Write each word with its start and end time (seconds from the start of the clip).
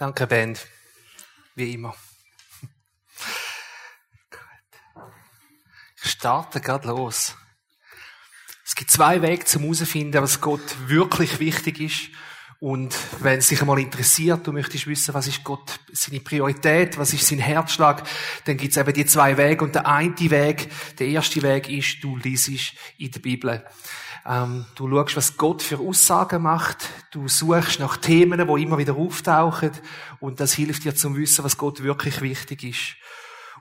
Danke, 0.00 0.26
Band. 0.26 0.66
Wie 1.54 1.74
immer. 1.74 1.94
Ich 6.02 6.10
starte 6.12 6.62
gerade 6.62 6.88
los. 6.88 7.36
Es 8.64 8.74
gibt 8.74 8.90
zwei 8.90 9.20
Wege 9.20 9.44
zum 9.44 9.60
herausfinden, 9.60 10.22
was 10.22 10.40
Gott 10.40 10.88
wirklich 10.88 11.38
wichtig 11.38 11.80
ist. 11.80 12.16
Und 12.60 12.96
wenn 13.22 13.40
es 13.40 13.48
dich 13.48 13.60
einmal 13.60 13.78
interessiert, 13.78 14.46
du 14.46 14.52
möchtest 14.52 14.86
wissen, 14.86 15.12
was 15.12 15.26
ist 15.26 15.44
Gott, 15.44 15.80
seine 15.92 16.20
Priorität, 16.20 16.96
was 16.96 17.12
ist 17.12 17.26
sein 17.26 17.38
Herzschlag, 17.38 18.02
dann 18.46 18.56
gibt 18.56 18.70
es 18.70 18.78
eben 18.78 18.94
die 18.94 19.04
zwei 19.04 19.36
Wege. 19.36 19.62
Und 19.62 19.74
der 19.74 19.86
eine 19.86 20.16
Weg, 20.16 20.70
der 20.96 21.08
erste 21.08 21.42
Weg 21.42 21.68
ist, 21.68 22.02
du 22.02 22.16
liest 22.16 22.72
in 22.96 23.10
der 23.10 23.20
Bibel. 23.20 23.66
Ähm, 24.26 24.66
du 24.74 24.88
schaust, 24.88 25.16
was 25.16 25.36
Gott 25.36 25.62
für 25.62 25.78
Aussagen 25.78 26.42
macht. 26.42 26.88
Du 27.10 27.28
suchst 27.28 27.80
nach 27.80 27.96
Themen, 27.96 28.46
die 28.46 28.62
immer 28.62 28.78
wieder 28.78 28.96
auftauchen. 28.96 29.72
Und 30.20 30.40
das 30.40 30.52
hilft 30.52 30.84
dir 30.84 30.94
zum 30.94 31.16
Wissen, 31.16 31.44
was 31.44 31.56
Gott 31.56 31.82
wirklich 31.82 32.20
wichtig 32.20 32.64
ist. 32.64 32.96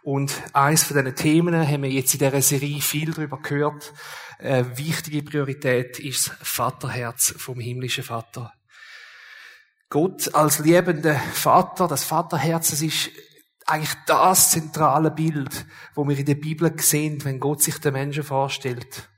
Und 0.02 0.34
eins 0.54 0.84
von 0.84 0.98
diesen 0.98 1.16
Themen 1.16 1.68
haben 1.68 1.84
wir 1.84 1.90
jetzt 1.90 2.14
in 2.14 2.20
dieser 2.20 2.42
Serie 2.42 2.82
viel 2.82 3.12
darüber 3.12 3.40
gehört. 3.40 3.94
Eine 4.40 4.78
wichtige 4.78 5.24
Priorität 5.24 6.00
ist 6.00 6.30
das 6.30 6.38
Vaterherz 6.42 7.34
vom 7.38 7.60
himmlischen 7.60 8.04
Vater. 8.04 8.54
Gott 9.90 10.34
als 10.36 10.60
liebender 10.60 11.16
Vater, 11.16 11.88
das 11.88 12.04
Vaterherz, 12.04 12.70
das 12.70 12.82
ist 12.82 13.10
eigentlich 13.66 13.96
das 14.06 14.52
zentrale 14.52 15.12
Bild, 15.12 15.66
wo 15.96 16.08
wir 16.08 16.18
in 16.18 16.26
der 16.26 16.36
Bibel 16.36 16.72
sehen, 16.80 17.24
wenn 17.26 17.40
Gott 17.40 17.62
sich 17.62 17.80
den 17.80 17.94
Menschen 17.94 18.24
vorstellt. 18.24 19.09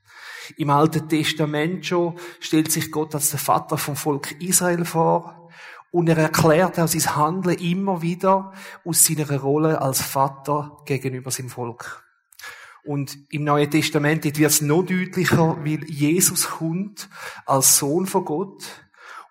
Im 0.58 0.70
Alten 0.70 1.08
Testament 1.10 1.86
schon 1.86 2.18
stellt 2.40 2.72
sich 2.72 2.92
Gott 2.92 3.16
als 3.16 3.32
der 3.32 3.40
Vater 3.40 3.78
vom 3.78 3.96
Volk 3.96 4.40
Israel 4.42 4.86
vor 4.86 5.50
und 5.92 6.08
er 6.08 6.18
erklärt 6.18 6.80
auch 6.80 6.88
sein 6.88 7.16
Handeln 7.16 7.58
immer 7.60 8.02
wieder 8.02 8.54
aus 8.86 9.04
seiner 9.04 9.40
Rolle 9.40 9.82
als 9.82 10.02
Vater 10.02 10.78
gegenüber 10.86 11.32
seinem 11.32 11.50
Volk. 11.50 12.04
Und 12.84 13.18
im 13.30 13.44
Neuen 13.44 13.70
Testament 13.70 14.24
wird 14.24 14.40
es 14.40 14.62
noch 14.62 14.84
deutlicher, 14.84 15.58
weil 15.64 15.84
Jesus 15.86 16.50
kommt 16.50 17.10
als 17.46 17.78
Sohn 17.78 18.08
von 18.08 18.26
Gott 18.26 18.64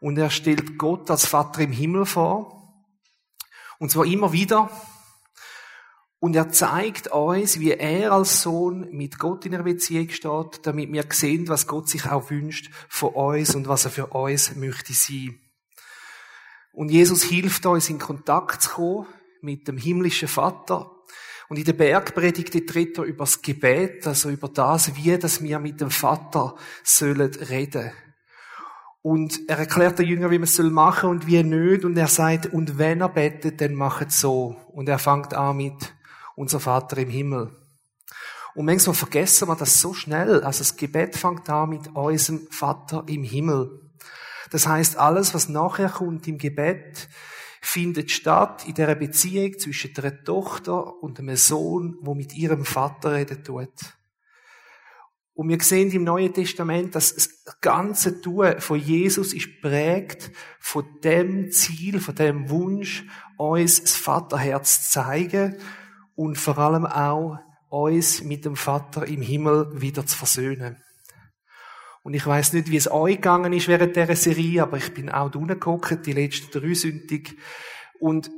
und 0.01 0.19
er 0.19 0.31
stellt 0.31 0.79
Gott 0.79 1.11
als 1.11 1.27
Vater 1.27 1.63
im 1.63 1.73
Himmel 1.73 2.07
vor. 2.07 2.57
Und 3.79 3.91
zwar 3.91 4.05
immer 4.05 4.33
wieder 4.33 4.71
und 6.21 6.37
er 6.37 6.51
zeigt 6.51 7.09
uns, 7.09 7.61
wie 7.61 7.73
er 7.73 8.13
als 8.13 8.43
Sohn 8.43 8.89
mit 8.93 9.19
Gott 9.19 9.47
in 9.47 9.55
einer 9.55 9.65
Beziehung 9.65 10.11
steht, 10.11 10.67
damit 10.67 10.93
wir 10.93 11.05
sehen, 11.09 11.49
was 11.49 11.67
Gott 11.67 11.89
sich 11.89 12.05
auch 12.05 12.31
wünscht 12.31 12.71
von 12.91 13.15
uns 13.15 13.55
und 13.55 13.69
was 13.69 13.87
er 13.87 13.91
für 13.91 14.07
uns 14.09 14.55
möchte 14.55 14.93
sein. 14.93 15.41
Und 16.73 16.91
Jesus 16.91 17.23
hilft 17.23 17.65
uns, 17.65 17.89
in 17.89 17.99
Kontakt 17.99 18.63
zu 18.63 18.71
kommen 18.71 19.07
mit 19.41 19.67
dem 19.67 19.79
himmlischen 19.79 20.29
Vater. 20.29 20.91
Und 21.49 21.59
in 21.59 21.65
der 21.65 21.73
Bergpredigt 21.73 22.69
tritt 22.69 22.99
er 22.99 23.05
über 23.05 23.25
das 23.25 23.41
Gebet, 23.41 24.07
also 24.07 24.29
über 24.29 24.49
das, 24.49 24.95
wie 24.97 25.17
das 25.17 25.43
wir 25.43 25.59
mit 25.59 25.81
dem 25.81 25.91
Vater 25.91 26.55
sollen 26.85 27.35
reden. 27.35 27.93
Und 29.03 29.49
er 29.49 29.59
erklärt 29.59 29.99
den 29.99 30.07
Jünger, 30.07 30.31
wie 30.31 30.39
man 30.39 30.45
es 30.45 30.59
machen 30.59 31.01
soll 31.01 31.11
und 31.11 31.27
wie 31.27 31.43
nicht. 31.43 31.85
Und 31.87 31.97
er 31.97 32.09
sagt, 32.09 32.47
und 32.53 32.77
wenn 32.77 33.01
er 33.01 33.09
betet, 33.09 33.63
dann 33.63 33.75
macht 33.75 34.09
es 34.09 34.21
so. 34.21 34.55
Und 34.73 34.89
er 34.89 34.99
fängt 34.99 35.33
an 35.33 35.57
mit, 35.57 35.95
unser 36.41 36.59
Vater 36.59 36.97
im 36.99 37.11
Himmel. 37.11 37.51
Und 38.55 38.65
manchmal 38.65 38.95
vergessen 38.95 39.47
wir 39.47 39.57
das 39.57 39.81
so 39.81 39.93
schnell. 39.95 40.43
Also 40.43 40.61
das 40.61 40.77
Gebet 40.77 41.15
fängt 41.15 41.49
an 41.51 41.69
mit 41.69 41.95
unserem 41.95 42.49
Vater 42.51 43.05
im 43.07 43.23
Himmel. 43.23 43.71
Das 44.51 44.67
heißt, 44.67 44.97
alles, 44.97 45.35
was 45.35 45.49
nachher 45.49 45.91
kommt 45.91 46.27
im 46.27 46.39
Gebet, 46.39 47.09
findet 47.61 48.11
statt 48.11 48.67
in 48.67 48.75
der 48.75 48.95
Beziehung 48.95 49.59
zwischen 49.59 49.93
der 49.95 50.25
Tochter 50.25 51.03
und 51.03 51.21
einem 51.21 51.37
Sohn, 51.37 51.97
wo 52.01 52.15
mit 52.15 52.35
ihrem 52.35 52.65
Vater 52.65 53.13
reden 53.13 53.45
tut. 53.45 53.69
Und 55.35 55.49
wir 55.49 55.61
sehen 55.61 55.91
im 55.93 56.05
Neuen 56.05 56.35
Testament, 56.35 56.95
dass 56.95 57.15
das 57.15 57.31
ganze 57.61 58.21
Tun 58.21 58.61
von 58.61 58.79
Jesus 58.79 59.33
ist 59.33 59.61
prägt 59.61 60.33
von 60.59 60.85
dem 61.05 61.53
Ziel, 61.53 62.01
von 62.01 62.15
dem 62.15 62.51
Wunsch, 62.51 63.05
uns 63.37 63.83
das 63.83 63.97
Vaterherz 63.97 64.87
zu 64.87 64.91
zeigen 65.01 65.57
und 66.21 66.37
vor 66.37 66.59
allem 66.59 66.85
auch 66.85 67.39
uns 67.71 68.23
mit 68.23 68.45
dem 68.45 68.55
Vater 68.55 69.07
im 69.07 69.23
Himmel 69.23 69.81
wieder 69.81 70.05
zu 70.05 70.19
versöhnen. 70.19 70.77
Und 72.03 72.13
ich 72.13 72.27
weiß 72.27 72.53
nicht, 72.53 72.71
wie 72.71 72.77
es 72.77 72.91
euch 72.91 73.15
gegangen 73.17 73.55
ist 73.55 73.69
während 73.69 73.97
dieser 73.97 74.17
Serie, 74.17 74.65
aber 74.65 74.77
ich 74.77 74.93
bin 74.93 75.09
auch 75.09 75.35
unten 75.35 76.03
die 76.03 76.13
letzten 76.13 76.51
drei 76.51 76.75
Sündig. 76.75 77.39
Und 78.01 78.31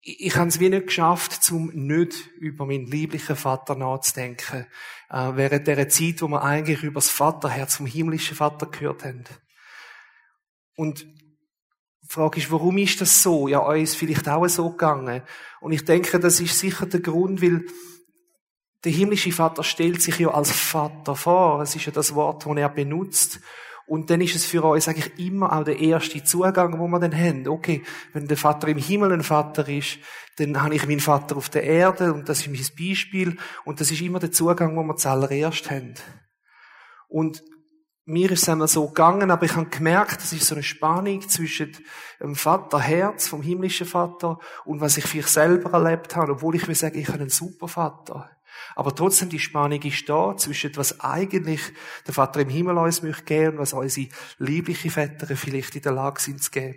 ich, 0.00 0.36
habe 0.36 0.48
es 0.48 0.58
wie 0.58 0.70
nicht 0.70 0.86
geschafft, 0.86 1.52
um 1.52 1.66
nicht 1.66 2.28
über 2.38 2.64
meinen 2.64 2.86
lieblichen 2.86 3.36
Vater 3.36 3.74
nachzudenken, 3.74 4.64
äh, 5.10 5.32
während 5.34 5.66
dieser 5.66 5.90
Zeit, 5.90 6.22
wo 6.22 6.28
wir 6.28 6.42
eigentlich 6.42 6.82
über 6.82 7.00
das 7.00 7.10
Vaterherz 7.10 7.76
vom 7.76 7.84
himmlischen 7.84 8.38
Vater 8.38 8.68
gehört 8.68 9.04
haben. 9.04 9.24
Und 10.76 11.06
die 12.08 12.12
Frage 12.12 12.38
ist, 12.38 12.52
warum 12.52 12.78
ist 12.78 13.00
das 13.00 13.22
so? 13.22 13.48
Ja, 13.48 13.58
uns 13.58 13.96
vielleicht 13.96 14.28
auch 14.28 14.46
so 14.46 14.70
gegangen. 14.70 15.22
Und 15.60 15.72
ich 15.72 15.84
denke, 15.84 16.20
das 16.20 16.40
ist 16.40 16.58
sicher 16.58 16.86
der 16.86 17.00
Grund, 17.00 17.42
weil 17.42 17.64
der 18.84 18.92
himmlische 18.92 19.32
Vater 19.32 19.64
stellt 19.64 20.00
sich 20.00 20.20
ja 20.20 20.28
als 20.28 20.52
Vater 20.52 21.16
vor. 21.16 21.60
Es 21.62 21.74
ist 21.74 21.86
ja 21.86 21.92
das 21.92 22.14
Wort, 22.14 22.46
das 22.46 22.56
er 22.56 22.68
benutzt. 22.68 23.40
Und 23.88 24.10
dann 24.10 24.20
ist 24.20 24.36
es 24.36 24.44
für 24.44 24.62
uns 24.64 24.88
eigentlich 24.88 25.18
immer 25.18 25.52
auch 25.52 25.64
der 25.64 25.78
erste 25.80 26.22
Zugang, 26.22 26.78
wo 26.78 26.86
wir 26.88 27.00
dann 27.00 27.16
haben. 27.16 27.48
Okay, 27.48 27.82
wenn 28.12 28.28
der 28.28 28.36
Vater 28.36 28.68
im 28.68 28.78
Himmel 28.78 29.12
ein 29.12 29.22
Vater 29.22 29.68
ist, 29.68 29.98
dann 30.36 30.62
habe 30.62 30.74
ich 30.74 30.86
meinen 30.86 31.00
Vater 31.00 31.36
auf 31.36 31.48
der 31.48 31.64
Erde 31.64 32.12
und 32.12 32.28
das 32.28 32.40
ist 32.40 32.48
mein 32.48 32.88
Beispiel. 32.88 33.36
Und 33.64 33.80
das 33.80 33.90
ist 33.90 34.00
immer 34.00 34.18
der 34.20 34.32
Zugang, 34.32 34.76
wo 34.76 34.82
wir 34.82 34.96
zuallererst 34.96 35.70
haben. 35.70 35.94
Und 37.08 37.42
mir 38.08 38.30
ist 38.30 38.44
es 38.44 38.48
einmal 38.48 38.68
so 38.68 38.86
gegangen, 38.86 39.32
aber 39.32 39.44
ich 39.46 39.56
habe 39.56 39.68
gemerkt, 39.68 40.22
das 40.22 40.32
ist 40.32 40.46
so 40.46 40.54
eine 40.54 40.62
Spannung 40.62 41.28
zwischen 41.28 41.76
dem 42.20 42.36
Vaterherz 42.36 43.26
vom 43.26 43.42
himmlischen 43.42 43.86
Vater 43.86 44.38
und 44.64 44.80
was 44.80 44.96
ich 44.96 45.04
für 45.04 45.16
mich 45.18 45.26
selber 45.26 45.72
erlebt 45.72 46.14
habe, 46.14 46.32
obwohl 46.32 46.54
ich 46.54 46.68
will 46.68 46.76
sagen, 46.76 46.98
ich 46.98 47.08
habe 47.08 47.18
einen 47.18 47.30
super 47.30 47.66
Vater. 47.66 48.30
Aber 48.76 48.94
trotzdem 48.94 49.28
die 49.28 49.40
Spannung 49.40 49.82
ist 49.82 50.08
da 50.08 50.36
zwischen 50.36 50.76
was 50.76 51.00
eigentlich 51.00 51.60
der 52.06 52.14
Vater 52.14 52.40
im 52.40 52.48
Himmel 52.48 52.78
uns 52.78 53.02
möchte 53.02 53.24
geben 53.24 53.52
und 53.54 53.58
was 53.58 53.72
unsere 53.72 54.08
liebliche 54.38 54.88
Väter 54.88 55.36
vielleicht 55.36 55.74
in 55.74 55.82
der 55.82 55.92
Lage 55.92 56.20
sind 56.20 56.42
zu 56.42 56.52
geben. 56.52 56.76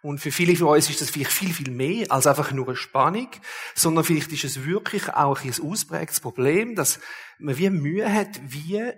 Und 0.00 0.20
für 0.20 0.30
viele 0.30 0.54
von 0.54 0.68
uns 0.68 0.90
ist 0.90 1.00
das 1.00 1.10
vielleicht 1.10 1.32
viel, 1.32 1.52
viel 1.52 1.70
mehr 1.70 2.12
als 2.12 2.26
einfach 2.26 2.52
nur 2.52 2.68
eine 2.68 2.76
Spannung, 2.76 3.28
sondern 3.74 4.04
vielleicht 4.04 4.32
ist 4.32 4.44
es 4.44 4.64
wirklich 4.64 5.08
auch 5.08 5.42
ein 5.42 5.54
ausprägtes 5.62 6.20
Problem, 6.20 6.74
dass 6.76 7.00
man 7.38 7.56
wie 7.58 7.70
Mühe 7.70 8.12
hat, 8.12 8.40
wie 8.44 8.92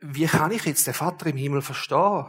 wie 0.00 0.26
kann 0.26 0.52
ich 0.52 0.64
jetzt 0.64 0.86
den 0.86 0.94
Vater 0.94 1.26
im 1.26 1.36
Himmel 1.36 1.62
verstehen? 1.62 2.26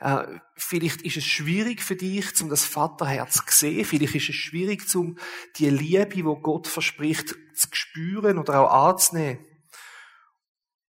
Äh, 0.00 0.40
vielleicht 0.56 1.02
ist 1.02 1.18
es 1.18 1.24
schwierig 1.24 1.82
für 1.82 1.96
dich, 1.96 2.40
um 2.40 2.48
das 2.48 2.64
Vaterherz 2.64 3.34
zu 3.34 3.42
sehen. 3.48 3.84
Vielleicht 3.84 4.14
ist 4.14 4.30
es 4.30 4.34
schwierig, 4.34 4.94
um 4.94 5.18
die 5.56 5.68
Liebe, 5.68 6.24
wo 6.24 6.36
Gott 6.36 6.66
verspricht, 6.66 7.34
zu 7.54 7.68
spüren 7.72 8.38
oder 8.38 8.60
auch 8.60 8.88
anzunehmen. 8.88 9.44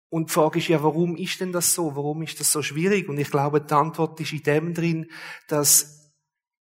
Und 0.10 0.30
die 0.30 0.34
Frage 0.34 0.60
ist 0.60 0.68
ja, 0.68 0.84
warum 0.84 1.16
ist 1.18 1.40
denn 1.42 1.52
das 1.52 1.74
so? 1.74 1.96
Warum 1.96 2.22
ist 2.22 2.40
das 2.40 2.52
so 2.52 2.62
schwierig? 2.62 3.10
Und 3.10 3.18
ich 3.18 3.30
glaube, 3.30 3.62
die 3.62 3.74
Antwort 3.74 4.20
ist 4.20 4.34
in 4.34 4.44
dem 4.44 4.74
drin, 4.74 5.12
dass 5.48 6.14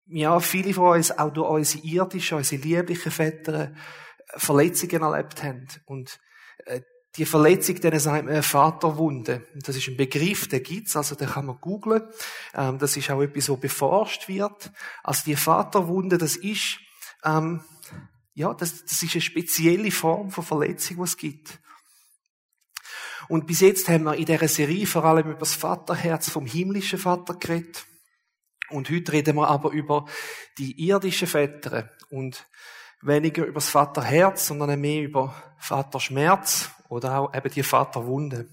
ja, 0.08 0.40
viele 0.40 0.74
von 0.74 0.96
uns 0.96 1.12
auch 1.18 1.32
durch 1.32 1.50
unsere 1.50 1.84
irdischen, 1.86 2.38
unsere 2.38 2.62
lieblichen 2.62 3.12
Väter 3.12 3.74
Verletzungen 4.38 5.02
erlebt 5.02 5.44
haben. 5.44 5.68
Und 5.86 6.20
äh, 6.66 6.82
die 7.18 7.26
Verletzung, 7.26 7.80
denen 7.80 8.00
sagt 8.00 8.26
man 8.26 8.44
Vaterwunde. 8.44 9.48
Das 9.56 9.76
ist 9.76 9.88
ein 9.88 9.98
Begriff, 9.98 10.48
der 10.48 10.60
gibt's, 10.60 10.96
also 10.96 11.16
den 11.16 11.30
kann 11.30 11.46
man 11.46 11.60
googlen. 11.62 12.04
Ähm, 12.54 12.78
das 12.78 12.98
ist 12.98 13.10
auch 13.10 13.22
etwas, 13.22 13.50
wo 13.50 13.56
beforscht 13.56 14.28
wird. 14.28 14.72
Also 15.04 15.24
die 15.26 15.36
Vaterwunde, 15.36 16.18
das 16.18 16.36
ist, 16.36 16.80
ähm, 17.24 17.64
ja, 18.34 18.54
das, 18.54 18.84
das 18.84 19.02
ist 19.02 19.14
eine 19.14 19.22
spezielle 19.22 19.92
Form 19.92 20.30
von 20.30 20.44
Verletzung, 20.44 20.98
die 20.98 21.04
es 21.04 21.18
gibt. 21.18 21.60
Und 23.28 23.48
bis 23.48 23.62
jetzt 23.62 23.88
haben 23.88 24.04
wir 24.04 24.16
in 24.16 24.26
dieser 24.26 24.48
Serie 24.48 24.86
vor 24.86 25.06
allem 25.06 25.30
über 25.32 25.40
das 25.40 25.56
Vaterherz 25.56 26.30
vom 26.30 26.46
himmlischen 26.46 27.00
Vater 27.00 27.36
geredet. 27.36 27.86
Und 28.70 28.90
heute 28.90 29.14
reden 29.14 29.36
wir 29.36 29.48
aber 29.48 29.72
über 29.72 30.06
die 30.58 30.88
irdischen 30.88 31.28
Väter 31.28 31.92
und 32.10 32.46
weniger 33.02 33.46
über 33.46 33.56
das 33.56 33.70
Vaterherz, 33.70 34.48
sondern 34.48 34.80
mehr 34.82 35.04
über 35.04 35.56
Vaterschmerz 35.58 36.70
oder 36.90 37.20
auch 37.20 37.34
eben 37.34 37.50
die 37.50 37.64
Vaterwunde. 37.64 38.48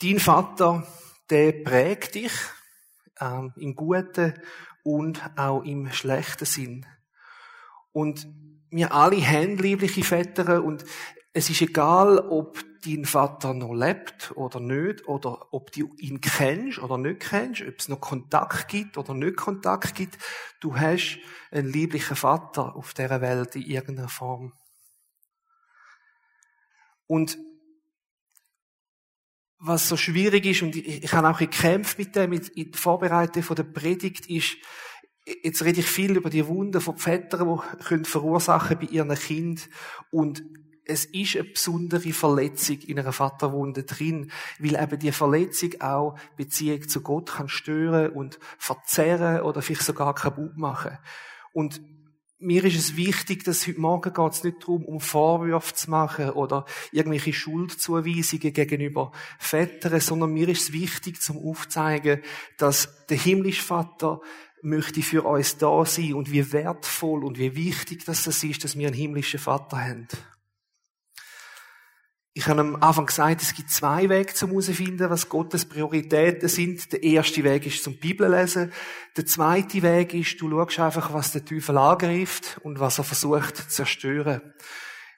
Dein 0.00 0.18
Vater, 0.18 0.86
der 1.30 1.52
prägt 1.52 2.14
dich 2.14 2.32
ähm, 3.20 3.52
im 3.56 3.74
guten 3.74 4.34
und 4.82 5.22
auch 5.36 5.62
im 5.62 5.90
schlechten 5.90 6.44
Sinn. 6.44 6.86
Und 7.92 8.26
wir 8.70 8.92
alle 8.92 9.26
haben 9.26 9.56
liebliche 9.56 10.04
Väter 10.04 10.62
und 10.62 10.84
es 11.32 11.50
ist 11.50 11.62
egal, 11.62 12.18
ob 12.18 12.62
dein 12.84 13.04
Vater 13.04 13.52
noch 13.52 13.74
lebt 13.74 14.32
oder 14.36 14.60
nicht, 14.60 15.06
oder 15.08 15.52
ob 15.52 15.72
du 15.72 15.94
ihn 15.98 16.20
kennst 16.20 16.78
oder 16.78 16.98
nicht 16.98 17.20
kennst, 17.20 17.62
ob 17.62 17.78
es 17.78 17.88
noch 17.88 18.00
Kontakt 18.00 18.68
gibt 18.68 18.96
oder 18.96 19.12
nicht 19.12 19.36
Kontakt 19.36 19.94
gibt. 19.94 20.18
Du 20.60 20.76
hast 20.76 21.18
einen 21.50 21.70
lieblichen 21.70 22.16
Vater 22.16 22.76
auf 22.76 22.94
dieser 22.94 23.20
Welt 23.20 23.56
in 23.56 23.62
irgendeiner 23.62 24.08
Form. 24.08 24.52
Und 27.06 27.38
was 29.58 29.88
so 29.88 29.96
schwierig 29.96 30.46
ist, 30.46 30.62
und 30.62 30.76
ich, 30.76 31.04
ich 31.04 31.12
habe 31.12 31.28
auch 31.28 31.38
gekämpft 31.38 31.98
mit 31.98 32.14
dem, 32.14 32.32
in 32.32 32.70
der 32.70 32.80
Vorbereitung 32.80 33.42
von 33.42 33.56
der 33.56 33.64
Predigt, 33.64 34.26
ist, 34.26 34.56
jetzt 35.42 35.64
rede 35.64 35.80
ich 35.80 35.86
viel 35.86 36.16
über 36.16 36.30
die 36.30 36.46
Wunden 36.46 36.80
von 36.80 36.96
Vätern, 36.96 37.60
die 37.78 37.84
können 37.84 38.04
verursachen 38.04 38.78
bei 38.78 38.86
ihren 38.86 39.14
Kind 39.14 39.68
und 40.10 40.42
es 40.88 41.04
ist 41.04 41.34
eine 41.34 41.44
besondere 41.44 42.12
Verletzung 42.12 42.78
in 42.78 42.98
einer 42.98 43.12
Vaterwunde 43.12 43.82
drin, 43.82 44.30
weil 44.60 44.80
eben 44.80 44.98
die 45.00 45.10
Verletzung 45.10 45.80
auch 45.80 46.16
Beziehung 46.36 46.88
zu 46.88 47.00
Gott 47.00 47.32
kann 47.32 47.48
stören 47.48 48.12
und 48.12 48.38
verzerren 48.56 49.40
oder 49.40 49.62
vielleicht 49.62 49.82
sogar 49.82 50.14
kaputt 50.14 50.56
machen. 50.56 50.96
Und 51.52 51.80
mir 52.38 52.64
ist 52.64 52.76
es 52.76 52.96
wichtig, 52.96 53.44
dass 53.44 53.66
heute 53.66 53.80
Morgen 53.80 54.12
geht 54.12 54.32
es 54.32 54.44
nicht 54.44 54.62
darum, 54.62 54.84
um 54.84 55.00
Vorwürfe 55.00 55.74
zu 55.74 55.90
machen 55.90 56.30
oder 56.30 56.66
irgendwelche 56.92 57.32
Schuldzuweisungen 57.32 58.52
gegenüber 58.52 59.12
Vätern, 59.38 60.00
sondern 60.00 60.32
mir 60.32 60.48
ist 60.48 60.62
es 60.62 60.72
wichtig, 60.72 61.20
zum 61.22 61.38
aufzeigen, 61.38 62.20
dass 62.58 63.06
der 63.06 63.16
himmlische 63.16 63.62
Vater 63.62 64.20
möchte 64.62 65.02
für 65.02 65.22
uns 65.22 65.56
da 65.58 65.84
sein 65.84 66.14
und 66.14 66.30
wie 66.30 66.52
wertvoll 66.52 67.24
und 67.24 67.38
wie 67.38 67.54
wichtig 67.56 68.04
das 68.04 68.26
ist, 68.26 68.64
dass 68.64 68.76
wir 68.76 68.88
einen 68.88 68.96
himmlischen 68.96 69.40
Vater 69.40 69.78
haben. 69.78 70.08
Ich 72.38 72.48
habe 72.48 72.60
am 72.60 72.76
Anfang 72.82 73.06
gesagt, 73.06 73.40
es 73.40 73.54
gibt 73.54 73.70
zwei 73.70 74.10
Wege 74.10 74.34
zum 74.34 74.50
herausfinden, 74.50 75.08
was 75.08 75.30
Gottes 75.30 75.64
Prioritäten 75.64 76.50
sind. 76.50 76.92
Der 76.92 77.02
erste 77.02 77.42
Weg 77.44 77.64
ist 77.64 77.82
zum 77.82 77.96
Bibellesen. 77.96 78.74
Der 79.16 79.24
zweite 79.24 79.80
Weg 79.80 80.12
ist, 80.12 80.38
du 80.42 80.50
schaust 80.50 80.78
einfach, 80.78 81.14
was 81.14 81.32
der 81.32 81.46
Teufel 81.46 81.78
angreift 81.78 82.60
und 82.62 82.78
was 82.78 82.98
er 82.98 83.04
versucht 83.04 83.56
zu 83.56 83.68
zerstören. 83.68 84.42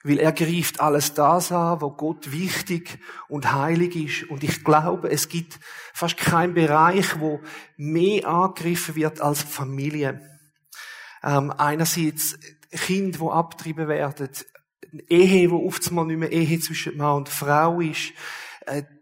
Weil 0.01 0.19
er 0.19 0.31
greift 0.31 0.79
alles 0.79 1.13
das 1.13 1.51
an, 1.51 1.81
wo 1.81 1.91
Gott 1.91 2.31
wichtig 2.31 2.99
und 3.27 3.51
heilig 3.51 3.97
ist. 3.97 4.29
Und 4.29 4.45
ich 4.45 4.63
glaube, 4.63 5.11
es 5.11 5.27
gibt 5.27 5.59
fast 5.93 6.15
keinen 6.15 6.53
Bereich, 6.53 7.19
wo 7.19 7.41
mehr 7.75 8.29
angegriffen 8.29 8.95
wird 8.95 9.19
als 9.19 9.43
Familie. 9.43 10.21
Ähm, 11.21 11.51
einerseits 11.51 12.39
Kinder, 12.71 13.19
die 13.19 13.29
abgetrieben 13.29 13.89
werden, 13.89 14.29
Ehe, 15.07 15.51
wo 15.51 15.65
oftmals 15.65 16.07
nicht 16.07 16.19
mehr 16.19 16.31
Ehe 16.31 16.59
zwischen 16.59 16.97
Mann 16.97 17.17
und 17.17 17.29
Frau 17.29 17.79
ist, 17.79 18.13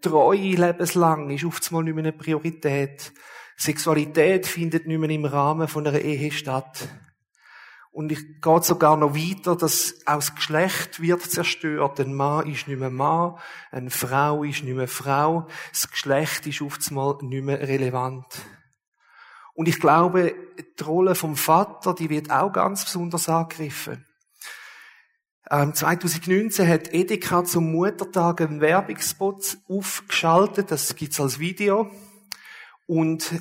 Treue 0.02 0.56
lebenslang 0.56 1.30
ist 1.30 1.44
oftmals 1.44 1.86
nicht 1.86 1.96
mehr 1.96 2.06
eine 2.06 2.14
Priorität. 2.14 3.12
Sexualität 3.58 4.46
findet 4.46 4.88
nicht 4.88 5.00
mehr 5.00 5.10
im 5.10 5.26
Rahmen 5.26 5.68
von 5.68 5.86
einer 5.86 6.00
Ehe 6.00 6.32
statt. 6.32 6.88
Und 7.92 8.12
ich 8.12 8.42
gehe 8.42 8.62
sogar 8.62 8.96
noch 8.96 9.16
weiter, 9.16 9.56
dass 9.56 9.96
auch 10.06 10.18
das 10.18 10.36
Geschlecht 10.36 11.02
wird 11.02 11.24
zerstört. 11.24 12.00
Ein 12.00 12.14
Mann 12.14 12.48
ist 12.48 12.68
nicht 12.68 12.80
mehr 12.80 12.92
Mann, 12.92 13.40
eine 13.72 13.90
Frau 13.90 14.44
ist 14.44 14.64
nicht 14.64 14.76
mehr 14.76 14.88
Frau. 14.88 15.48
Das 15.72 15.90
Geschlecht 15.90 16.46
ist 16.46 16.62
oftmals 16.62 17.24
nicht 17.24 17.44
mehr 17.44 17.60
relevant. 17.68 18.26
Und 19.56 19.68
ich 19.68 19.80
glaube, 19.80 20.36
die 20.80 20.84
Rolle 20.84 21.16
vom 21.16 21.36
Vater, 21.36 21.96
die 21.96 22.12
wird 22.12 22.30
auch 22.30 22.54
ganz 22.54 22.86
besonders 22.86 23.28
angegriffen. 23.28 24.07
Ähm, 25.50 25.74
2019 25.74 26.68
hat 26.68 26.94
Edeka 26.94 27.46
zum 27.46 27.72
Muttertag 27.72 28.42
einen 28.42 28.60
Werbungsspot 28.60 29.58
aufgeschaltet. 29.70 30.72
Das 30.72 30.96
gibt's 30.96 31.22
als 31.22 31.40
Video. 31.40 31.90
Und 32.86 33.32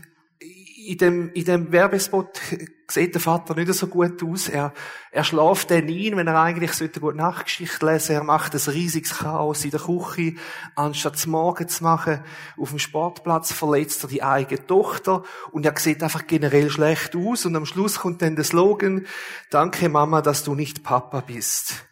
in 0.87 0.99
dem, 0.99 1.32
in 1.32 1.44
dem 1.44 1.73
Werbespot 1.73 2.41
sieht 2.88 3.14
der 3.14 3.20
Vater 3.20 3.56
nicht 3.56 3.73
so 3.75 3.88
gut 3.88 4.23
aus. 4.23 4.49
Er, 4.49 4.73
er 5.11 5.25
schläft 5.25 5.73
dann 5.73 5.88
ein, 5.88 6.17
wenn 6.17 6.29
er 6.29 6.41
eigentlich 6.41 6.73
sollte 6.73 7.00
gut 7.00 7.17
Nachtgeschichte 7.17 7.85
lesen 7.85 8.14
Er 8.14 8.23
macht 8.23 8.55
ein 8.55 8.73
riesiges 8.73 9.19
Chaos 9.19 9.64
in 9.64 9.73
der 9.73 9.81
Küche. 9.81 10.35
Anstatt 10.76 11.17
es 11.17 11.26
morgen 11.26 11.69
zu 11.69 11.82
machen, 11.82 12.20
auf 12.56 12.70
dem 12.70 12.79
Sportplatz 12.79 13.52
verletzt 13.52 14.05
er 14.05 14.09
die 14.09 14.23
eigene 14.23 14.64
Tochter. 14.64 15.25
Und 15.50 15.67
er 15.67 15.76
sieht 15.76 16.05
einfach 16.05 16.29
generell 16.29 16.70
schlecht 16.70 17.17
aus. 17.17 17.47
Und 17.47 17.56
am 17.56 17.67
Schluss 17.67 17.99
kommt 17.99 18.23
dann 18.23 18.37
der 18.37 18.44
Slogan, 18.44 19.06
Danke 19.50 19.88
Mama, 19.88 20.23
dass 20.23 20.44
du 20.44 20.55
nicht 20.55 20.85
Papa 20.85 21.20
bist. 21.20 21.87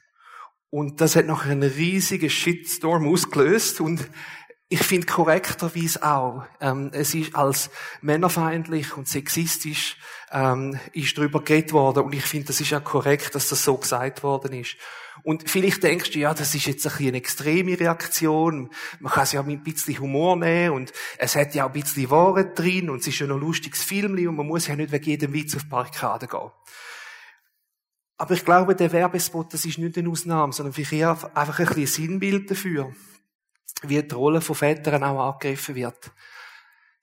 Und 0.74 1.00
das 1.00 1.14
hat 1.14 1.26
noch 1.26 1.44
einen 1.46 1.62
riesigen 1.62 2.28
Shitstorm 2.28 3.06
ausgelöst. 3.06 3.80
Und 3.80 4.10
ich 4.68 4.82
finde 4.82 5.06
korrekterweise 5.06 6.02
auch, 6.02 6.46
ähm, 6.60 6.90
es 6.92 7.14
ist 7.14 7.36
als 7.36 7.70
männerfeindlich 8.00 8.96
und 8.96 9.06
sexistisch 9.06 9.96
ähm, 10.32 10.76
ist 10.92 11.16
darüber 11.16 11.44
geredet 11.44 11.72
worden. 11.72 12.02
Und 12.02 12.12
ich 12.12 12.24
finde, 12.24 12.48
das 12.48 12.60
ist 12.60 12.74
auch 12.74 12.82
korrekt, 12.82 13.36
dass 13.36 13.50
das 13.50 13.62
so 13.62 13.76
gesagt 13.76 14.24
worden 14.24 14.52
ist. 14.52 14.74
Und 15.22 15.48
vielleicht 15.48 15.84
denkst 15.84 16.10
du, 16.10 16.18
ja, 16.18 16.34
das 16.34 16.56
ist 16.56 16.66
jetzt 16.66 16.84
ein 16.84 16.90
bisschen 16.90 17.06
eine 17.06 17.18
extreme 17.18 17.78
Reaktion, 17.78 18.68
man 18.98 19.12
kann 19.12 19.22
es 19.22 19.30
ja 19.30 19.44
mit 19.44 19.60
ein 19.60 19.62
bisschen 19.62 20.00
Humor 20.00 20.34
nehmen. 20.34 20.74
Und 20.74 20.92
es 21.18 21.36
hat 21.36 21.54
ja 21.54 21.66
auch 21.66 21.72
ein 21.72 21.80
bisschen 21.80 22.10
Wahrheit 22.10 22.58
drin. 22.58 22.90
Und 22.90 23.02
es 23.02 23.06
ist 23.06 23.20
ja 23.20 23.28
noch 23.28 23.36
ein 23.36 23.42
lustiges 23.42 23.84
Film 23.84 24.14
und 24.26 24.34
man 24.34 24.48
muss 24.48 24.66
ja 24.66 24.74
nicht 24.74 24.90
wegen 24.90 25.04
jedem 25.04 25.32
Witz 25.34 25.54
auf 25.54 25.62
die 25.62 25.68
Barrikade 25.68 26.26
gehen. 26.26 26.50
Aber 28.24 28.32
ich 28.32 28.42
glaube, 28.46 28.74
der 28.74 28.90
Werbespot, 28.90 29.52
das 29.52 29.66
ist 29.66 29.76
nicht 29.76 29.98
eine 29.98 30.08
Ausnahme, 30.08 30.50
sondern 30.50 30.72
vielleicht 30.72 31.36
einfach 31.36 31.58
ein 31.58 31.66
bisschen 31.66 31.86
Sinnbild 31.86 32.50
dafür, 32.50 32.90
wie 33.82 34.02
die 34.02 34.14
Rolle 34.14 34.40
von 34.40 34.56
Vätern 34.56 35.04
auch 35.04 35.34
angegriffen 35.34 35.74
wird. 35.74 36.10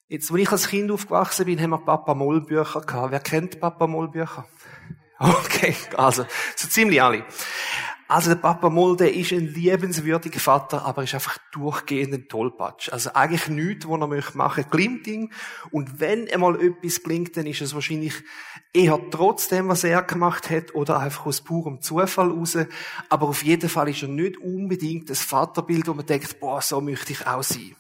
Jetzt, 0.07 0.31
als 0.31 0.39
ich 0.39 0.51
als 0.51 0.67
Kind 0.67 0.89
aufgewachsen 0.89 1.45
bin, 1.45 1.61
haben 1.61 1.69
wir 1.69 1.77
Papa 1.77 2.15
Moll 2.15 2.41
Bücher 2.41 2.81
gehabt. 2.81 3.11
Wer 3.11 3.19
kennt 3.19 3.59
Papa 3.59 3.85
Moll 3.85 4.09
Bücher? 4.09 4.47
Okay, 5.19 5.75
also, 5.95 6.25
so 6.55 6.67
ziemlich 6.67 6.99
alle. 6.99 7.23
Also 8.11 8.31
der 8.31 8.41
Papa 8.41 8.69
Moll, 8.69 8.97
der 8.97 9.13
ist 9.13 9.31
ein 9.31 9.53
liebenswürdiger 9.53 10.41
Vater, 10.41 10.83
aber 10.85 11.03
ist 11.03 11.13
einfach 11.13 11.37
durchgehend 11.53 12.13
ein 12.13 12.27
Tollpatsch. 12.27 12.89
Also 12.91 13.13
eigentlich 13.13 13.47
nichts, 13.47 13.87
was 13.87 14.01
er 14.01 14.07
möchte 14.07 14.37
machen, 14.37 14.65
glimmt 14.69 15.07
ihn. 15.07 15.31
Und 15.71 16.01
wenn 16.01 16.29
einmal 16.29 16.61
etwas 16.61 17.03
gelingt, 17.03 17.37
dann 17.37 17.45
ist 17.45 17.61
es 17.61 17.73
wahrscheinlich 17.73 18.15
eher 18.73 18.99
trotzdem, 19.11 19.69
was 19.69 19.85
er 19.85 20.01
gemacht 20.01 20.49
hat, 20.49 20.75
oder 20.75 20.99
einfach 20.99 21.25
aus 21.25 21.39
purem 21.39 21.79
Zufall 21.79 22.31
raus. 22.31 22.57
Aber 23.07 23.29
auf 23.29 23.43
jeden 23.43 23.69
Fall 23.69 23.87
ist 23.87 24.01
er 24.01 24.09
nicht 24.09 24.37
unbedingt 24.39 25.09
das 25.09 25.21
Vaterbild, 25.21 25.87
wo 25.87 25.93
man 25.93 26.05
denkt, 26.05 26.37
boah, 26.41 26.61
so 26.61 26.81
möchte 26.81 27.13
ich 27.13 27.25
auch 27.25 27.43
sein. 27.43 27.77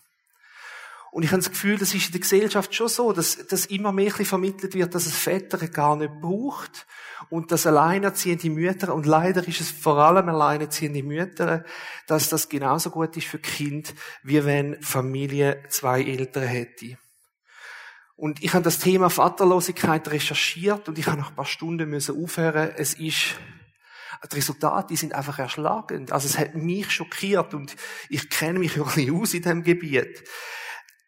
Und 1.11 1.23
ich 1.23 1.31
habe 1.31 1.41
das 1.41 1.51
Gefühl, 1.51 1.77
das 1.77 1.93
ist 1.93 2.05
in 2.05 2.11
der 2.13 2.21
Gesellschaft 2.21 2.73
schon 2.73 2.87
so, 2.87 3.11
dass, 3.11 3.45
dass 3.47 3.65
immer 3.65 3.91
mehr 3.91 4.11
vermittelt 4.11 4.73
wird, 4.73 4.95
dass 4.95 5.05
es 5.05 5.15
Väter 5.15 5.57
gar 5.67 5.97
nicht 5.97 6.21
braucht 6.21 6.87
und 7.29 7.51
dass 7.51 7.67
alleinerziehende 7.67 8.49
Mütter, 8.49 8.93
und 8.95 9.05
leider 9.05 9.45
ist 9.45 9.59
es 9.59 9.71
vor 9.71 9.97
allem 9.97 10.29
alleinerziehende 10.29 11.03
Mütter, 11.03 11.65
dass 12.07 12.29
das 12.29 12.47
genauso 12.47 12.91
gut 12.91 13.17
ist 13.17 13.27
für 13.27 13.39
Kind, 13.39 13.93
wie 14.23 14.45
wenn 14.45 14.81
Familie 14.81 15.61
zwei 15.67 16.01
Eltern 16.01 16.43
hätte. 16.43 16.97
Und 18.15 18.41
ich 18.41 18.53
habe 18.53 18.63
das 18.63 18.79
Thema 18.79 19.09
Vaterlosigkeit 19.09 20.09
recherchiert 20.09 20.87
und 20.87 20.97
ich 20.97 21.07
habe 21.07 21.17
nach 21.17 21.31
ein 21.31 21.35
paar 21.35 21.45
Stunden 21.45 21.89
müssen 21.89 22.23
aufhören. 22.23 22.71
Es 22.77 22.93
ist 22.93 23.35
die 24.31 24.35
Resultate 24.35 24.95
sind 24.95 25.15
einfach 25.15 25.39
erschlagend. 25.39 26.11
Also 26.11 26.27
es 26.27 26.37
hat 26.37 26.53
mich 26.53 26.91
schockiert 26.91 27.55
und 27.55 27.75
ich 28.07 28.29
kenne 28.29 28.59
mich 28.59 28.75
ja 28.75 28.83
bisschen 28.83 29.19
aus 29.19 29.33
in 29.33 29.41
diesem 29.41 29.63
Gebiet. 29.63 30.23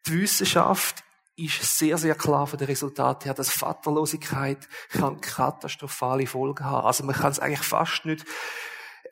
Die 0.08 0.22
Wissenschaft 0.22 1.04
ist 1.36 1.78
sehr, 1.78 1.98
sehr 1.98 2.16
klar 2.16 2.46
von 2.46 2.60
den 2.60 2.68
Resultaten 2.68 3.26
her, 3.26 3.34
dass 3.34 3.50
Vaterlosigkeit 3.50 4.68
kann 4.90 5.22
katastrophale 5.22 6.28
Folgen 6.28 6.66
haben. 6.66 6.86
Also 6.86 7.04
man 7.04 7.16
kann 7.16 7.32
es 7.32 7.40
eigentlich 7.40 7.68
fast 7.68 8.06
nicht 8.06 8.26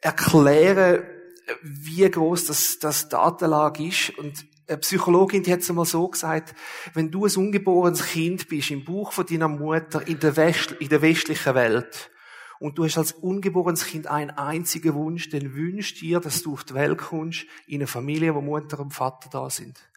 erklären, 0.01 1.03
wie 1.63 2.09
groß 2.09 2.45
das, 2.45 2.79
das 2.79 3.09
Datenlage 3.09 3.87
ist. 3.87 4.17
Und 4.17 4.45
eine 4.67 4.77
Psychologin, 4.77 5.43
die 5.43 5.51
hat 5.51 5.61
es 5.61 5.69
einmal 5.69 5.85
so 5.85 6.07
gesagt, 6.07 6.55
wenn 6.93 7.09
du 7.09 7.25
ein 7.25 7.35
ungeborenes 7.35 8.05
Kind 8.05 8.47
bist 8.47 8.71
im 8.71 8.85
Buch 8.85 9.11
von 9.11 9.25
deiner 9.25 9.47
Mutter 9.47 10.07
in 10.07 10.19
der, 10.19 10.35
West, 10.35 10.73
in 10.79 10.89
der 10.89 11.01
westlichen 11.01 11.55
Welt 11.55 12.11
und 12.59 12.77
du 12.77 12.85
hast 12.85 12.97
als 12.97 13.13
ungeborenes 13.13 13.85
Kind 13.85 14.07
einen 14.07 14.29
einzigen 14.29 14.93
Wunsch, 14.93 15.29
dann 15.29 15.55
wünschst 15.55 16.01
dir, 16.01 16.19
dass 16.19 16.43
du 16.43 16.53
auf 16.53 16.63
die 16.63 16.75
Welt 16.75 16.99
kommst 16.99 17.45
in 17.65 17.75
eine 17.75 17.87
Familie, 17.87 18.35
wo 18.35 18.41
Mutter 18.41 18.79
und 18.79 18.93
Vater 18.93 19.29
da 19.29 19.49
sind. 19.49 19.90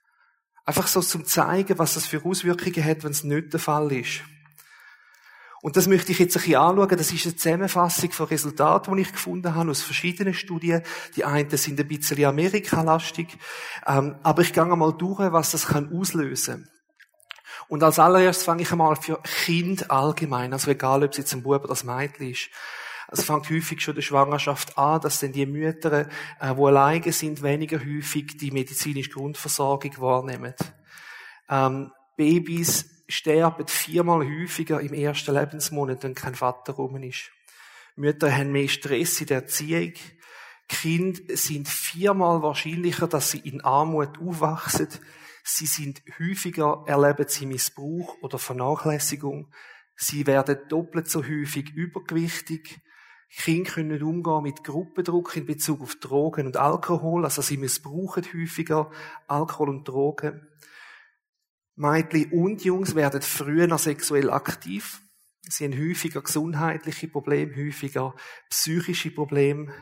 Einfach 0.64 0.86
so 0.86 1.00
zum 1.00 1.26
zeigen, 1.26 1.78
was 1.78 1.94
das 1.94 2.06
für 2.06 2.24
Auswirkungen 2.24 2.84
hat, 2.84 3.04
wenn 3.04 3.10
es 3.10 3.24
nicht 3.24 3.52
der 3.52 3.60
Fall 3.60 3.92
ist. 3.92 4.22
Und 5.64 5.78
das 5.78 5.86
möchte 5.86 6.12
ich 6.12 6.18
jetzt 6.18 6.36
ein 6.36 6.42
bisschen 6.42 6.56
anschauen. 6.56 6.98
Das 6.98 7.10
ist 7.10 7.24
eine 7.24 7.36
Zusammenfassung 7.36 8.12
von 8.12 8.26
Resultaten, 8.26 8.94
die 8.94 9.00
ich 9.00 9.12
gefunden 9.12 9.54
habe 9.54 9.70
aus 9.70 9.80
verschiedenen 9.80 10.34
Studien. 10.34 10.82
Die 11.16 11.24
einen 11.24 11.48
sind 11.56 11.80
ein 11.80 11.88
bisschen 11.88 12.22
Amerikalastig. 12.22 13.38
Ähm, 13.86 14.16
aber 14.22 14.42
ich 14.42 14.52
gehe 14.52 14.62
einmal 14.62 14.92
durch, 14.92 15.20
was 15.32 15.52
das 15.52 15.68
kann 15.68 15.90
auslösen 15.90 16.68
Und 17.68 17.82
als 17.82 17.98
allererstes 17.98 18.44
fange 18.44 18.60
ich 18.60 18.72
einmal 18.72 18.96
für 18.96 19.22
Kind 19.22 19.90
allgemein, 19.90 20.52
also 20.52 20.70
egal, 20.70 21.02
ob 21.02 21.12
es 21.12 21.16
jetzt 21.16 21.32
ein 21.32 21.42
Bub 21.42 21.64
oder 21.64 21.74
ein 21.74 21.86
Mädchen 21.86 22.30
ist. 22.30 22.50
Das 23.14 23.26
fängt 23.26 23.48
häufig 23.48 23.80
schon 23.80 23.94
der 23.94 24.02
Schwangerschaft 24.02 24.76
an, 24.76 25.00
dass 25.00 25.20
dann 25.20 25.30
die 25.30 25.46
Mütter, 25.46 26.08
äh, 26.40 26.54
die 26.54 26.60
alleine 26.60 27.12
sind, 27.12 27.44
weniger 27.44 27.78
häufig 27.78 28.36
die 28.36 28.50
medizinische 28.50 29.10
Grundversorgung 29.10 29.92
wahrnehmen. 29.98 30.52
Ähm, 31.48 31.92
Babys 32.16 33.04
sterben 33.06 33.68
viermal 33.68 34.26
häufiger 34.26 34.80
im 34.80 34.94
ersten 34.94 35.32
Lebensmonat, 35.32 36.02
wenn 36.02 36.16
kein 36.16 36.34
Vater 36.34 36.72
rum 36.72 37.00
ist. 37.04 37.30
Mütter 37.94 38.36
haben 38.36 38.50
mehr 38.50 38.66
Stress 38.66 39.20
in 39.20 39.28
der 39.28 39.42
Erziehung. 39.42 39.92
Kinder 40.68 41.36
sind 41.36 41.68
viermal 41.68 42.42
wahrscheinlicher, 42.42 43.06
dass 43.06 43.30
sie 43.30 43.38
in 43.38 43.60
Armut 43.60 44.18
aufwachsen. 44.18 44.88
Sie 45.44 45.66
sind 45.66 46.02
häufiger, 46.18 46.82
erleben 46.88 47.26
sie 47.28 47.46
Missbrauch 47.46 48.16
oder 48.22 48.40
Vernachlässigung. 48.40 49.52
Sie 49.94 50.26
werden 50.26 50.58
doppelt 50.68 51.08
so 51.08 51.22
häufig 51.22 51.70
übergewichtig. 51.74 52.80
Kinder 53.36 53.70
können 53.70 54.02
umgehen 54.02 54.42
mit 54.42 54.64
Gruppendruck 54.64 55.36
in 55.36 55.46
Bezug 55.46 55.82
auf 55.82 55.96
Drogen 55.96 56.46
und 56.46 56.56
Alkohol. 56.56 57.24
Also 57.24 57.42
sie 57.42 57.56
missbrauchen 57.56 58.24
häufiger 58.32 58.90
Alkohol 59.26 59.70
und 59.70 59.88
Drogen. 59.88 60.48
Mädchen 61.76 62.30
und 62.32 62.64
Jungs 62.64 62.94
werden 62.94 63.22
früher 63.22 63.76
sexuell 63.78 64.30
aktiv. 64.30 65.00
Sie 65.42 65.64
haben 65.64 65.76
häufiger 65.78 66.22
gesundheitliche 66.22 67.08
Probleme, 67.08 67.54
häufiger 67.56 68.14
psychische 68.48 69.10
Probleme. 69.10 69.74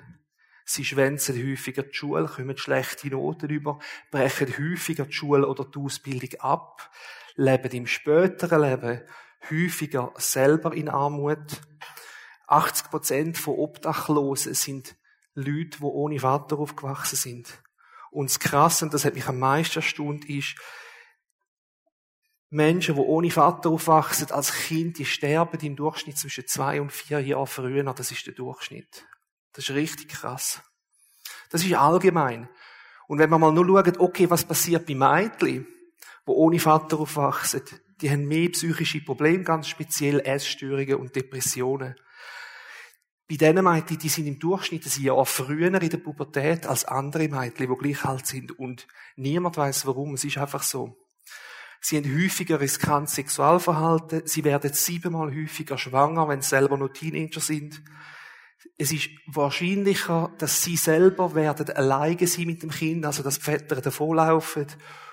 Sie 0.65 0.85
schwänzen 0.85 1.37
häufiger 1.37 1.83
die 1.83 1.95
Schule, 1.95 2.27
kommen 2.27 2.57
schlechte 2.57 3.09
Noten 3.09 3.51
über, 3.51 3.79
brechen 4.11 4.49
häufiger 4.59 5.05
die 5.05 5.13
Schule 5.13 5.47
oder 5.47 5.65
die 5.65 5.79
Ausbildung 5.79 6.41
ab, 6.41 6.91
leben 7.37 7.73
im 7.73 7.87
späteren 7.87 8.63
Leben 8.63 9.03
häufiger 9.51 10.13
selber 10.17 10.73
in 10.73 10.89
Armut. 10.89 11.61
80 12.53 12.91
Prozent 12.91 13.39
von 13.39 13.55
Obdachlosen 13.55 14.55
sind 14.55 14.97
Leute, 15.35 15.79
die 15.79 15.85
ohne 15.85 16.21
Vater 16.21 16.59
aufgewachsen 16.59 17.17
sind. 17.17 17.63
Und 18.11 18.29
das 18.29 18.39
Krasse, 18.39 18.85
und 18.85 18.95
das 18.95 19.05
hat 19.05 19.15
mich 19.15 19.27
am 19.27 19.39
meisten 19.39 19.79
erstaunt, 19.79 20.29
ist, 20.29 20.55
Menschen, 22.51 22.97
die 22.97 23.01
ohne 23.01 23.31
Vater 23.31 23.71
aufwachsen 23.71 24.31
als 24.31 24.53
Kind, 24.53 24.99
die 24.99 25.07
sterben 25.07 25.59
im 25.61 25.75
Durchschnitt 25.75 26.19
zwischen 26.19 26.47
zwei 26.47 26.83
und 26.83 26.93
vier 26.93 27.21
Jahren 27.21 27.47
früher. 27.47 27.83
Das 27.95 28.11
ist 28.11 28.27
der 28.27 28.35
Durchschnitt. 28.35 29.07
Das 29.55 29.71
ist 29.71 29.75
richtig 29.75 30.09
krass. 30.09 30.61
Das 31.49 31.65
ist 31.65 31.73
allgemein. 31.73 32.51
Und 33.09 33.19
wenn 33.19 33.31
man 33.31 33.41
mal 33.41 33.53
nur 33.53 33.67
schaut, 33.67 33.99
okay, 33.99 34.29
was 34.29 34.45
passiert 34.45 34.87
bei 34.87 34.95
Mädchen, 34.95 35.67
die 36.27 36.31
ohne 36.31 36.59
Vater 36.59 37.01
aufwachsen, 37.01 37.63
die 38.03 38.11
haben 38.11 38.29
mehr 38.29 38.51
psychische 38.51 39.01
Probleme, 39.01 39.45
ganz 39.45 39.69
speziell 39.69 40.21
Essstörungen 40.21 40.97
und 40.97 41.17
Depressionen. 41.17 41.95
Bei 43.33 43.39
diesen 43.39 43.65
Mädchen, 43.65 43.99
die 43.99 44.09
sind 44.11 44.27
im 44.27 44.39
Durchschnitt 44.39 44.85
ein 44.85 45.03
Jahr 45.03 45.25
früher 45.25 45.73
in 45.73 45.89
der 45.89 45.97
Pubertät 45.97 46.67
als 46.67 46.85
andere 46.85 47.29
Mädchen, 47.29 47.67
die 47.67 47.79
gleich 47.79 48.05
alt 48.05 48.27
sind. 48.27 48.59
Und 48.59 48.87
niemand 49.17 49.57
weiß 49.57 49.87
warum. 49.87 50.13
Es 50.13 50.25
ist 50.25 50.37
einfach 50.37 50.63
so. 50.63 50.99
Sie 51.81 51.97
haben 51.97 52.15
häufiger 52.15 52.61
riskantes 52.61 53.15
Sexualverhalten. 53.15 54.27
Sie 54.27 54.45
werden 54.45 54.75
siebenmal 54.75 55.35
häufiger 55.35 55.79
schwanger, 55.79 56.29
wenn 56.29 56.43
sie 56.43 56.51
selber 56.51 56.77
noch 56.77 56.93
Teenager 56.93 57.41
sind. 57.41 57.83
Es 58.77 58.93
ist 58.93 59.09
wahrscheinlicher, 59.27 60.35
dass 60.37 60.63
sie 60.63 60.77
selber 60.77 61.35
werden 61.35 61.71
alleine 61.71 62.27
sein 62.27 62.45
mit 62.45 62.63
dem 62.63 62.71
Kind, 62.71 63.07
also 63.07 63.23
dass 63.23 63.39
die 63.39 63.45
Väter 63.45 63.81
davonlaufen 63.81 64.67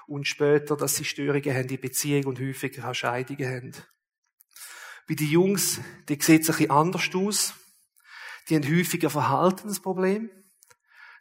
und 0.07 0.27
später, 0.27 0.75
dass 0.75 0.97
sie 0.97 1.05
Störungen 1.05 1.55
haben 1.55 1.69
in 1.69 1.79
Beziehung 1.79 2.25
und 2.25 2.41
häufiger 2.41 2.89
auch 2.89 2.93
Scheidungen 2.93 3.47
haben. 3.47 3.71
Bei 5.07 5.15
den 5.15 5.29
Jungs, 5.29 5.79
die 6.09 6.19
sieht 6.21 6.41
es 6.41 6.49
ein 6.49 6.57
bisschen 6.57 6.71
anders 6.71 7.09
aus. 7.15 7.53
Die 8.49 8.55
haben 8.55 8.77
häufiger 8.77 9.09
Verhaltensprobleme. 9.09 10.29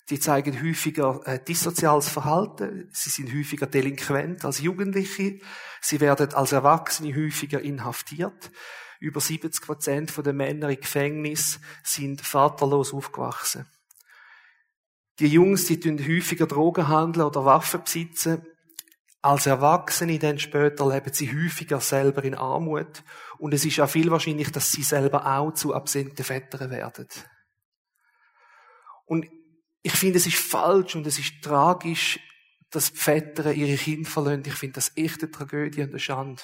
Die 0.09 0.19
zeigen 0.19 0.63
häufiger 0.63 1.21
äh, 1.27 1.39
dissoziales 1.43 2.09
Verhalten. 2.09 2.89
Sie 2.93 3.11
sind 3.11 3.33
häufiger 3.35 3.67
delinquent 3.67 4.45
als 4.45 4.61
Jugendliche. 4.61 5.39
Sie 5.83 6.01
werden 6.01 6.33
als 6.33 6.53
Erwachsene 6.53 7.15
häufiger 7.15 7.61
inhaftiert. 7.61 8.51
Über 9.01 9.21
70 9.21 9.65
Prozent 9.65 10.27
der 10.27 10.33
Männer 10.33 10.71
im 10.71 10.81
Gefängnis 10.81 11.61
sind 11.85 12.23
vaterlos 12.23 12.95
aufgewachsen. 12.95 13.67
Die 15.19 15.27
Jungs, 15.27 15.67
die 15.67 15.79
tun 15.79 15.99
häufiger 15.99 16.47
Drogen 16.47 16.89
handeln 16.89 17.27
oder 17.27 17.45
Waffen 17.45 17.83
besitzen. 17.83 18.47
Als 19.21 19.47
Erwachsene 19.47 20.19
dann 20.19 20.39
später 20.39 20.89
leben 20.89 21.13
sie 21.13 21.29
häufiger 21.29 21.81
selber 21.81 22.25
in 22.25 22.35
Armut. 22.35 23.03
Und 23.39 23.55
es 23.55 23.65
ist 23.65 23.81
auch 23.81 23.89
viel 23.89 24.11
wahrscheinlich, 24.11 24.51
dass 24.51 24.73
sie 24.73 24.83
selber 24.83 25.27
auch 25.27 25.53
zu 25.53 25.75
absenten 25.75 26.25
Vätern 26.25 26.71
werden. 26.71 27.07
Und 29.05 29.27
ich 29.83 29.93
finde, 29.93 30.19
es 30.19 30.27
ist 30.27 30.37
falsch 30.37 30.97
und 30.97 31.07
es 31.07 31.19
ist 31.19 31.43
tragisch, 31.43 32.21
dass 32.71 32.93
die 32.93 32.99
Väter 32.99 33.53
ihre 33.53 33.77
Kinder 33.77 34.11
verlieren. 34.11 34.43
Ich 34.45 34.55
finde 34.55 34.75
das 34.75 34.93
echt 34.97 35.23
eine 35.23 35.31
Tragödie 35.31 35.83
und 35.83 35.91
eine 35.91 35.99
Schande. 35.99 36.43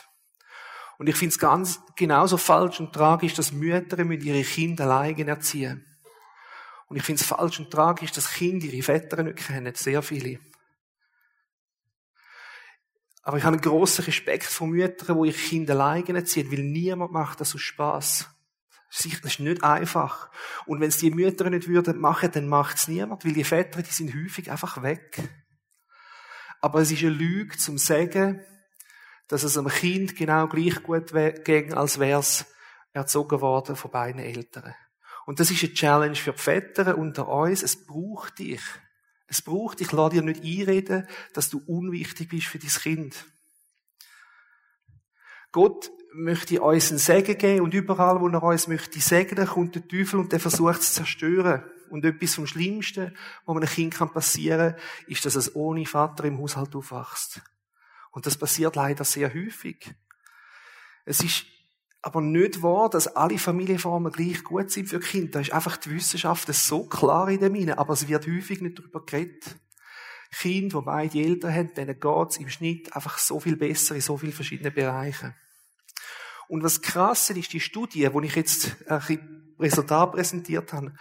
Und 0.99 1.09
ich 1.09 1.17
finde 1.17 1.33
es 1.33 1.39
ganz 1.39 1.81
genauso 1.97 2.37
falsch 2.37 2.81
und 2.81 2.93
tragisch, 2.93 3.35
dass 3.35 3.53
Mütter 3.53 3.99
ihre 3.99 4.43
Kinder 4.43 4.85
alleine 4.85 5.27
erziehen. 5.27 5.85
Und 6.87 6.97
ich 6.97 7.03
finde 7.03 7.21
es 7.21 7.27
falsch 7.27 7.59
und 7.59 7.71
tragisch, 7.71 8.13
dass 8.13 8.33
Kinder 8.33 8.67
ihre 8.67 8.83
Väter 8.83 9.23
nicht 9.23 9.39
kennen. 9.39 9.75
Sehr 9.75 10.03
viele. 10.03 10.39
Aber 13.25 13.38
ich 13.38 13.45
habe 13.45 13.57
einen 13.57 13.62
grossen 13.62 14.04
Respekt 14.04 14.45
vor 14.45 14.66
Müttern, 14.66 15.21
die 15.21 15.28
ihre 15.28 15.37
Kinder 15.37 15.75
alleine 15.75 16.19
erziehen, 16.19 16.52
weil 16.52 16.62
niemand 16.62 17.11
macht 17.11 17.40
das 17.40 17.54
aus 17.54 17.61
Spass. 17.62 18.28
Das 18.90 19.07
ist 19.07 19.40
nicht 19.40 19.64
einfach. 19.64 20.31
Und 20.66 20.81
wenn 20.81 20.88
es 20.88 20.99
die 20.99 21.11
Mütter 21.11 21.50
nicht 21.50 21.66
würden 21.66 21.99
machen, 21.99 22.31
dann 22.33 22.47
macht 22.47 22.76
es 22.76 22.87
niemand, 22.87 23.25
weil 23.25 23.33
die 23.33 23.43
Väter, 23.43 23.83
die 23.83 23.90
sind 23.90 24.14
häufig 24.14 24.50
einfach 24.50 24.83
weg. 24.83 25.21
Aber 26.61 26.81
es 26.81 26.93
ist 26.93 27.02
eine 27.02 27.11
Lüge 27.11 27.57
zum 27.57 27.78
Sagen, 27.78 28.45
dass 29.26 29.43
es 29.43 29.59
einem 29.59 29.69
Kind 29.69 30.16
genau 30.16 30.47
gleich 30.47 30.83
gut 30.83 31.12
ging, 31.45 31.73
als 31.75 31.99
wäre 31.99 32.21
es 32.21 32.47
erzogen 32.93 33.40
worden 33.40 33.75
von 33.75 33.90
beiden 33.90 34.21
Eltern. 34.21 34.75
Und 35.26 35.40
das 35.40 35.50
ist 35.50 35.64
eine 35.64 35.73
Challenge 35.73 36.14
für 36.14 36.33
die 36.33 36.38
Väter 36.38 36.97
unter 36.97 37.28
uns. 37.28 37.62
Es 37.62 37.87
braucht 37.87 38.38
dich. 38.38 38.61
Es 39.26 39.43
braucht 39.43 39.81
dich. 39.81 39.93
Lass 39.93 40.11
dir 40.11 40.23
nicht 40.23 40.45
einreden, 40.45 41.07
dass 41.33 41.50
du 41.50 41.62
unwichtig 41.66 42.28
bist 42.28 42.47
für 42.47 42.59
dein 42.59 42.69
Kind. 42.69 43.25
Gott 45.52 45.90
möchte 46.12 46.61
uns 46.61 46.90
einen 46.90 46.99
Segen 46.99 47.38
geben 47.38 47.64
und 47.64 47.75
überall, 47.75 48.21
wo 48.21 48.28
er 48.28 48.43
uns 48.43 48.69
möchte 48.69 49.00
segnen, 49.00 49.47
kommt 49.47 49.75
der 49.75 49.87
Teufel 49.87 50.21
und 50.21 50.33
der 50.33 50.40
versucht 50.40 50.81
es 50.81 50.88
zu 50.88 51.02
zerstören. 51.02 51.64
Und 51.90 52.04
etwas 52.04 52.35
vom 52.35 52.47
Schlimmsten, 52.47 53.16
was 53.45 53.57
einem 53.57 53.69
Kind 53.69 54.12
passieren 54.12 54.73
kann, 54.73 54.81
ist, 55.07 55.25
dass 55.25 55.37
es 55.37 55.54
ohne 55.54 55.87
Vater 55.87 56.25
im 56.25 56.38
Haushalt 56.38 56.75
aufwachst. 56.75 57.40
Und 58.11 58.26
das 58.26 58.37
passiert 58.37 58.75
leider 58.75 59.04
sehr 59.04 59.33
häufig. 59.33 59.95
Es 61.04 61.23
ist 61.23 61.47
aber 62.04 62.20
nicht 62.20 62.62
wahr, 62.62 62.90
dass 62.90 63.16
alle 63.16 63.38
Familienformen 63.38 64.12
gleich 64.12 64.44
gut 64.44 64.70
sind 64.70 64.90
für 64.90 65.00
Kinder. 65.00 65.30
Da 65.30 65.40
ist 65.40 65.52
einfach 65.54 65.78
die 65.78 65.90
Wissenschaft 65.90 66.52
so 66.52 66.84
klar 66.84 67.30
in 67.30 67.40
dem 67.40 67.54
hinein, 67.54 67.78
aber 67.78 67.94
es 67.94 68.06
wird 68.06 68.26
häufig 68.26 68.61
nicht 68.61 68.78
darüber 68.78 69.02
geredet. 69.06 69.56
Kinder, 70.30 70.80
die 70.80 70.84
beide 70.84 71.18
Eltern 71.18 71.54
haben, 71.54 71.73
denen 71.73 71.99
geht 71.99 72.28
es 72.28 72.37
im 72.37 72.50
Schnitt 72.50 72.94
einfach 72.94 73.16
so 73.16 73.40
viel 73.40 73.56
besser 73.56 73.94
in 73.94 74.02
so 74.02 74.18
vielen 74.18 74.34
verschiedenen 74.34 74.75
Bereichen. 74.75 75.34
Und 76.46 76.62
was 76.62 76.82
krass 76.82 77.30
ist, 77.30 77.54
die 77.54 77.61
Studie, 77.61 78.12
wo 78.12 78.20
ich 78.20 78.37
jetzt 78.37 78.76
ein 78.87 79.54
Resultat 79.58 80.12
präsentiert 80.12 80.75
habe, 80.75 80.92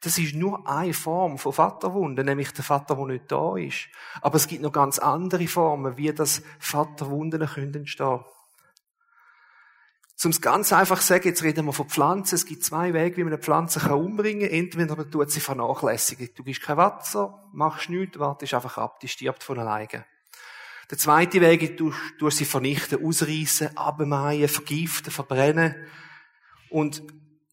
das 0.00 0.16
ist 0.16 0.36
nur 0.36 0.68
eine 0.68 0.94
Form 0.94 1.38
von 1.38 1.54
Vaterwunde, 1.54 2.22
nämlich 2.22 2.52
der 2.52 2.62
Vater, 2.62 2.94
der 2.94 3.06
nicht 3.06 3.32
da 3.32 3.56
ist. 3.56 3.88
Aber 4.20 4.36
es 4.36 4.46
gibt 4.46 4.62
noch 4.62 4.70
ganz 4.70 5.00
andere 5.00 5.48
Formen, 5.48 5.96
wie 5.96 6.12
das 6.12 6.42
Vaterwunden 6.60 7.44
können 7.48 7.74
entstehen. 7.74 8.20
Um 10.24 10.30
ganz 10.40 10.72
einfach 10.72 11.00
zu 11.00 11.08
sagen, 11.08 11.28
jetzt 11.28 11.42
reden 11.42 11.66
wir 11.66 11.72
von 11.72 11.88
Pflanzen. 11.88 12.36
Es 12.36 12.46
gibt 12.46 12.64
zwei 12.64 12.94
Wege, 12.94 13.18
wie 13.18 13.24
man 13.24 13.34
eine 13.34 13.42
Pflanze 13.42 13.80
kann 13.80 13.92
umbringen 13.92 14.48
kann. 14.48 14.58
Entweder 14.58 14.96
man 14.96 15.10
tut 15.10 15.30
sie 15.30 15.40
vernachlässigen. 15.40 16.30
Du 16.34 16.42
gibst 16.42 16.62
kein 16.62 16.78
Wasser, 16.78 17.44
machst 17.52 17.90
nichts, 17.90 18.18
wartest 18.18 18.54
einfach 18.54 18.78
ab, 18.78 18.98
die 19.00 19.08
stirbt 19.08 19.42
von 19.44 19.58
alleine. 19.58 20.06
Der 20.90 20.98
zweite 20.98 21.40
Weg 21.40 21.62
ist, 21.62 21.80
du, 21.80 21.92
du 22.18 22.30
sie 22.30 22.44
vernichten, 22.44 23.04
ausreißen, 23.04 23.76
abmähen, 23.76 24.48
vergiften, 24.48 25.12
verbrennen. 25.12 25.74
Und 26.70 27.02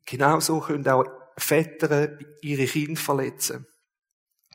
genau 0.05 0.39
so 0.39 0.59
können 0.59 0.87
auch 0.87 1.05
Väter 1.37 2.17
ihre 2.41 2.65
Kinder 2.65 2.99
verletzen. 2.99 3.65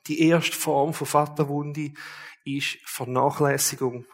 Die 0.06 0.28
erste 0.28 0.56
Form 0.56 0.94
von 0.94 1.06
Vaterwunde 1.06 1.92
ist 2.44 2.78
Vernachlässigung. 2.84 4.06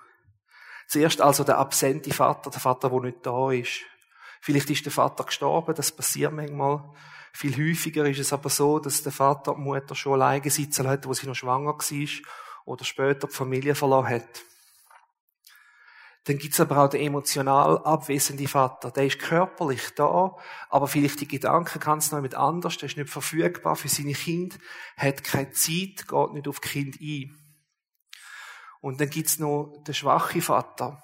Zuerst 0.89 1.21
also 1.21 1.45
der 1.45 1.59
absente 1.59 2.13
Vater, 2.13 2.51
der 2.51 2.61
Vater, 2.61 2.91
der 2.91 3.01
nicht 3.01 3.25
da 3.25 3.51
ist. 3.51 3.81
Vielleicht 4.41 4.71
ist 4.71 4.85
der 4.85 4.93
Vater 4.93 5.25
gestorben, 5.25 5.75
das 5.75 5.93
passiert 5.93 6.33
manchmal. 6.33 6.85
Viel 7.33 7.57
häufiger 7.57 8.07
ist 8.07 8.21
es 8.21 8.33
aber 8.33 8.49
so, 8.49 8.79
dass 8.79 9.03
der 9.03 9.11
Vater 9.11 9.55
die 9.55 9.61
Mutter 9.61 9.95
schon 9.95 10.15
alleine 10.15 10.51
sitzen 10.51 10.87
hat, 10.87 11.07
wo 11.07 11.15
sie 11.15 11.27
noch 11.27 11.35
schwanger 11.35 11.75
war 11.75 12.09
oder 12.65 12.85
später 12.85 13.27
die 13.27 13.35
Familie 13.35 13.75
verloren 13.75 14.09
hat. 14.09 14.45
Dann 16.25 16.39
gibt's 16.39 16.61
aber 16.61 16.79
auch 16.79 16.89
den 16.89 17.03
emotional 17.03 17.79
abwesenden 17.79 18.49
Vater. 18.49 18.91
Der 18.91 19.07
ist 19.07 19.19
körperlich 19.19 19.91
da, 19.95 20.35
aber 20.71 20.89
vielleicht 20.89 21.21
die 21.21 21.29
Gedanken 21.29 21.81
ganz 21.81 22.13
noch 22.13 22.23
mit 22.23 22.35
anders. 22.35 22.79
Der 22.79 22.89
ist 22.89 22.97
nicht 22.97 23.11
verfügbar 23.11 23.77
für 23.77 23.89
seine 23.89 24.15
Kinder, 24.15 24.57
hat 24.97 25.23
keine 25.23 25.51
Zeit, 25.51 26.09
geht 26.09 26.33
nicht 26.33 26.49
auf 26.49 26.63
Kind 26.63 26.99
ein. 27.01 27.39
Und 28.85 29.01
dann 29.01 29.09
gibt's 29.09 29.39
noch 29.39 29.83
den 29.87 29.95
schwachen 29.95 30.43
Vater. 30.43 31.03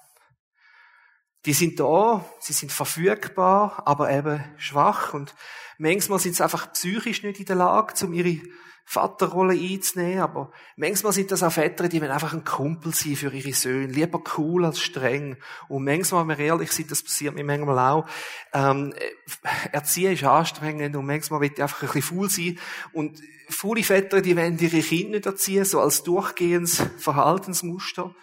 Die 1.47 1.53
sind 1.53 1.79
da, 1.79 2.23
sie 2.39 2.53
sind 2.53 2.71
verfügbar, 2.71 3.81
aber 3.87 4.11
eben 4.11 4.43
schwach 4.57 5.15
und 5.15 5.33
manchmal 5.79 6.19
sind 6.19 6.35
sie 6.35 6.43
einfach 6.43 6.71
psychisch 6.73 7.23
nicht 7.23 7.39
in 7.39 7.47
der 7.47 7.55
Lage, 7.55 8.05
um 8.05 8.13
ihre 8.13 8.39
Vaterrolle 8.85 9.53
einzunehmen, 9.53 10.19
aber 10.19 10.51
manchmal 10.75 11.13
sind 11.13 11.31
das 11.31 11.43
auch 11.43 11.51
Väter, 11.51 11.87
die 11.87 12.01
wollen 12.01 12.11
einfach 12.11 12.33
ein 12.33 12.43
Kumpel 12.43 12.93
sein 12.93 13.15
für 13.15 13.33
ihre 13.33 13.53
Söhne, 13.53 13.87
lieber 13.87 14.21
cool 14.37 14.65
als 14.65 14.79
streng. 14.79 15.37
Und 15.69 15.85
manchmal, 15.85 16.27
wenn 16.27 16.37
wir 16.37 16.45
ehrlich 16.45 16.71
sind, 16.71 16.91
das 16.91 17.03
passiert 17.03 17.35
mir 17.35 17.43
manchmal 17.43 17.79
auch, 17.79 18.07
ähm, 18.53 18.93
Erziehen 19.71 20.13
ist 20.13 20.23
anstrengend 20.23 20.95
und 20.95 21.05
manchmal 21.05 21.41
will 21.41 21.51
ich 21.53 21.61
einfach 21.61 21.83
ein 21.83 21.87
bisschen 21.87 22.01
faul 22.01 22.29
sein. 22.29 22.59
Und 22.91 23.21
faule 23.49 23.83
Väter, 23.83 24.21
die 24.21 24.35
wollen 24.35 24.57
ihre 24.59 24.81
Kinder 24.81 25.11
nicht 25.11 25.25
erziehen, 25.25 25.65
so 25.65 25.79
als 25.79 26.03
durchgehendes 26.03 26.83
Verhaltensmuster. 26.97 28.13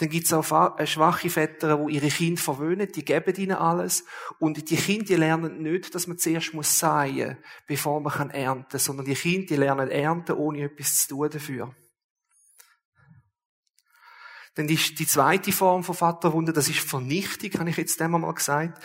Dann 0.00 0.08
gibt's 0.08 0.32
auch 0.32 0.78
äh, 0.78 0.86
schwache 0.86 1.28
Väter, 1.28 1.76
die 1.76 1.96
ihre 1.96 2.08
Kinder 2.08 2.40
verwöhnen, 2.40 2.90
die 2.90 3.04
geben 3.04 3.36
ihnen 3.36 3.56
alles. 3.56 4.04
Und 4.38 4.70
die 4.70 4.76
Kinder 4.76 5.18
lernen 5.18 5.62
nicht, 5.62 5.94
dass 5.94 6.06
man 6.06 6.16
zuerst 6.16 6.54
muss 6.54 6.78
säen, 6.78 7.36
bevor 7.66 8.00
man 8.00 8.14
kann 8.14 8.30
ernten, 8.30 8.78
sondern 8.78 9.04
die 9.04 9.14
Kinder 9.14 9.58
lernen 9.58 9.90
ernten, 9.90 10.36
ohne 10.36 10.62
etwas 10.62 11.02
zu 11.06 11.08
tun 11.08 11.28
dafür. 11.30 11.74
Dann 14.54 14.70
ist 14.70 14.98
die 14.98 15.06
zweite 15.06 15.52
Form 15.52 15.84
von 15.84 15.94
Vaterwunde, 15.94 16.54
das 16.54 16.70
ist 16.70 16.80
Vernichtung, 16.80 17.60
habe 17.60 17.68
ich 17.68 17.76
jetzt 17.76 18.00
einmal 18.00 18.22
mal 18.22 18.32
gesagt. 18.32 18.82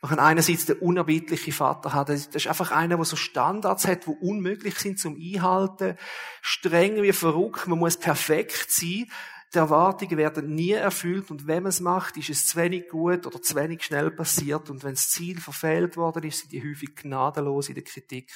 Man 0.00 0.10
kann 0.10 0.18
einerseits 0.18 0.66
den 0.66 0.78
unerbittlichen 0.78 1.52
Vater 1.52 1.92
haben. 1.92 2.14
Das 2.14 2.26
ist 2.26 2.46
einfach 2.46 2.70
einer, 2.72 2.96
der 2.96 3.04
so 3.04 3.16
Standards 3.16 3.86
hat, 3.86 4.06
die 4.06 4.10
unmöglich 4.10 4.78
sind 4.78 4.98
zum 4.98 5.16
Einhalten. 5.16 5.96
Streng 6.42 7.02
wie 7.02 7.12
verrückt. 7.12 7.66
Man 7.68 7.78
muss 7.78 7.96
perfekt 7.98 8.70
sein. 8.70 9.06
Die 9.54 9.58
Erwartungen 9.58 10.18
werden 10.18 10.52
nie 10.52 10.72
erfüllt 10.72 11.30
und 11.30 11.46
wenn 11.46 11.62
man 11.62 11.70
es 11.70 11.78
macht, 11.78 12.16
ist 12.16 12.28
es 12.28 12.44
zu 12.44 12.56
wenig 12.56 12.88
gut 12.88 13.24
oder 13.24 13.40
zu 13.40 13.54
wenig 13.54 13.84
schnell 13.84 14.10
passiert 14.10 14.68
und 14.68 14.82
wenn 14.82 14.94
das 14.94 15.10
Ziel 15.10 15.40
verfehlt 15.40 15.96
worden 15.96 16.24
ist, 16.24 16.40
sind 16.40 16.50
die 16.50 16.60
häufig 16.60 16.96
gnadenlos 16.96 17.68
in 17.68 17.76
der 17.76 17.84
Kritik. 17.84 18.32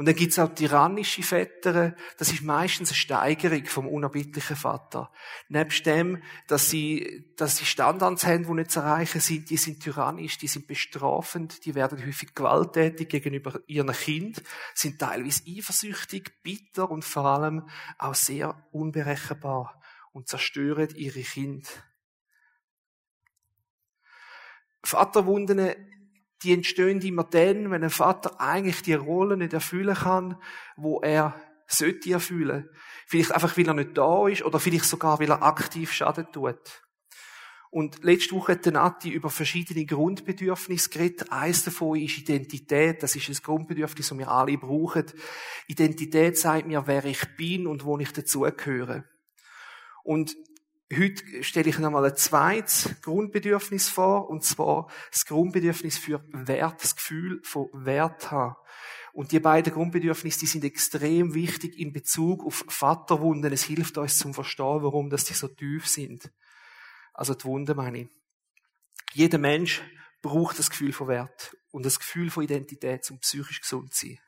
Und 0.00 0.06
dann 0.06 0.14
gibt's 0.14 0.38
auch 0.38 0.54
tyrannische 0.54 1.22
Väter. 1.22 1.94
Das 2.16 2.32
ist 2.32 2.40
meistens 2.40 2.88
eine 2.88 2.96
Steigerung 2.96 3.66
vom 3.66 3.86
unerbittlichen 3.86 4.56
Vater. 4.56 5.12
Nebst 5.50 5.84
dem, 5.84 6.22
dass 6.46 6.70
sie, 6.70 7.30
dass 7.36 7.58
sie 7.58 7.66
Standards 7.66 8.24
haben, 8.24 8.44
die 8.44 8.54
nicht 8.54 8.70
zu 8.70 8.80
erreichen 8.80 9.20
sind, 9.20 9.50
die 9.50 9.58
sind 9.58 9.82
tyrannisch, 9.82 10.38
die 10.38 10.46
sind 10.46 10.66
bestrafend, 10.66 11.66
die 11.66 11.74
werden 11.74 12.02
häufig 12.02 12.34
gewalttätig 12.34 13.10
gegenüber 13.10 13.60
ihren 13.66 13.92
Kind, 13.92 14.42
sind 14.72 14.98
teilweise 14.98 15.42
eifersüchtig, 15.46 16.32
bitter 16.42 16.90
und 16.90 17.04
vor 17.04 17.26
allem 17.26 17.68
auch 17.98 18.14
sehr 18.14 18.66
unberechenbar 18.72 19.82
und 20.12 20.28
zerstören 20.28 20.88
ihre 20.94 21.20
Kinder. 21.20 21.68
Vaterwunden 24.82 25.58
die 26.42 26.52
entstehen 26.52 27.00
immer 27.02 27.24
dann, 27.24 27.70
wenn 27.70 27.84
ein 27.84 27.90
Vater 27.90 28.40
eigentlich 28.40 28.82
die 28.82 28.94
Rolle 28.94 29.36
nicht 29.36 29.52
erfüllen 29.52 29.94
kann, 29.94 30.36
wo 30.76 31.00
er 31.00 31.34
sollte 31.66 32.12
erfüllen. 32.12 32.68
Vielleicht 33.06 33.32
einfach, 33.32 33.56
weil 33.56 33.68
er 33.68 33.74
nicht 33.74 33.96
da 33.96 34.26
ist 34.28 34.42
oder 34.42 34.58
vielleicht 34.58 34.84
sogar, 34.84 35.20
weil 35.20 35.30
er 35.30 35.42
aktiv 35.42 35.92
Schaden 35.92 36.26
tut. 36.32 36.82
Und 37.72 38.02
letzte 38.02 38.34
Woche 38.34 38.52
hat 38.52 38.66
Nati 38.66 39.10
über 39.10 39.30
verschiedene 39.30 39.86
Grundbedürfnisse 39.86 40.90
geredet. 40.90 41.30
Eines 41.30 41.62
davon 41.62 42.00
ist 42.00 42.18
Identität. 42.18 43.00
Das 43.00 43.14
ist 43.14 43.28
ein 43.28 43.36
Grundbedürfnis, 43.40 44.08
das 44.08 44.18
wir 44.18 44.28
alle 44.28 44.58
brauchen. 44.58 45.04
Identität 45.68 46.36
sagt 46.36 46.66
mir, 46.66 46.88
wer 46.88 47.04
ich 47.04 47.36
bin 47.36 47.68
und 47.68 47.84
wo 47.84 47.96
ich 47.98 48.12
dazugehöre. 48.12 49.04
Und 50.02 50.34
Heute 50.92 51.44
stelle 51.44 51.70
ich 51.70 51.78
nochmal 51.78 52.04
ein 52.04 52.16
zweites 52.16 53.00
Grundbedürfnis 53.00 53.88
vor, 53.88 54.28
und 54.28 54.42
zwar 54.42 54.90
das 55.12 55.24
Grundbedürfnis 55.24 55.98
für 55.98 56.24
Wert, 56.32 56.82
das 56.82 56.96
Gefühl 56.96 57.40
von 57.44 57.68
Wert 57.72 58.32
haben. 58.32 58.56
Und 59.12 59.30
die 59.30 59.38
beiden 59.38 59.72
Grundbedürfnisse, 59.72 60.40
die 60.40 60.46
sind 60.46 60.64
extrem 60.64 61.34
wichtig 61.34 61.78
in 61.78 61.92
Bezug 61.92 62.44
auf 62.44 62.64
Vaterwunden. 62.68 63.52
Es 63.52 63.62
hilft 63.62 63.98
uns 63.98 64.18
zum 64.18 64.34
Verstehen, 64.34 64.82
warum 64.82 65.10
das 65.10 65.24
die 65.24 65.34
so 65.34 65.46
tief 65.46 65.86
sind. 65.86 66.32
Also 67.12 67.34
die 67.34 67.44
Wunden 67.44 67.76
meine 67.76 68.00
ich. 68.02 68.08
Jeder 69.12 69.38
Mensch 69.38 69.82
braucht 70.22 70.58
das 70.58 70.70
Gefühl 70.70 70.92
von 70.92 71.06
Wert 71.06 71.56
und 71.70 71.86
das 71.86 72.00
Gefühl 72.00 72.30
von 72.30 72.42
Identität, 72.42 73.08
um 73.10 73.18
psychisch 73.20 73.60
gesund 73.60 73.92
zu 73.94 74.06
sein. 74.06 74.18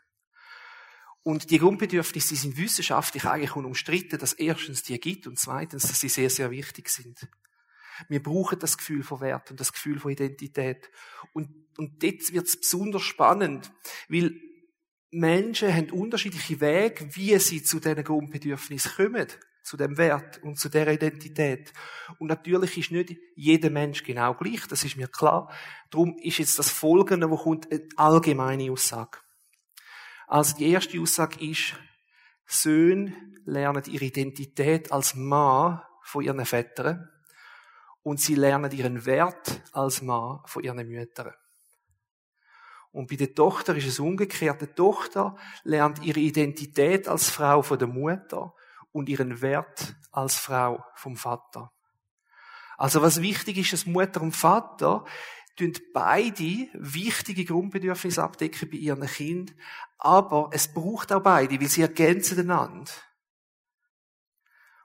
Und 1.25 1.51
die 1.51 1.59
Grundbedürfnisse 1.59 2.31
die 2.31 2.37
sind 2.37 2.57
wissenschaftlich 2.57 3.25
eigentlich 3.25 3.55
unumstritten, 3.55 4.19
dass 4.19 4.33
erstens 4.33 4.83
die 4.83 4.99
gibt 4.99 5.27
und 5.27 5.39
zweitens, 5.39 5.83
dass 5.83 6.01
sie 6.01 6.09
sehr, 6.09 6.31
sehr 6.31 6.51
wichtig 6.51 6.89
sind. 6.89 7.29
Wir 8.09 8.23
brauchen 8.23 8.59
das 8.59 8.77
Gefühl 8.77 9.03
von 9.03 9.21
Wert 9.21 9.51
und 9.51 9.61
das 9.61 9.73
Gefühl 9.73 10.01
von 10.01 10.11
Identität. 10.11 10.91
Und, 11.33 11.49
und 11.79 12.03
dort 12.03 12.33
wird 12.33 12.49
es 12.49 12.59
besonders 12.59 13.03
spannend, 13.03 13.71
weil 14.09 14.35
Menschen 15.13 15.73
haben 15.73 15.91
unterschiedliche 15.91 16.61
Wege, 16.61 17.09
wie 17.15 17.39
sie 17.39 17.63
zu 17.63 17.79
diesen 17.79 18.03
Grundbedürfnissen 18.03 18.93
kommen, 18.97 19.29
zu 19.63 19.77
dem 19.77 19.99
Wert 19.99 20.43
und 20.43 20.59
zu 20.59 20.69
der 20.69 20.89
Identität. 20.89 21.73
Und 22.19 22.29
natürlich 22.29 22.79
ist 22.79 22.91
nicht 22.91 23.17
jeder 23.37 23.71
Mensch 23.71 24.03
genau 24.03 24.35
gleich, 24.35 24.67
das 24.67 24.85
ist 24.85 24.97
mir 24.97 25.09
klar. 25.09 25.53
Darum 25.91 26.17
ist 26.19 26.39
jetzt 26.39 26.59
das 26.59 26.71
Folgende, 26.71 27.31
wo 27.31 27.37
kommt, 27.37 27.71
eine 27.71 27.87
allgemeine 27.97 28.73
Aussage. 28.73 29.19
Also 30.33 30.57
die 30.57 30.71
erste 30.71 30.99
Aussage 30.99 31.45
ist, 31.45 31.75
Söhne 32.47 33.15
lernen 33.45 33.83
ihre 33.85 34.07
Identität 34.07 34.91
als 34.91 35.15
Mann 35.15 35.83
von 36.01 36.25
ihren 36.25 36.47
Vätern 36.47 37.11
und 38.03 38.19
sie 38.19 38.35
lernen 38.35 38.73
ihren 38.73 39.05
Wert 39.05 39.61
als 39.73 40.01
Mann 40.01 40.41
von 40.47 40.65
ihren 40.65 40.89
Müttern. 40.89 41.35
Und 42.93 43.11
bei 43.11 43.17
der 43.17 43.35
Tochter 43.35 43.77
ist 43.77 43.87
es 43.87 44.01
umgekehrt. 44.01 44.63
Die 44.63 44.69
Tochter 44.69 45.37
lernt 45.65 46.03
ihre 46.03 46.21
Identität 46.21 47.09
als 47.09 47.29
Frau 47.29 47.61
von 47.61 47.79
der 47.79 47.89
Mutter 47.89 48.55
und 48.91 49.11
ihren 49.11 49.43
Wert 49.43 49.97
als 50.13 50.37
Frau 50.37 50.83
vom 50.95 51.15
Vater. 51.15 51.73
Also 52.79 53.03
was 53.03 53.21
wichtig 53.21 53.59
ist, 53.59 53.75
dass 53.75 53.85
Mutter 53.85 54.23
und 54.23 54.33
Vater 54.33 55.05
tun 55.57 55.73
beide 55.93 56.69
wichtige 56.73 57.45
Grundbedürfnisse 57.45 58.23
abdecken 58.23 58.71
bei 58.71 58.77
ihren 58.77 59.07
Kindern, 59.07 59.55
aber 59.99 60.51
es 60.53 60.73
braucht 60.73 61.13
auch 61.13 61.23
beide, 61.23 61.61
weil 61.61 61.69
sie 61.69 61.83
ergänzen 61.83 62.41
einander. 62.41 62.91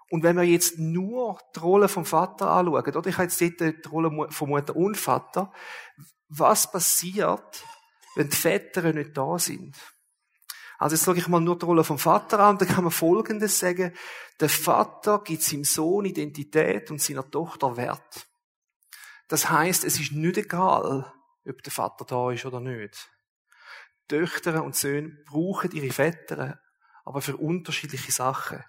Und 0.10 0.24
wenn 0.24 0.38
wir 0.38 0.44
jetzt 0.44 0.80
nur 0.80 1.40
die 1.56 1.60
Rolle 1.60 1.90
vom 1.90 2.06
Vater 2.06 2.50
anschauen, 2.50 2.96
oder 2.96 3.10
ich 3.10 3.18
habe 3.18 3.24
jetzt 3.24 3.42
dort 3.42 3.86
die 3.86 3.90
Rolle 3.90 4.32
von 4.32 4.50
Mutter 4.50 4.76
und 4.76 4.96
Vater, 4.96 5.52
was 6.30 6.72
passiert, 6.72 7.64
wenn 8.16 8.30
die 8.30 8.36
Väter 8.36 8.94
nicht 8.94 9.18
da 9.18 9.38
sind? 9.38 9.76
Also 10.78 10.96
jetzt 10.96 11.06
sage 11.06 11.20
ich 11.20 11.28
mal 11.28 11.42
nur 11.42 11.58
die 11.58 11.66
Rolle 11.66 11.84
vom 11.84 11.98
Vater 11.98 12.40
an, 12.40 12.58
dann 12.58 12.68
kann 12.68 12.84
man 12.84 12.92
Folgendes 12.92 13.60
sagen. 13.60 13.94
Der 14.40 14.50
Vater 14.50 15.20
gibt 15.24 15.42
seinem 15.42 15.64
Sohn 15.64 16.06
Identität 16.06 16.92
und 16.92 17.02
seiner 17.02 17.30
Tochter 17.30 17.76
Wert. 17.76 18.28
Das 19.28 19.50
heißt, 19.50 19.84
es 19.84 20.00
ist 20.00 20.12
nicht 20.14 20.38
egal, 20.38 21.14
ob 21.46 21.64
der 21.64 21.72
Vater 21.72 22.06
da 22.06 22.32
ist 22.32 22.46
oder 22.46 22.60
nicht. 22.60 23.10
Töchter 24.08 24.64
und 24.64 24.76
Söhne 24.76 25.18
brauchen 25.26 25.72
ihre 25.72 25.92
Väter, 25.92 26.62
aber 27.04 27.22
für 27.22 27.38
unterschiedliche 27.38 28.12
Sachen. 28.12 28.64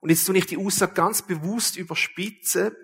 Und 0.00 0.10
jetzt 0.10 0.26
tue 0.26 0.36
ich 0.36 0.46
die 0.46 0.58
Aussage 0.58 0.92
ganz 0.92 1.22
bewusst 1.22 1.76
überspitzen. 1.76 2.76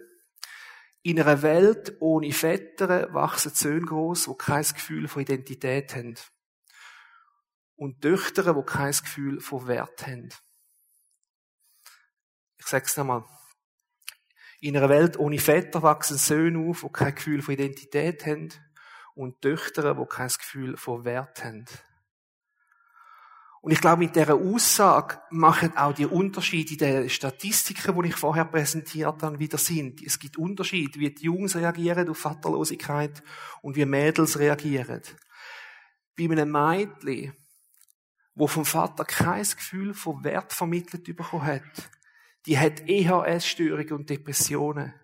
In 1.03 1.21
einer 1.21 1.43
Welt 1.43 1.97
ohne 2.01 2.33
Väter 2.33 3.13
wachsen 3.13 3.53
Söhne 3.55 3.87
groß, 3.87 4.25
die 4.25 4.39
kein 4.39 4.65
Gefühl 4.65 5.07
von 5.07 5.23
Identität 5.23 5.95
haben. 5.95 6.17
Und 7.77 8.01
Töchter, 8.01 8.55
die 8.55 8.63
kein 8.65 8.93
Gefühl 8.93 9.41
von 9.41 9.67
Wert 9.67 10.07
haben. 10.07 10.31
Ich 12.57 12.67
sage 12.67 12.87
es 12.87 12.97
nochmal. 12.97 13.25
In 14.65 14.75
einer 14.79 14.89
Welt 14.89 15.19
ohne 15.19 15.39
Väter 15.39 15.83
wachsen 15.83 16.17
Söhne 16.17 16.71
auf, 16.71 16.81
die 16.81 16.89
kein 16.91 17.15
Gefühl 17.15 17.43
von 17.43 17.53
Identität 17.53 18.25
haben 18.25 18.49
und 19.15 19.43
Töchter, 19.43 19.95
die 19.95 20.07
kein 20.09 20.29
Gefühl 20.29 20.79
von 20.79 21.05
Wert 21.05 21.45
haben. 21.45 21.67
Und 23.61 23.73
ich 23.73 23.81
glaube, 23.83 23.99
mit 23.99 24.17
dieser 24.17 24.37
Aussage 24.37 25.21
machen 25.29 25.77
auch 25.77 25.93
die 25.93 26.07
Unterschiede 26.07 26.73
in 26.73 26.79
den 26.79 27.11
Statistiken, 27.11 28.01
die 28.01 28.09
ich 28.09 28.17
vorher 28.17 28.47
präsentiert 28.47 29.23
habe, 29.23 29.39
wieder 29.39 29.59
Sinn. 29.59 29.97
Es 30.03 30.19
gibt 30.19 30.39
Unterschiede, 30.39 30.99
wie 30.99 31.11
die 31.11 31.25
Jungs 31.27 31.57
reagieren 31.57 32.09
auf 32.09 32.17
Vaterlosigkeit 32.17 33.23
und 33.61 33.77
wie 33.77 33.85
Mädels 33.85 34.39
reagieren. 34.39 35.03
Bei 36.17 36.25
einem 36.25 36.51
Mädchen, 36.51 37.37
wo 38.35 38.47
vom 38.47 38.65
Vater 38.65 39.05
kein 39.05 39.43
Gefühl 39.43 39.93
von 39.93 40.25
Wert 40.25 40.55
vermittelt 40.55 41.05
bekommen 41.05 41.45
hat, 41.45 41.91
die 42.47 42.59
hat 42.59 42.89
EHS-Störungen 42.89 43.93
und 43.93 44.11
Depressionen. 44.11 44.95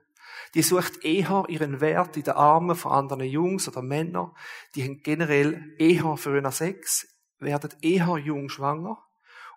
Die 0.55 0.63
sucht 0.63 1.05
eher 1.05 1.45
ihren 1.49 1.81
Wert 1.81 2.17
in 2.17 2.25
den 2.25 2.35
Armen 2.35 2.77
von 2.77 2.93
anderen 2.93 3.25
Jungs 3.25 3.69
oder 3.69 3.83
Männern. 3.83 4.33
Die 4.75 4.83
haben 4.83 5.03
generell 5.03 5.75
eher 5.79 6.17
für 6.17 6.37
einen 6.37 6.51
Sex, 6.51 7.07
werden 7.39 7.73
eher 7.81 8.19
jung 8.19 8.49
schwanger 8.49 8.99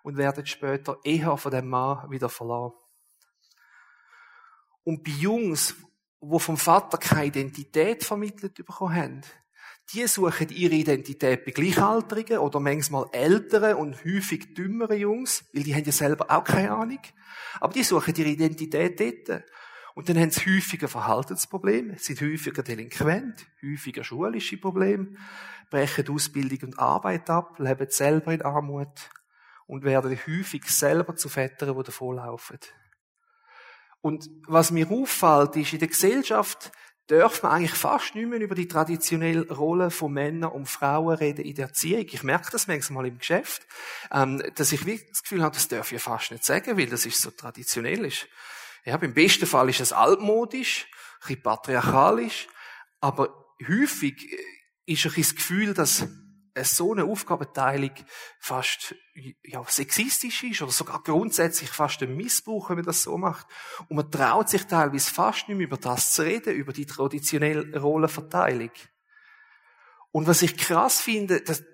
und 0.02 0.16
werden 0.16 0.46
später 0.46 0.98
eher 1.02 1.36
von 1.36 1.50
dem 1.50 1.68
Mann 1.68 2.10
wieder 2.10 2.28
verloren. 2.28 2.74
Und 4.84 5.02
bei 5.02 5.12
Jungs, 5.12 5.74
wo 6.20 6.38
vom 6.38 6.56
Vater 6.56 6.98
keine 6.98 7.26
Identität 7.26 8.04
vermittelt 8.04 8.54
bekommen 8.54 8.94
haben, 8.94 9.22
die 9.92 10.06
suchen 10.06 10.48
ihre 10.48 10.74
Identität 10.74 11.44
bei 11.44 11.50
Gleichaltrigen 11.52 12.38
oder 12.38 12.58
manchmal 12.58 13.06
älteren 13.12 13.76
und 13.76 14.04
häufig 14.04 14.54
dümmeren 14.54 14.98
Jungs, 14.98 15.44
weil 15.52 15.62
die 15.62 15.74
haben 15.74 15.84
ja 15.84 15.92
selber 15.92 16.30
auch 16.30 16.44
keine 16.44 16.72
Ahnung. 16.72 17.00
Aber 17.60 17.72
die 17.72 17.82
suchen 17.82 18.14
ihre 18.16 18.30
Identität 18.30 18.98
dort. 18.98 19.44
Und 19.94 20.08
dann 20.08 20.18
haben 20.18 20.30
sie 20.30 20.40
häufiger 20.40 20.88
Verhaltensprobleme, 20.88 21.98
sind 21.98 22.20
häufiger 22.20 22.62
delinquent, 22.62 23.46
häufiger 23.62 24.02
schulische 24.02 24.56
Probleme, 24.56 25.14
brechen 25.70 26.08
Ausbildung 26.08 26.70
und 26.70 26.78
Arbeit 26.78 27.30
ab, 27.30 27.58
leben 27.58 27.86
selber 27.90 28.32
in 28.32 28.42
Armut 28.42 29.10
und 29.66 29.84
werden 29.84 30.18
häufig 30.26 30.64
selber 30.64 31.14
zu 31.14 31.28
Vätern, 31.28 31.76
die 31.76 31.82
davonlaufen. 31.84 32.58
Und 34.00 34.28
was 34.46 34.70
mir 34.70 34.90
auffällt, 34.90 35.56
ist, 35.56 35.72
in 35.72 35.78
der 35.78 35.88
Gesellschaft 35.88 36.72
darf 37.06 37.42
man 37.42 37.52
eigentlich 37.52 37.74
fast 37.74 38.14
nicht 38.14 38.28
mehr 38.28 38.40
über 38.40 38.54
die 38.54 38.68
traditionelle 38.68 39.46
Rolle 39.52 39.90
von 39.90 40.12
Männern 40.12 40.52
und 40.52 40.66
Frauen 40.66 41.16
reden 41.16 41.44
in 41.44 41.54
der 41.54 41.66
Erziehung. 41.66 42.06
Ich 42.10 42.22
merke 42.22 42.50
das 42.50 42.66
manchmal 42.66 43.06
im 43.06 43.18
Geschäft, 43.18 43.66
ähm, 44.10 44.42
dass 44.54 44.72
ich 44.72 44.80
das 44.80 45.22
Gefühl 45.22 45.42
habe, 45.42 45.54
das 45.54 45.68
darf 45.68 45.92
ich 45.92 46.00
fast 46.00 46.30
nicht 46.30 46.44
sagen, 46.44 46.78
weil 46.78 46.86
das 46.86 47.04
ist 47.04 47.20
so 47.20 47.30
traditionell 47.30 48.04
ist. 48.06 48.26
Ja, 48.84 48.96
im 48.96 49.14
besten 49.14 49.46
Fall 49.46 49.68
ist 49.68 49.80
es 49.80 49.92
altmodisch, 49.92 50.86
ein 50.86 51.28
bisschen 51.28 51.42
patriarchalisch, 51.42 52.48
aber 53.00 53.46
häufig 53.66 54.38
ist 54.86 55.04
ein 55.04 55.12
bisschen 55.12 55.22
das 55.22 55.34
Gefühl, 55.36 55.74
dass 55.74 56.06
so 56.62 56.92
eine 56.92 57.04
Aufgabenteilung 57.04 57.90
fast 58.38 58.94
ja, 59.42 59.64
sexistisch 59.66 60.44
ist 60.44 60.62
oder 60.62 60.70
sogar 60.70 61.02
grundsätzlich 61.02 61.70
fast 61.70 62.02
ein 62.02 62.16
Missbrauch, 62.16 62.70
wenn 62.70 62.76
man 62.76 62.84
das 62.84 63.02
so 63.02 63.18
macht. 63.18 63.46
Und 63.88 63.96
man 63.96 64.10
traut 64.10 64.48
sich 64.48 64.64
teilweise 64.64 65.12
fast 65.12 65.48
nicht 65.48 65.56
mehr 65.56 65.66
über 65.66 65.76
das 65.76 66.12
zu 66.12 66.22
reden, 66.22 66.54
über 66.54 66.72
die 66.72 66.86
traditionelle 66.86 67.76
Rollenverteilung. 67.80 68.70
Und 70.12 70.28
was 70.28 70.42
ich 70.42 70.56
krass 70.56 71.00
finde, 71.00 71.40
das, 71.40 71.64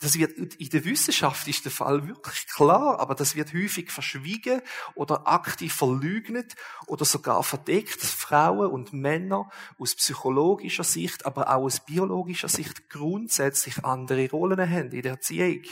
das 0.00 0.16
wird, 0.16 0.38
in 0.38 0.68
der 0.70 0.84
Wissenschaft 0.84 1.48
ist 1.48 1.64
der 1.64 1.72
Fall 1.72 2.06
wirklich 2.06 2.46
klar, 2.46 3.00
aber 3.00 3.16
das 3.16 3.34
wird 3.34 3.52
häufig 3.52 3.90
verschwiegen 3.90 4.62
oder 4.94 5.26
aktiv 5.26 5.74
verleugnet 5.74 6.54
oder 6.86 7.04
sogar 7.04 7.42
verdeckt, 7.42 8.02
dass 8.02 8.12
Frauen 8.12 8.70
und 8.70 8.92
Männer 8.92 9.50
aus 9.76 9.96
psychologischer 9.96 10.84
Sicht, 10.84 11.26
aber 11.26 11.48
auch 11.48 11.64
aus 11.64 11.84
biologischer 11.84 12.48
Sicht 12.48 12.88
grundsätzlich 12.88 13.84
andere 13.84 14.30
Rollen 14.30 14.70
haben 14.70 14.92
in 14.92 15.02
der 15.02 15.12
Erziehung. 15.12 15.62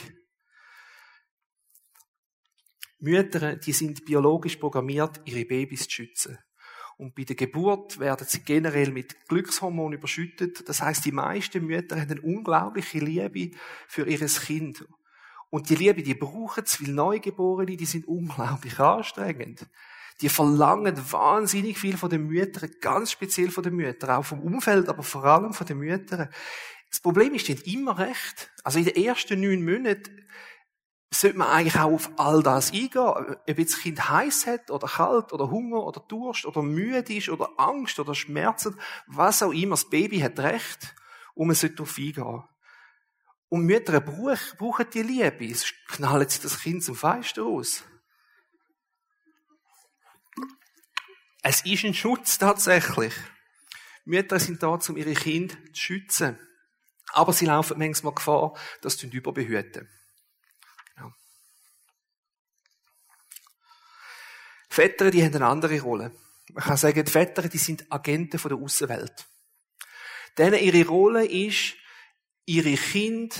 Mütter, 2.99 3.55
die 3.55 3.73
sind 3.73 4.05
biologisch 4.05 4.57
programmiert, 4.57 5.21
ihre 5.25 5.45
Babys 5.45 5.83
zu 5.83 5.91
schützen. 5.91 6.37
Und 6.97 7.13
bei 7.13 7.23
der 7.23 7.35
Geburt 7.35 7.99
werden 7.99 8.25
sie 8.27 8.39
generell 8.39 8.91
mit 8.91 9.27
Glückshormonen 9.27 9.99
überschüttet. 9.99 10.67
Das 10.67 10.81
heißt, 10.81 11.05
die 11.05 11.11
meisten 11.11 11.65
Mütter 11.65 11.99
haben 11.99 12.09
eine 12.09 12.21
unglaubliche 12.21 12.97
Liebe 12.97 13.55
für 13.87 14.07
ihr 14.07 14.25
Kind. 14.25 14.83
Und 15.49 15.69
die 15.69 15.75
Liebe, 15.75 16.01
die 16.01 16.15
brauchen 16.15 16.63
es, 16.65 16.81
weil 16.81 16.93
Neugeborene, 16.93 17.77
die 17.77 17.85
sind 17.85 18.07
unglaublich 18.07 18.79
anstrengend. 18.79 19.67
Die 20.21 20.29
verlangen 20.29 20.99
wahnsinnig 21.11 21.77
viel 21.77 21.95
von 21.95 22.09
den 22.09 22.25
Müttern, 22.25 22.71
ganz 22.81 23.11
speziell 23.11 23.51
von 23.51 23.63
den 23.63 23.75
Müttern, 23.75 24.09
auch 24.09 24.25
vom 24.25 24.41
Umfeld, 24.41 24.89
aber 24.89 25.03
vor 25.03 25.23
allem 25.23 25.53
von 25.53 25.67
den 25.67 25.77
Müttern. 25.77 26.29
Das 26.89 26.99
Problem 26.99 27.35
ist, 27.35 27.47
die 27.47 27.53
haben 27.53 27.63
immer 27.65 27.99
recht. 27.99 28.51
Also 28.63 28.79
in 28.79 28.85
den 28.85 28.95
ersten 28.95 29.39
neun 29.39 29.63
Monaten 29.63 30.25
sollte 31.09 31.37
man 31.37 31.47
eigentlich 31.47 31.79
auch 31.79 31.91
auf 31.91 32.11
all 32.17 32.43
das 32.43 32.71
eingehen. 32.71 32.97
Ob 32.97 33.57
jetzt 33.57 33.73
das 33.73 33.81
Kind 33.81 34.09
heiß 34.09 34.47
hat, 34.47 34.71
oder 34.71 34.87
kalt, 34.87 35.33
oder 35.33 35.49
Hunger, 35.49 35.83
oder 35.83 36.01
Durst, 36.01 36.45
oder 36.45 36.61
müde 36.61 37.13
ist, 37.13 37.29
oder 37.29 37.49
Angst, 37.57 37.99
oder 37.99 38.13
Schmerzen, 38.13 38.79
was 39.07 39.41
auch 39.41 39.51
immer, 39.51 39.71
das 39.71 39.89
Baby 39.89 40.19
hat 40.19 40.39
Recht, 40.39 40.95
und 41.33 41.47
man 41.47 41.55
sollte 41.55 41.77
darauf 41.77 41.97
eingehen. 41.97 42.43
Und 43.49 43.65
Mütter 43.65 44.01
brauchen 44.01 44.89
die 44.93 45.03
Liebe, 45.03 45.47
sonst 45.47 45.73
knallen 45.87 46.27
sie 46.27 46.41
das 46.41 46.59
Kind 46.59 46.83
zum 46.83 46.95
Fenster 46.95 47.43
aus. 47.43 47.83
Es 51.41 51.61
ist 51.61 51.85
ein 51.85 51.93
Schutz 51.93 52.37
tatsächlich. 52.37 53.13
Mütter 54.03 54.39
sind 54.39 54.61
da, 54.61 54.67
um 54.67 54.97
ihre 54.97 55.13
Kinder 55.13 55.55
zu 55.71 55.81
schützen. 55.81 56.37
Aber 57.13 57.31
sie 57.31 57.45
laufen 57.45 57.79
manchmal 57.79 58.13
Gefahr, 58.13 58.53
dass 58.81 58.97
sie 58.97 59.07
überbehüten. 59.07 59.87
Väter, 64.77 65.09
die 65.09 65.23
haben 65.23 65.33
eine 65.33 65.47
andere 65.47 65.81
Rolle. 65.81 66.11
Man 66.53 66.63
kann 66.63 66.77
sagen, 66.77 67.03
die 67.03 67.11
Väter, 67.11 67.49
die 67.49 67.57
sind 67.57 67.91
Agenten 67.91 68.37
von 68.37 68.49
der 68.49 68.59
Außenwelt. 68.59 69.25
Denen 70.37 70.59
ihre 70.59 70.87
Rolle 70.87 71.25
ist, 71.25 71.73
ihre 72.45 72.75
Kinder 72.75 73.35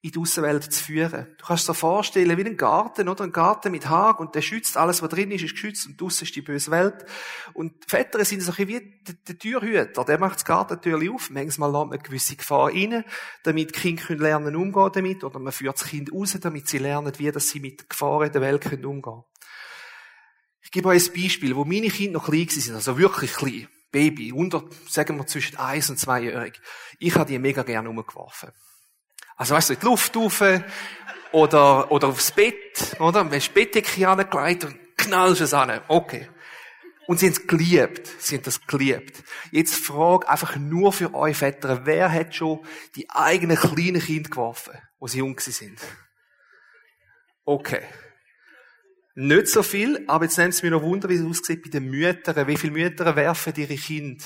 in 0.00 0.10
die 0.10 0.18
Außenwelt 0.18 0.64
zu 0.72 0.82
führen. 0.82 1.36
Du 1.38 1.46
kannst 1.46 1.68
dir 1.68 1.74
vorstellen, 1.74 2.36
wie 2.36 2.44
ein 2.44 2.56
Garten, 2.56 3.08
oder? 3.08 3.22
Ein 3.22 3.30
Garten 3.30 3.70
mit 3.70 3.88
Hag 3.88 4.18
und 4.18 4.34
der 4.34 4.42
schützt 4.42 4.76
alles, 4.76 5.00
was 5.00 5.08
drin 5.10 5.30
ist, 5.30 5.44
ist 5.44 5.52
geschützt 5.52 5.86
und 5.86 6.00
draussen 6.00 6.24
ist 6.24 6.34
die 6.34 6.42
böse 6.42 6.72
Welt. 6.72 7.04
Und 7.54 7.84
die 7.84 7.88
Väter 7.88 8.24
sind 8.24 8.42
so 8.42 8.50
ein 8.50 8.66
bisschen 8.66 8.82
wie 9.06 9.14
der 9.28 9.38
Türhüter. 9.38 10.04
Der 10.04 10.18
macht 10.18 10.34
das 10.34 10.44
Gartentür 10.44 10.98
auf. 11.14 11.30
Manchmal 11.30 11.70
lässt 11.70 11.78
man 11.78 11.92
eine 11.92 12.02
gewisse 12.02 12.34
Gefahr 12.34 12.72
rein, 12.72 13.04
damit 13.44 13.76
die 13.76 13.94
Kinder 13.94 14.16
lernen 14.16 14.56
umgehen 14.56 14.90
damit, 14.92 15.22
oder 15.22 15.38
man 15.38 15.52
führt 15.52 15.80
das 15.80 15.86
Kind 15.86 16.12
raus, 16.12 16.36
damit 16.40 16.66
sie 16.66 16.78
lernen, 16.78 17.12
wie 17.18 17.30
sie 17.38 17.60
mit 17.60 17.88
Gefahren 17.88 18.32
der 18.32 18.40
Welt 18.40 18.66
umgehen 18.66 19.00
können. 19.00 19.24
Ich 20.62 20.70
gebe 20.70 20.88
euch 20.88 21.08
ein 21.08 21.22
Beispiel, 21.22 21.56
wo 21.56 21.64
meine 21.64 21.88
Kinder 21.88 22.14
noch 22.14 22.26
klein 22.26 22.48
sind, 22.48 22.74
also 22.74 22.98
wirklich 22.98 23.32
klein, 23.32 23.68
Baby, 23.90 24.32
unter, 24.32 24.64
sagen 24.88 25.18
wir 25.18 25.26
zwischen 25.26 25.58
eins 25.58 25.90
und 25.90 25.98
zweijährig. 25.98 26.60
Ich 26.98 27.14
habe 27.14 27.30
die 27.30 27.38
mega 27.38 27.62
gerne 27.62 27.90
umgeworfen. 27.90 28.50
Also 29.36 29.54
weißt 29.54 29.70
du, 29.70 29.74
in 29.74 29.80
die 29.80 29.86
Luft 29.86 30.16
rauf, 30.16 30.42
oder, 31.32 31.90
oder 31.90 32.08
aufs 32.08 32.30
Bett, 32.30 32.96
oder? 33.00 33.30
Wenn 33.30 33.40
du 33.40 33.48
Bettdecke 33.52 34.08
angelegt 34.08 34.64
und 34.64 34.78
knallst 34.96 35.40
es 35.40 35.54
an. 35.54 35.80
Okay. 35.88 36.28
Und 37.06 37.18
sie 37.18 37.26
haben 37.26 37.32
es 37.32 37.46
geliebt. 37.46 38.06
Sie 38.18 38.36
haben 38.36 38.44
das 38.44 38.66
geliebt. 38.66 39.22
Jetzt 39.50 39.74
frage 39.74 40.28
einfach 40.28 40.56
nur 40.56 40.92
für 40.92 41.12
euch 41.14 41.36
Väter, 41.36 41.84
wer 41.84 42.10
hat 42.12 42.34
schon 42.34 42.64
die 42.94 43.10
eigenen 43.10 43.56
kleinen 43.56 44.00
Kinder 44.00 44.30
geworfen, 44.30 44.74
wo 44.98 45.06
sie 45.06 45.18
jung 45.18 45.38
sind? 45.40 45.80
Okay. 47.44 47.82
Nicht 49.14 49.48
so 49.48 49.62
viel, 49.62 50.04
aber 50.08 50.24
jetzt 50.24 50.38
nimmt 50.38 50.54
es 50.54 50.62
mir 50.62 50.70
noch 50.70 50.82
Wunder, 50.82 51.08
wie 51.08 51.16
es 51.16 51.24
aussieht 51.24 51.62
bei 51.62 51.70
den 51.70 51.90
Müttern. 51.90 52.46
Wie 52.46 52.56
viele 52.56 52.72
Mütter 52.72 53.14
werfen 53.14 53.52
ihre 53.56 53.76
Kinder? 53.76 54.24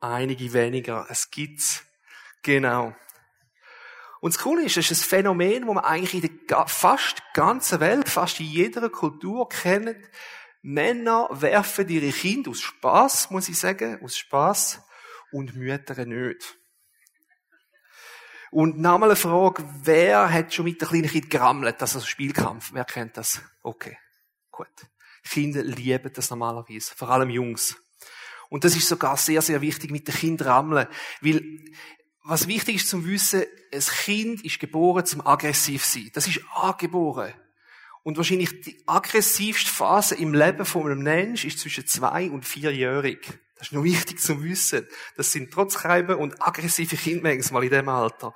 Einige 0.00 0.52
weniger. 0.52 1.06
Es 1.10 1.30
gibt's. 1.30 1.84
Genau. 2.42 2.94
Und 4.20 4.34
das 4.34 4.42
Coole 4.42 4.64
ist, 4.64 4.76
es 4.76 4.90
ist 4.90 5.02
ein 5.02 5.08
Phänomen, 5.08 5.66
das 5.66 5.74
man 5.74 5.84
eigentlich 5.84 6.22
in 6.22 6.46
der 6.48 6.66
fast 6.68 7.22
ganzen 7.34 7.80
Welt, 7.80 8.08
fast 8.08 8.40
in 8.40 8.46
jeder 8.46 8.88
Kultur 8.88 9.48
kennt. 9.48 9.96
Männer 10.62 11.28
werfen 11.30 11.88
ihre 11.88 12.10
Kinder 12.10 12.50
aus 12.50 12.60
Spaß, 12.60 13.30
muss 13.30 13.48
ich 13.48 13.58
sagen, 13.58 14.00
aus 14.02 14.16
Spaß, 14.16 14.80
und 15.32 15.56
Mütter 15.56 16.04
nicht. 16.04 16.56
Und 18.50 18.78
nochmal 18.78 19.10
eine 19.10 19.16
Frage, 19.16 19.64
wer 19.82 20.32
hat 20.32 20.54
schon 20.54 20.64
mit 20.64 20.80
der 20.80 20.88
kleinen 20.88 21.08
Kind 21.08 21.30
gerammelt, 21.30 21.80
also 21.80 22.00
Spielkampf? 22.00 22.70
Wer 22.72 22.84
kennt 22.84 23.16
das? 23.16 23.40
Okay, 23.62 23.98
gut. 24.50 24.68
Kinder 25.28 25.62
lieben 25.62 26.12
das 26.14 26.30
normalerweise, 26.30 26.94
vor 26.94 27.10
allem 27.10 27.30
Jungs. 27.30 27.76
Und 28.48 28.64
das 28.64 28.76
ist 28.76 28.88
sogar 28.88 29.16
sehr, 29.16 29.42
sehr 29.42 29.60
wichtig 29.60 29.90
mit 29.90 30.06
den 30.06 30.14
Kindern 30.14 30.48
rammeln, 30.48 30.86
weil 31.20 31.42
was 32.22 32.48
wichtig 32.48 32.76
ist 32.76 32.88
zum 32.88 33.06
Wissen, 33.06 33.44
ein 33.72 33.80
Kind 33.80 34.44
ist 34.44 34.58
geboren 34.58 35.06
zum 35.06 35.24
aggressiv 35.24 35.84
sein. 35.84 36.10
Das 36.12 36.26
ist 36.26 36.40
angeboren. 36.54 37.32
Und 38.02 38.16
wahrscheinlich 38.16 38.60
die 38.62 38.82
aggressivste 38.86 39.70
Phase 39.70 40.16
im 40.16 40.34
Leben 40.34 40.64
von 40.64 40.86
einem 40.86 41.02
Menschen 41.02 41.48
ist 41.48 41.60
zwischen 41.60 41.86
zwei 41.86 42.30
und 42.30 42.44
vierjährig. 42.44 43.38
Das 43.58 43.68
ist 43.68 43.72
noch 43.72 43.84
wichtig 43.84 44.20
zu 44.20 44.42
wissen. 44.42 44.86
Das 45.16 45.32
sind 45.32 45.50
Trotzreiber 45.50 46.18
und 46.18 46.46
aggressive 46.46 46.96
Kinder 46.96 47.30
manchmal 47.30 47.64
in 47.64 47.70
diesem 47.70 47.88
Alter. 47.88 48.34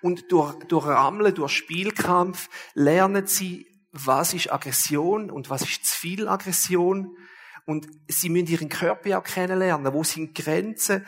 Und 0.00 0.30
durch, 0.30 0.54
durch 0.68 0.86
Rammeln, 0.86 1.34
durch 1.34 1.52
Spielkampf 1.52 2.48
lernen 2.74 3.26
sie, 3.26 3.66
was 3.90 4.34
ist 4.34 4.52
Aggression 4.52 5.30
und 5.30 5.50
was 5.50 5.62
ist 5.62 5.84
zu 5.84 5.98
viel 5.98 6.28
Aggression. 6.28 7.16
Und 7.66 7.88
sie 8.06 8.28
müssen 8.28 8.46
ihren 8.46 8.68
Körper 8.68 9.18
auch 9.18 9.24
kennenlernen. 9.24 9.92
Wo 9.92 10.04
sind 10.04 10.34
Grenzen? 10.34 11.04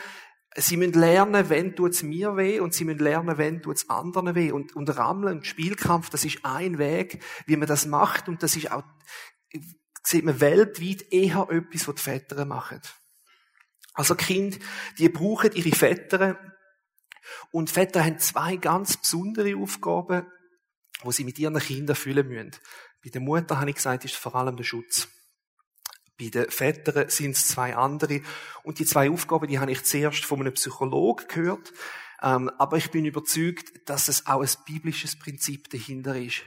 Sie 0.57 0.77
müssen 0.77 0.95
lernen, 0.95 1.49
wenn 1.49 1.77
tut's 1.77 2.03
mir 2.03 2.37
weh 2.37 2.61
und 2.61 2.75
sie 2.75 2.85
müssen 2.85 3.01
lernen, 3.01 3.39
wenn 3.39 3.63
tut's 3.63 3.89
anderen 3.89 4.35
weh. 4.35 4.51
Und, 4.51 4.75
und 4.75 4.97
Rammeln 4.97 5.39
und 5.39 5.47
Spielkampf, 5.47 6.11
das 6.11 6.25
ist 6.25 6.45
ein 6.45 6.79
Weg, 6.79 7.23
wie 7.47 7.57
man 7.57 7.69
das 7.69 7.87
macht 7.87 8.29
und 8.29 8.43
das 8.43 8.57
ist 8.57 8.71
auch 8.73 8.83
sieht 10.07 10.25
man 10.25 10.41
weltweit 10.41 11.11
eher 11.11 11.49
etwas, 11.51 11.89
was 11.89 11.95
die 11.95 12.03
Väter 12.03 12.45
machen. 12.45 12.81
Also 13.95 14.15
Kind, 14.15 14.59
die 14.99 15.09
brauchen 15.09 15.53
ihre 15.53 15.75
Väter 15.75 16.39
und 17.51 17.71
Väter 17.71 18.05
haben 18.05 18.19
zwei 18.19 18.57
ganz 18.57 18.97
besondere 18.97 19.57
Aufgaben, 19.57 20.27
wo 21.03 21.11
sie 21.11 21.25
mit 21.25 21.39
ihren 21.39 21.59
Kindern 21.59 21.97
füllen 21.97 22.29
müssen. 22.29 22.53
Bei 23.03 23.11
der 23.11 23.21
Mutter, 23.21 23.61
habe 23.61 23.71
ich 23.71 23.77
gesagt, 23.77 24.05
ist 24.05 24.17
vor 24.17 24.35
allem 24.35 24.57
der 24.57 24.65
Schutz. 24.65 25.09
Bei 26.19 26.29
den 26.29 26.51
Vätern 26.51 27.09
sind 27.09 27.37
es 27.37 27.49
zwei 27.49 27.77
andere. 27.77 28.21
Und 28.63 28.79
die 28.79 28.87
zwei 28.87 29.11
Aufgaben, 29.11 29.49
die 29.49 29.59
habe 29.59 29.73
ich 29.73 29.85
zuerst 29.85 30.25
von 30.25 30.41
einem 30.41 30.55
Psychologen 30.55 31.27
gehört. 31.29 31.73
Ähm, 32.23 32.51
aber 32.59 32.77
ich 32.77 32.91
bin 32.91 33.05
überzeugt, 33.05 33.89
dass 33.89 34.09
es 34.09 34.27
auch 34.27 34.41
ein 34.41 34.49
biblisches 34.67 35.19
Prinzip 35.19 35.69
dahinter 35.71 36.17
ist. 36.17 36.43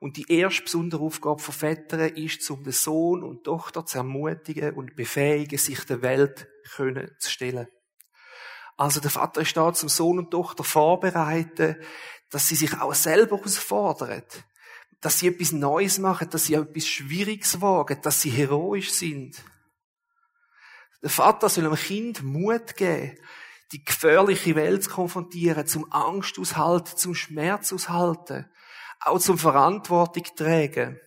Und 0.00 0.16
die 0.16 0.30
erste 0.30 0.62
besondere 0.62 1.02
Aufgabe 1.02 1.40
von 1.40 1.54
Vätern 1.54 2.14
ist, 2.14 2.50
um 2.50 2.62
den 2.62 2.72
Sohn 2.72 3.22
und 3.22 3.44
Tochter 3.44 3.86
zu 3.86 3.98
ermutigen 3.98 4.74
und 4.74 4.96
befähigen, 4.96 5.58
sich 5.58 5.84
der 5.84 6.02
Welt 6.02 6.48
zu 7.18 7.30
stellen. 7.30 7.68
Also 8.76 9.00
der 9.00 9.10
Vater 9.10 9.40
ist 9.40 9.56
da 9.56 9.72
zum 9.72 9.88
Sohn 9.88 10.18
und 10.18 10.30
Tochter 10.30 10.64
vorbereiten, 10.64 11.76
dass 12.30 12.48
sie 12.48 12.56
sich 12.56 12.80
auch 12.80 12.94
selber 12.94 13.36
herausfordern. 13.36 14.24
Dass 15.00 15.20
sie 15.20 15.28
etwas 15.28 15.52
Neues 15.52 15.98
machen, 15.98 16.28
dass 16.30 16.46
sie 16.46 16.54
etwas 16.54 16.86
Schwieriges 16.86 17.60
wagen, 17.60 18.00
dass 18.02 18.20
sie 18.20 18.30
heroisch 18.30 18.90
sind. 18.90 19.42
Der 21.02 21.10
Vater 21.10 21.48
soll 21.48 21.66
einem 21.66 21.76
Kind 21.76 22.22
Mut 22.22 22.76
geben, 22.76 23.18
die 23.72 23.84
gefährliche 23.84 24.54
Welt 24.54 24.84
zu 24.84 24.90
konfrontieren, 24.90 25.66
zum 25.66 25.90
Angst 25.92 26.38
aushalten, 26.38 26.96
zum 26.96 27.14
Schmerz 27.14 27.72
aushalten, 27.72 28.50
auch 29.04 29.18
zum 29.18 29.38
Verantwortung 29.38 30.24
tragen 30.36 31.00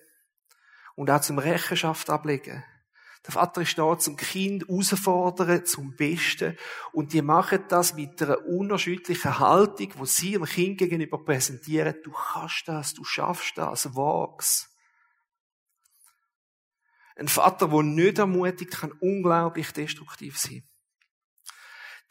und 0.95 1.09
auch 1.09 1.21
zum 1.21 1.39
Rechenschaft 1.39 2.09
ablegen. 2.09 2.63
Der 3.25 3.33
Vater 3.33 3.61
ist 3.61 3.77
da 3.77 3.97
zum 3.99 4.15
Kind 4.15 4.65
herausfordern, 4.67 5.65
zum 5.65 5.95
Besten. 5.97 6.57
Und 6.93 7.11
die 7.11 7.21
machen 7.21 7.65
das 7.67 7.93
mit 7.93 8.21
einer 8.21 8.45
unerschütterlichen 8.45 9.39
Haltung, 9.39 9.91
wo 9.97 10.05
sie 10.05 10.31
dem 10.31 10.45
Kind 10.45 10.77
gegenüber 10.77 11.23
präsentieren, 11.23 11.95
du 12.03 12.11
kannst 12.11 12.67
das, 12.67 12.93
du 12.93 13.03
schaffst 13.03 13.57
das, 13.57 13.93
wag's. 13.95 14.69
Ein 17.17 17.27
Vater, 17.27 17.67
der 17.67 17.83
nicht 17.83 18.19
ermutigt, 18.19 18.71
kann 18.71 18.93
unglaublich 18.93 19.71
destruktiv 19.71 20.37
sein. 20.37 20.63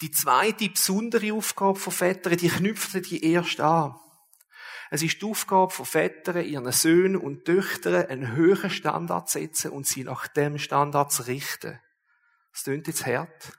Die 0.02 0.10
zweite 0.10 0.68
besondere 0.68 1.32
Aufgabe 1.32 1.78
von 1.78 1.92
Vätern, 1.92 2.36
die 2.36 2.48
knüpft 2.50 3.10
die 3.10 3.24
erst 3.24 3.60
an. 3.60 3.94
Es 4.90 5.02
ist 5.02 5.20
die 5.20 5.26
Aufgabe 5.26 5.72
von 5.72 5.84
Vätern, 5.84 6.44
ihren 6.44 6.70
Söhnen 6.70 7.16
und 7.16 7.44
Töchtern 7.44 8.06
einen 8.06 8.32
höheren 8.32 8.70
Standard 8.70 9.28
zu 9.28 9.38
setzen 9.38 9.72
und 9.72 9.86
sie 9.86 10.04
nach 10.04 10.28
dem 10.28 10.58
Standard 10.58 11.12
zu 11.12 11.24
richten. 11.24 11.80
Das 12.52 12.64
klingt 12.64 12.86
jetzt 12.86 13.04
hart. 13.04 13.52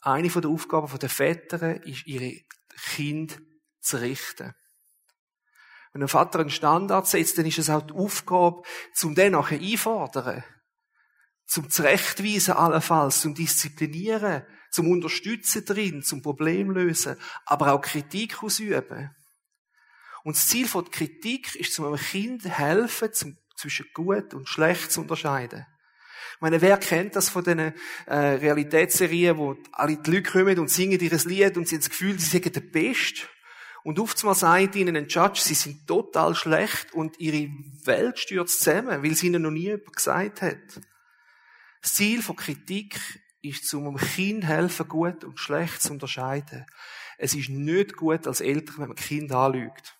Eine 0.00 0.28
der 0.28 0.50
Aufgaben 0.50 0.98
der 0.98 1.08
Väter 1.08 1.84
ist, 1.84 2.06
ihre 2.06 2.32
Kinder 2.94 3.36
zu 3.80 3.98
richten. 3.98 4.54
Wenn 5.92 6.02
ein 6.02 6.08
Vater 6.08 6.40
einen 6.40 6.50
Standard 6.50 7.06
setzt, 7.06 7.38
dann 7.38 7.46
ist 7.46 7.58
es 7.58 7.70
auch 7.70 7.86
die 7.86 7.94
Aufgabe, 7.94 8.62
zum 8.94 9.14
den 9.14 9.32
nachher 9.32 9.60
einfordern, 9.60 10.44
zum 11.46 11.70
Zurechtweisen 11.70 12.54
allenfalls, 12.54 13.20
zum 13.20 13.34
Disziplinieren, 13.34 14.42
zum 14.70 14.90
Unterstützen 14.90 15.64
drin, 15.64 16.02
zum 16.02 16.22
Problemlösen, 16.22 17.16
aber 17.46 17.72
auch 17.72 17.80
Kritik 17.80 18.42
ausüben. 18.42 19.14
Und 20.26 20.34
das 20.34 20.48
Ziel 20.48 20.66
der 20.66 20.82
Kritik 20.82 21.54
ist, 21.54 21.72
zum 21.72 21.84
einem 21.84 21.98
Kind 21.98 22.44
helfen, 22.44 23.12
zum, 23.12 23.38
zwischen 23.56 23.86
gut 23.94 24.34
und 24.34 24.48
schlecht 24.48 24.90
zu 24.90 25.02
unterscheiden. 25.02 25.64
Ich 26.34 26.40
meine, 26.40 26.60
wer 26.60 26.78
kennt 26.78 27.14
das 27.14 27.28
von 27.28 27.44
diesen 27.44 27.72
äh, 28.06 28.16
Realitätsserien, 28.16 29.38
wo 29.38 29.56
alle 29.70 29.98
die 29.98 30.10
Leute 30.10 30.28
kommen 30.28 30.58
und 30.58 30.68
singen 30.68 30.98
ihr 30.98 31.16
Lied 31.26 31.56
und 31.56 31.68
sie 31.68 31.76
haben 31.76 31.80
das 31.82 31.90
Gefühl, 31.90 32.18
sie 32.18 32.26
sind 32.26 32.56
der 32.56 32.60
Beste. 32.60 33.22
Und 33.84 34.00
oftmals 34.00 34.40
sagt 34.40 34.74
ihnen 34.74 34.96
ein 34.96 35.06
Judge, 35.06 35.42
sie 35.42 35.54
sind 35.54 35.86
total 35.86 36.34
schlecht 36.34 36.92
und 36.92 37.20
ihre 37.20 37.48
Welt 37.84 38.18
stürzt 38.18 38.58
zusammen, 38.58 39.04
weil 39.04 39.14
sie 39.14 39.28
ihnen 39.28 39.42
noch 39.42 39.52
nie 39.52 39.68
jemand 39.68 39.94
gesagt 39.94 40.42
hat. 40.42 40.80
Das 41.82 41.94
Ziel 41.94 42.20
von 42.20 42.34
Kritik 42.34 42.98
ist, 43.42 43.68
zum 43.68 43.86
einem 43.86 43.96
Kind 43.96 44.44
helfen, 44.44 44.88
gut 44.88 45.22
und 45.22 45.38
schlecht 45.38 45.82
zu 45.82 45.92
unterscheiden. 45.92 46.66
Es 47.16 47.32
ist 47.32 47.48
nicht 47.48 47.96
gut 47.96 48.26
als 48.26 48.40
Eltern, 48.40 48.78
wenn 48.78 48.88
man 48.88 48.96
Kind 48.96 49.30
anlügt 49.30 49.95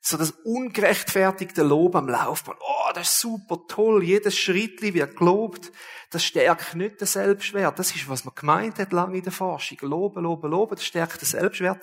so 0.00 0.16
das 0.16 0.30
ungerechtfertigte 0.30 1.62
Lob 1.62 1.94
am 1.94 2.08
Laufbahn. 2.08 2.56
Oh, 2.58 2.92
das 2.94 3.10
ist 3.10 3.20
super 3.20 3.58
toll. 3.68 4.02
Jedes 4.02 4.36
Schritt 4.36 4.80
wird 4.80 5.16
gelobt. 5.16 5.70
Das 6.10 6.24
stärkt 6.24 6.74
nicht 6.74 7.00
den 7.00 7.06
Selbstwert. 7.06 7.78
Das 7.78 7.94
ist, 7.94 8.08
was 8.08 8.24
man 8.24 8.34
gemeint 8.34 8.78
hat 8.78 8.92
lange 8.92 9.18
in 9.18 9.22
der 9.22 9.32
Forschung. 9.32 9.78
Loben, 9.82 10.22
loben, 10.22 10.50
loben. 10.50 10.74
Das 10.74 10.84
stärkt 10.84 11.20
den 11.20 11.26
Selbstwert. 11.26 11.80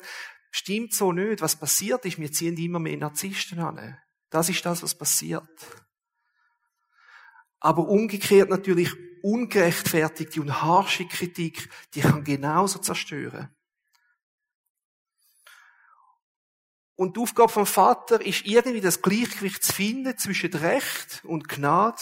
Stimmt 0.50 0.94
so 0.94 1.12
nicht. 1.12 1.42
Was 1.42 1.56
passiert 1.56 2.06
ist, 2.06 2.18
wir 2.18 2.32
ziehen 2.32 2.58
immer 2.58 2.80
mehr 2.80 2.98
Narzissten 2.98 3.60
an. 3.60 3.98
Das 4.32 4.50
ist 4.50 4.66
das, 4.66 4.82
was 4.82 4.98
passiert. 4.98 5.48
Aber 7.60 7.88
umgekehrt 7.88 8.50
natürlich 8.50 8.92
ungerechtfertigte 9.22 10.42
und 10.42 10.62
harsche 10.62 11.06
Kritik, 11.06 11.70
die 11.94 12.02
kann 12.02 12.24
genauso 12.24 12.80
zerstören. 12.80 13.50
Und 16.98 17.16
die 17.16 17.22
Aufgabe 17.22 17.52
vom 17.52 17.68
Vater 17.68 18.26
ist 18.26 18.46
irgendwie 18.46 18.82
das 18.82 19.04
Gleichgewicht 19.04 19.64
zu 19.64 19.72
finden 19.72 20.18
zwischen 20.18 20.52
Recht 20.52 21.22
und 21.24 21.48
Gnade. 21.48 22.02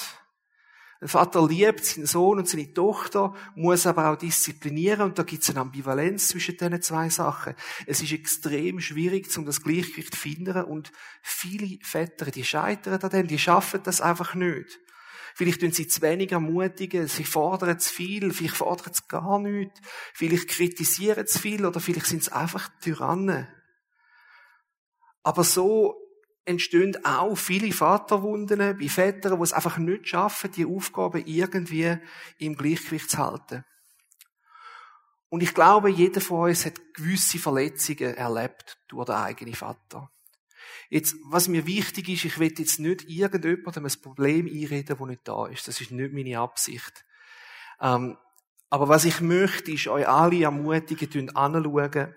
Ein 1.02 1.10
Vater 1.10 1.46
liebt 1.46 1.84
seinen 1.84 2.06
Sohn 2.06 2.40
und 2.40 2.48
seine 2.48 2.74
Tochter, 2.74 3.34
muss 3.56 3.86
aber 3.86 4.10
auch 4.10 4.16
disziplinieren 4.16 5.02
und 5.02 5.20
da 5.20 5.24
gibt 5.24 5.44
es 5.44 5.50
eine 5.50 5.60
Ambivalenz 5.60 6.30
zwischen 6.30 6.56
diesen 6.56 6.82
zwei 6.82 7.10
Sachen. 7.10 7.56
Es 7.86 8.02
ist 8.02 8.14
extrem 8.14 8.80
schwierig, 8.80 9.38
um 9.38 9.46
das 9.46 9.62
Gleichgewicht 9.62 10.14
zu 10.14 10.20
finden 10.20 10.64
und 10.64 10.94
viele 11.22 11.78
Väter, 11.84 12.32
die 12.32 12.46
scheitern 12.46 13.02
an 13.02 13.10
dem, 13.10 13.28
die 13.28 13.38
schaffen 13.38 13.82
das 13.84 14.00
einfach 14.00 14.34
nicht. 14.34 14.80
Vielleicht 15.36 15.60
tun 15.60 15.74
sie 15.74 15.90
zu 15.90 16.02
wenig 16.02 16.32
ermutigen, 16.32 17.10
sie 17.10 17.26
fordern 17.26 17.78
zu 17.78 17.94
viel, 17.94 18.32
vielleicht 18.32 18.56
fordern 18.56 18.94
sie 18.94 19.04
gar 19.10 19.40
nichts, 19.40 19.82
vielleicht 20.14 20.48
kritisieren 20.48 21.28
zu 21.28 21.38
viel 21.38 21.66
oder 21.66 21.82
vielleicht 21.82 22.06
sind 22.06 22.24
sie 22.24 22.32
einfach 22.32 22.70
Tyrannen. 22.80 23.50
Aber 25.26 25.44
so 25.44 25.96
entstehen 26.46 27.04
auch 27.04 27.36
viele 27.36 27.72
Vaterwunden 27.72 28.78
bei 28.78 28.88
Vätern, 28.88 29.38
die 29.38 29.44
es 29.44 29.54
einfach 29.54 29.80
nicht 29.80 30.08
schaffen, 30.08 30.52
die 30.52 30.68
Aufgabe 30.68 31.20
irgendwie 31.22 31.98
im 32.38 32.56
Gleichgewicht 32.56 33.10
zu 33.10 33.18
halten. 33.18 33.66
Und 35.30 35.42
ich 35.42 35.56
glaube, 35.56 35.90
jeder 35.90 36.22
von 36.22 36.48
uns 36.48 36.68
hat 36.68 36.94
gewisse 36.94 37.40
Verletzungen 37.40 38.14
erlebt 38.14 38.78
durch 38.88 39.08
den 39.08 39.16
eigenen 39.16 39.56
Vater. 39.56 40.12
Jetzt, 40.92 41.16
was 41.32 41.48
mir 41.48 41.66
wichtig 41.66 42.08
ist, 42.08 42.26
ich 42.26 42.38
will 42.38 42.54
jetzt 42.56 42.80
nicht 42.80 43.10
irgendjemandem 43.10 43.86
ein 43.86 44.02
Problem 44.04 44.46
einreden, 44.46 44.96
das 45.00 45.08
nicht 45.08 45.28
da 45.28 45.48
ist. 45.48 45.68
Das 45.68 45.82
ist 45.82 45.90
nicht 45.90 46.14
meine 46.14 46.38
Absicht. 46.38 47.04
Ähm, 47.82 48.16
aber 48.70 48.90
was 48.90 49.06
ich 49.06 49.22
möchte, 49.22 49.72
ist 49.72 49.88
euch 49.88 50.08
alle 50.08 50.44
ermutigen, 50.44 51.36
anschauen, 51.36 52.14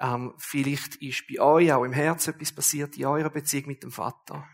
ähm, 0.00 0.34
vielleicht 0.38 0.96
ist 0.96 1.26
bei 1.28 1.40
euch 1.40 1.72
auch 1.72 1.84
im 1.84 1.92
Herzen 1.92 2.34
etwas 2.34 2.52
passiert 2.52 2.96
in 2.96 3.06
eurer 3.06 3.30
Beziehung 3.30 3.66
mit 3.66 3.82
dem 3.82 3.92
Vater. 3.92 4.48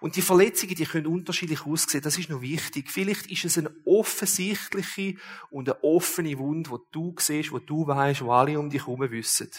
Und 0.00 0.16
die 0.16 0.22
Verletzungen, 0.22 0.74
die 0.74 0.84
können 0.84 1.06
unterschiedlich 1.06 1.66
aussehen. 1.66 2.02
Das 2.02 2.18
ist 2.18 2.30
noch 2.30 2.40
wichtig. 2.40 2.90
Vielleicht 2.90 3.26
ist 3.30 3.44
es 3.44 3.58
eine 3.58 3.74
offensichtliche 3.84 5.16
und 5.50 5.68
eine 5.68 5.82
offene 5.82 6.38
Wunde, 6.38 6.70
wo 6.70 6.78
du 6.78 7.14
siehst, 7.18 7.50
wo 7.50 7.58
du 7.58 7.86
weißt, 7.86 8.22
wo 8.22 8.32
alle 8.32 8.58
um 8.58 8.70
dich 8.70 8.86
herum 8.86 9.00
wissen. 9.10 9.50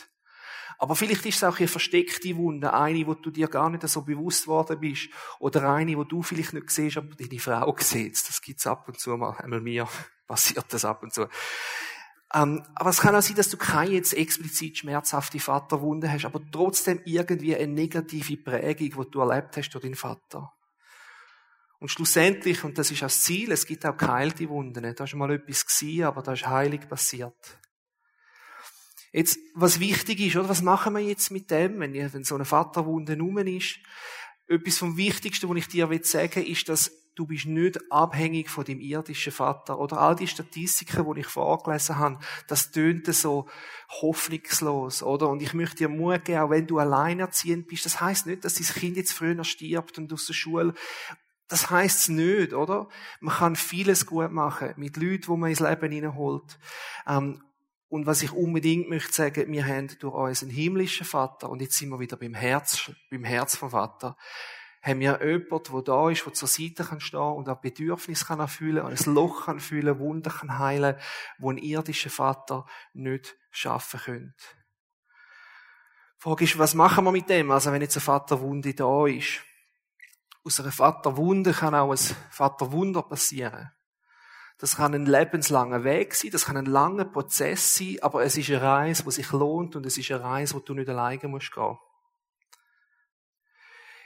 Aber 0.77 0.95
vielleicht 0.95 1.25
ist 1.25 1.35
es 1.35 1.43
auch 1.43 1.57
eine 1.57 1.67
versteckte 1.67 2.37
Wunde, 2.37 2.73
eine, 2.73 3.05
wo 3.05 3.13
du 3.13 3.31
dir 3.31 3.49
gar 3.49 3.69
nicht 3.69 3.85
so 3.89 4.01
bewusst 4.01 4.47
worden 4.47 4.79
bist. 4.79 5.09
Oder 5.39 5.69
eine, 5.73 5.97
wo 5.97 6.05
du 6.05 6.23
vielleicht 6.23 6.53
nicht 6.53 6.69
siehst, 6.69 6.97
aber 6.97 7.13
deine 7.15 7.39
Frau 7.39 7.75
sieht. 7.79 8.13
Das 8.29 8.41
gibt's 8.41 8.65
ab 8.65 8.87
und 8.87 8.97
zu 8.97 9.17
mal. 9.17 9.35
Einmal 9.37 9.59
mir 9.59 9.89
passiert 10.27 10.65
das 10.69 10.85
ab 10.85 11.03
und 11.03 11.13
zu. 11.13 11.27
Ähm, 12.33 12.63
aber 12.75 12.91
es 12.91 12.99
kann 12.99 13.15
auch 13.15 13.21
sein, 13.21 13.35
dass 13.35 13.49
du 13.49 13.57
keine 13.57 13.91
jetzt 13.91 14.13
explizit 14.13 14.77
schmerzhafte 14.77 15.39
Vaterwunde 15.39 16.11
hast, 16.11 16.25
aber 16.25 16.41
trotzdem 16.51 17.01
irgendwie 17.05 17.55
eine 17.55 17.73
negative 17.73 18.37
Prägung, 18.37 19.03
die 19.03 19.11
du 19.11 19.19
erlebt 19.19 19.57
hast 19.57 19.71
durch 19.71 19.83
deinen 19.83 19.95
Vater. 19.95 20.53
Und 21.79 21.89
schlussendlich, 21.89 22.63
und 22.63 22.77
das 22.77 22.91
ist 22.91 22.99
auch 22.99 23.07
das 23.07 23.21
Ziel, 23.21 23.51
es 23.51 23.65
gibt 23.65 23.85
auch 23.85 23.97
geheilte 23.97 24.49
Wunden. 24.49 24.93
Da 24.95 25.03
ist 25.03 25.15
mal 25.15 25.31
etwas 25.31 25.65
gewesen, 25.65 26.03
aber 26.03 26.21
da 26.21 26.33
ist 26.33 26.45
heilig 26.45 26.87
passiert. 26.87 27.57
Jetzt, 29.11 29.39
was 29.55 29.79
wichtig 29.79 30.19
ist, 30.19 30.35
oder? 30.35 30.49
Was 30.49 30.61
machen 30.61 30.93
wir 30.93 31.01
jetzt 31.01 31.31
mit 31.31 31.49
dem, 31.49 31.79
wenn, 31.79 31.93
wenn 31.93 32.23
so 32.23 32.35
eine 32.35 32.45
Vaterwunde 32.45 33.17
rum 33.17 33.39
ist? 33.39 33.79
Etwas 34.47 34.77
vom 34.77 34.97
Wichtigsten, 34.97 35.49
was 35.49 35.57
ich 35.57 35.67
dir 35.67 35.89
sagen 36.03 36.35
will, 36.35 36.51
ist, 36.51 36.69
dass 36.69 36.91
du 37.19 37.25
bist 37.25 37.47
nicht 37.47 37.91
abhängig 37.91 38.49
von 38.49 38.63
dem 38.63 38.79
irdischen 38.79 39.33
Vater. 39.33 39.77
Oder 39.77 39.99
all 39.99 40.15
die 40.15 40.27
Statistiken, 40.27 41.13
die 41.13 41.19
ich 41.19 41.27
vorgelesen 41.27 41.99
habe, 41.99 42.19
das 42.47 42.71
tönt 42.71 43.13
so 43.13 43.47
hoffnungslos, 44.01 45.03
oder? 45.03 45.27
Und 45.27 45.41
ich 45.41 45.53
möchte 45.53 45.75
dir 45.75 45.89
Mut 45.89 46.23
geben, 46.23 46.39
auch 46.39 46.49
wenn 46.49 46.65
du 46.65 46.79
alleinerziehend 46.79 47.67
bist, 47.67 47.85
das 47.85 47.99
heißt 47.99 48.25
nicht, 48.25 48.45
dass 48.45 48.53
dein 48.53 48.67
Kind 48.67 48.95
jetzt 48.95 49.11
früher 49.11 49.43
stirbt 49.43 49.97
und 49.97 50.13
aus 50.13 50.25
der 50.27 50.33
Schule 50.33 50.73
das 51.49 51.71
heisst 51.71 52.09
nicht, 52.09 52.53
oder? 52.53 52.87
Man 53.19 53.35
kann 53.35 53.55
vieles 53.55 54.05
gut 54.05 54.31
machen 54.31 54.73
mit 54.77 54.97
Leuten, 54.97 55.27
wo 55.27 55.35
man 55.35 55.49
ins 55.49 55.59
Leben 55.59 55.91
hineinholt. 55.91 56.59
Ähm, 57.07 57.41
und 57.89 58.05
was 58.05 58.21
ich 58.21 58.31
unbedingt 58.31 58.87
möchte 58.87 59.11
sagen, 59.11 59.51
wir 59.51 59.65
haben 59.65 59.87
durch 59.99 60.13
unseren 60.13 60.51
himmlischen 60.51 61.07
Vater, 61.07 61.49
und 61.49 61.59
jetzt 61.59 61.75
sind 61.75 61.89
wir 61.89 61.99
wieder 61.99 62.17
beim 62.17 62.35
Herz, 62.35 62.91
beim 63.09 63.23
Herz 63.23 63.55
vom 63.55 63.71
Vater, 63.71 64.15
haben 64.81 64.99
wir 64.99 65.19
jemanden, 65.25 65.73
der 65.73 65.81
da 65.81 66.09
ist, 66.09 66.25
der 66.25 66.33
zur 66.33 66.47
Seite 66.47 66.83
kann 66.83 66.99
stehen 66.99 67.19
und 67.19 67.49
auch 67.49 67.59
Bedürfnis 67.59 68.25
kann 68.25 68.39
erfüllen, 68.39 68.85
ein 68.85 69.13
Loch 69.13 69.45
kann 69.45 69.59
füllen, 69.59 69.99
Wunder 69.99 70.31
kann 70.31 70.57
heilen, 70.57 70.95
wo 71.37 71.51
ein 71.51 71.57
irdischer 71.57 72.09
Vater 72.09 72.65
nicht 72.93 73.35
schaffen 73.51 73.99
könnte. 73.99 74.45
Die 76.17 76.23
Frage 76.23 76.43
ist, 76.43 76.57
was 76.57 76.73
machen 76.75 77.05
wir 77.05 77.11
mit 77.11 77.29
dem? 77.29 77.51
Also, 77.51 77.71
wenn 77.71 77.81
jetzt 77.81 77.95
ein 77.95 78.01
Vaterwunde 78.01 78.73
da 78.73 79.05
ist. 79.07 79.41
Aus 80.43 80.59
einer 80.59 80.71
Vaterwunde 80.71 81.53
kann 81.53 81.75
auch 81.75 81.91
ein 81.91 82.15
Vaterwunder 82.29 83.03
passieren. 83.03 83.71
Das 84.57 84.75
kann 84.75 84.93
ein 84.93 85.05
lebenslanger 85.05 85.85
Weg 85.85 86.13
sein, 86.15 86.31
das 86.31 86.45
kann 86.45 86.57
ein 86.57 86.65
langer 86.65 87.05
Prozess 87.05 87.75
sein, 87.75 87.97
aber 88.01 88.23
es 88.23 88.35
ist 88.35 88.49
eine 88.49 88.61
Reise, 88.61 89.03
die 89.03 89.11
sich 89.11 89.31
lohnt 89.31 89.77
und 89.77 89.85
es 89.85 89.97
ist 89.97 90.11
eine 90.11 90.21
Reise, 90.21 90.55
wo 90.55 90.59
du 90.59 90.73
nicht 90.73 90.89
alleine 90.89 91.29
musst 91.29 91.53
gehen. 91.53 91.77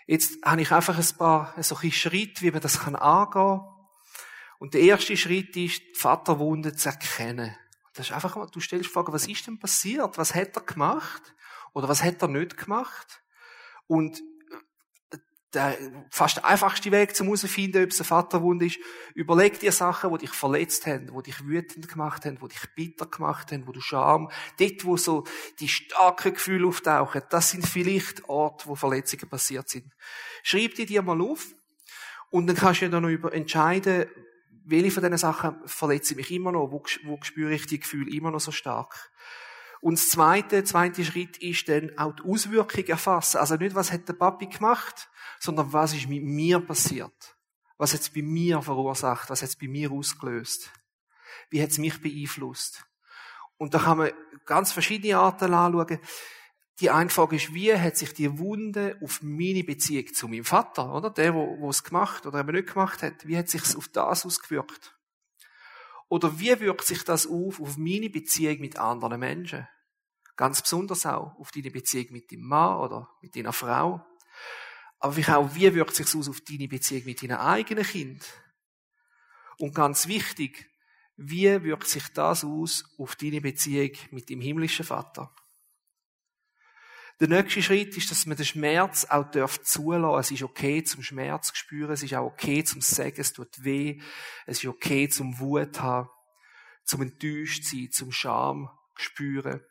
Jetzt 0.06 0.44
habe 0.44 0.62
ich 0.62 0.72
einfach 0.72 0.98
ein 0.98 1.18
paar 1.18 1.54
solche 1.62 1.92
Schritte, 1.92 2.42
wie 2.42 2.52
man 2.52 2.62
das 2.62 2.80
kann 2.80 2.96
angehen 2.96 3.62
Und 4.60 4.74
der 4.74 4.82
erste 4.82 5.16
Schritt 5.16 5.56
ist, 5.56 5.82
die 5.82 5.94
Vaterwunde 5.96 6.76
zu 6.76 6.90
erkennen. 6.90 7.56
Das 7.94 8.08
ist 8.08 8.14
einfach, 8.14 8.50
du 8.50 8.60
stellst 8.60 8.90
die 8.90 8.94
Frage, 8.94 9.14
was 9.14 9.28
ist 9.28 9.46
denn 9.48 9.60
passiert? 9.60 10.18
Was 10.18 10.36
hat 10.36 10.56
er 10.56 10.64
gemacht? 10.64 11.22
Oder 11.74 11.88
was 11.88 12.04
hat 12.04 12.22
er 12.22 12.28
nicht 12.28 12.58
gemacht? 12.58 13.22
Und 13.88 14.22
der 15.54 15.78
fast 16.10 16.44
einfachste 16.44 16.92
Weg 16.92 17.16
zum 17.16 17.28
herausfinden, 17.28 17.84
ob 17.84 17.92
es 17.92 18.00
eine 18.00 18.08
Vaterwunde 18.08 18.66
ist, 18.66 18.80
überleg 19.14 19.60
dir 19.60 19.72
Sachen, 19.72 20.12
die 20.12 20.20
dich 20.20 20.32
verletzt 20.32 20.88
haben, 20.88 21.12
die 21.16 21.24
dich 21.24 21.46
wütend 21.46 21.88
gemacht 21.88 22.26
haben, 22.26 22.40
die 22.40 22.48
dich 22.48 22.66
bitter 22.76 23.06
gemacht 23.06 23.52
haben, 23.52 23.68
wo 23.68 23.72
du 23.72 23.82
Scham, 23.82 24.30
dort, 24.60 24.86
wo 24.86 24.98
so 24.98 25.24
die 25.60 25.68
starken 25.68 26.34
Gefühle 26.34 26.68
auftauchen, 26.68 27.22
das 27.30 27.52
sind 27.52 27.68
vielleicht 27.68 28.28
Orte, 28.28 28.68
wo 28.68 28.76
Verletzungen 28.76 29.30
passiert 29.30 29.70
sind. 29.70 29.94
Schreib 30.42 30.76
die 30.76 30.86
dir 30.86 31.02
mal 31.02 31.22
auf 31.22 31.54
und 32.30 32.48
dann 32.48 32.56
kannst 32.56 32.82
du 32.82 32.86
ja 32.86 32.92
dann 32.92 33.04
noch 33.04 33.32
entscheiden, 33.32 34.08
welche 34.66 34.92
von 34.92 35.04
diesen 35.04 35.18
Sachen 35.18 35.56
verletze 35.66 36.14
ich 36.14 36.18
mich 36.18 36.32
immer 36.32 36.52
noch, 36.52 36.72
wo, 36.72 36.84
wo 37.04 37.20
spüre 37.22 37.54
ich 37.54 37.68
die 37.68 37.80
Gefühle 37.80 38.12
immer 38.12 38.32
noch 38.32 38.40
so 38.40 38.52
stark. 38.52 39.12
Und 39.84 40.00
das 40.00 40.12
zweite, 40.12 40.64
zweite 40.64 41.04
Schritt 41.04 41.36
ist 41.40 41.68
dann 41.68 41.92
auch 41.98 42.16
die 42.16 42.24
Auswirkung 42.24 42.86
erfassen. 42.86 43.40
Also 43.40 43.58
nicht, 43.58 43.76
was 43.76 43.92
hat 43.92 44.08
der 44.08 44.14
Papi 44.14 44.46
gemacht, 44.46 45.10
sondern 45.42 45.74
was 45.74 45.94
ist 45.94 46.08
mit 46.08 46.24
mir 46.24 46.62
passiert? 46.62 47.36
Was 47.78 47.94
hat 47.94 48.00
es 48.00 48.10
bei 48.10 48.22
mir 48.22 48.62
verursacht? 48.62 49.30
Was 49.30 49.42
hat 49.42 49.50
es 49.50 49.58
bei 49.58 49.68
mir 49.68 49.92
ausgelöst? 49.92 50.72
Wie 51.50 51.62
hat 51.62 51.72
es 51.72 51.80
mich 51.80 52.02
beeinflusst? 52.02 52.86
Und 53.58 53.74
da 53.74 53.80
kann 53.80 53.98
man 53.98 54.12
ganz 54.46 54.72
verschiedene 54.72 55.18
Arten 55.18 55.54
anschauen. 55.54 56.00
Die 56.80 56.90
eine 56.90 57.10
Frage 57.10 57.36
ist, 57.36 57.54
wie 57.54 57.78
hat 57.78 57.98
sich 57.98 58.14
die 58.14 58.40
Wunde 58.40 58.98
auf 59.04 59.20
meine 59.22 59.66
Beziehung 59.66 60.14
zu 60.14 60.30
meinem 60.30 60.46
Vater, 60.46 60.94
oder? 60.96 61.10
Der, 61.10 61.34
wo, 61.34 61.70
es 61.70 61.84
gemacht 61.84 62.26
oder 62.26 62.40
eben 62.40 62.54
nicht 62.54 62.72
gemacht 62.72 63.04
hat, 63.04 63.28
wie 63.28 63.38
hat 63.38 63.50
sich 63.50 63.76
auf 63.76 63.90
das 63.90 64.26
ausgewirkt? 64.26 64.96
Oder 66.14 66.40
wie 66.40 66.60
wirkt 66.60 66.86
sich 66.86 67.04
das 67.04 67.26
auf, 67.26 67.60
auf 67.60 67.76
meine 67.76 68.08
Beziehung 68.08 68.60
mit 68.60 68.78
anderen 68.78 69.20
Menschen? 69.20 69.68
Ganz 70.36 70.62
besonders 70.62 71.08
auch 71.08 71.40
auf 71.40 71.50
deine 71.50 71.72
Beziehung 71.72 72.12
mit 72.12 72.32
deinem 72.32 72.44
Mann 72.44 72.82
oder 72.82 73.10
mit 73.24 73.36
deiner 73.36 73.52
Frau. 73.52 74.06
Aber 75.00 75.18
auch, 75.36 75.56
wie 75.56 75.74
wirkt 75.74 75.96
sich 75.96 76.16
aus 76.16 76.30
auf 76.30 76.42
deine 76.42 76.68
Beziehung 76.68 77.06
mit 77.06 77.24
deinem 77.24 77.40
eigenen 77.40 77.84
Kind? 77.84 78.24
Und 79.58 79.74
ganz 79.74 80.08
wichtig, 80.08 80.70
wie 81.16 81.64
wirkt 81.64 81.88
sich 81.88 82.08
das 82.10 82.44
aus 82.44 82.84
auf 83.00 83.16
deine 83.16 83.42
Beziehung 83.42 83.94
mit 84.12 84.30
dem 84.30 84.40
himmlischen 84.40 84.86
Vater? 84.86 85.34
Der 87.20 87.28
nächste 87.28 87.62
Schritt 87.62 87.96
ist, 87.96 88.10
dass 88.12 88.26
man 88.26 88.38
den 88.38 88.46
Schmerz 88.46 89.06
auch 89.06 89.30
zulassen 89.32 90.02
darf. 90.02 90.20
Es 90.20 90.32
ist 90.32 90.44
okay, 90.44 90.84
zum 90.84 91.04
Schmerz 91.04 91.50
zu 91.50 91.56
spüren. 91.56 91.92
Es 91.92 92.04
ist 92.04 92.14
auch 92.14 92.26
okay, 92.26 92.64
zum 92.64 92.82
Sagen, 92.82 93.16
es 93.18 93.34
tut 93.34 93.64
weh. 93.64 94.02
Es 94.46 94.64
ist 94.64 94.66
okay, 94.70 95.08
zum 95.08 95.40
Wut 95.40 95.80
haben, 95.80 96.10
zum 96.84 97.02
enttäuscht 97.02 97.66
sein, 97.66 97.90
zum 97.92 98.12
Scham 98.12 98.70
spüren. 98.96 99.62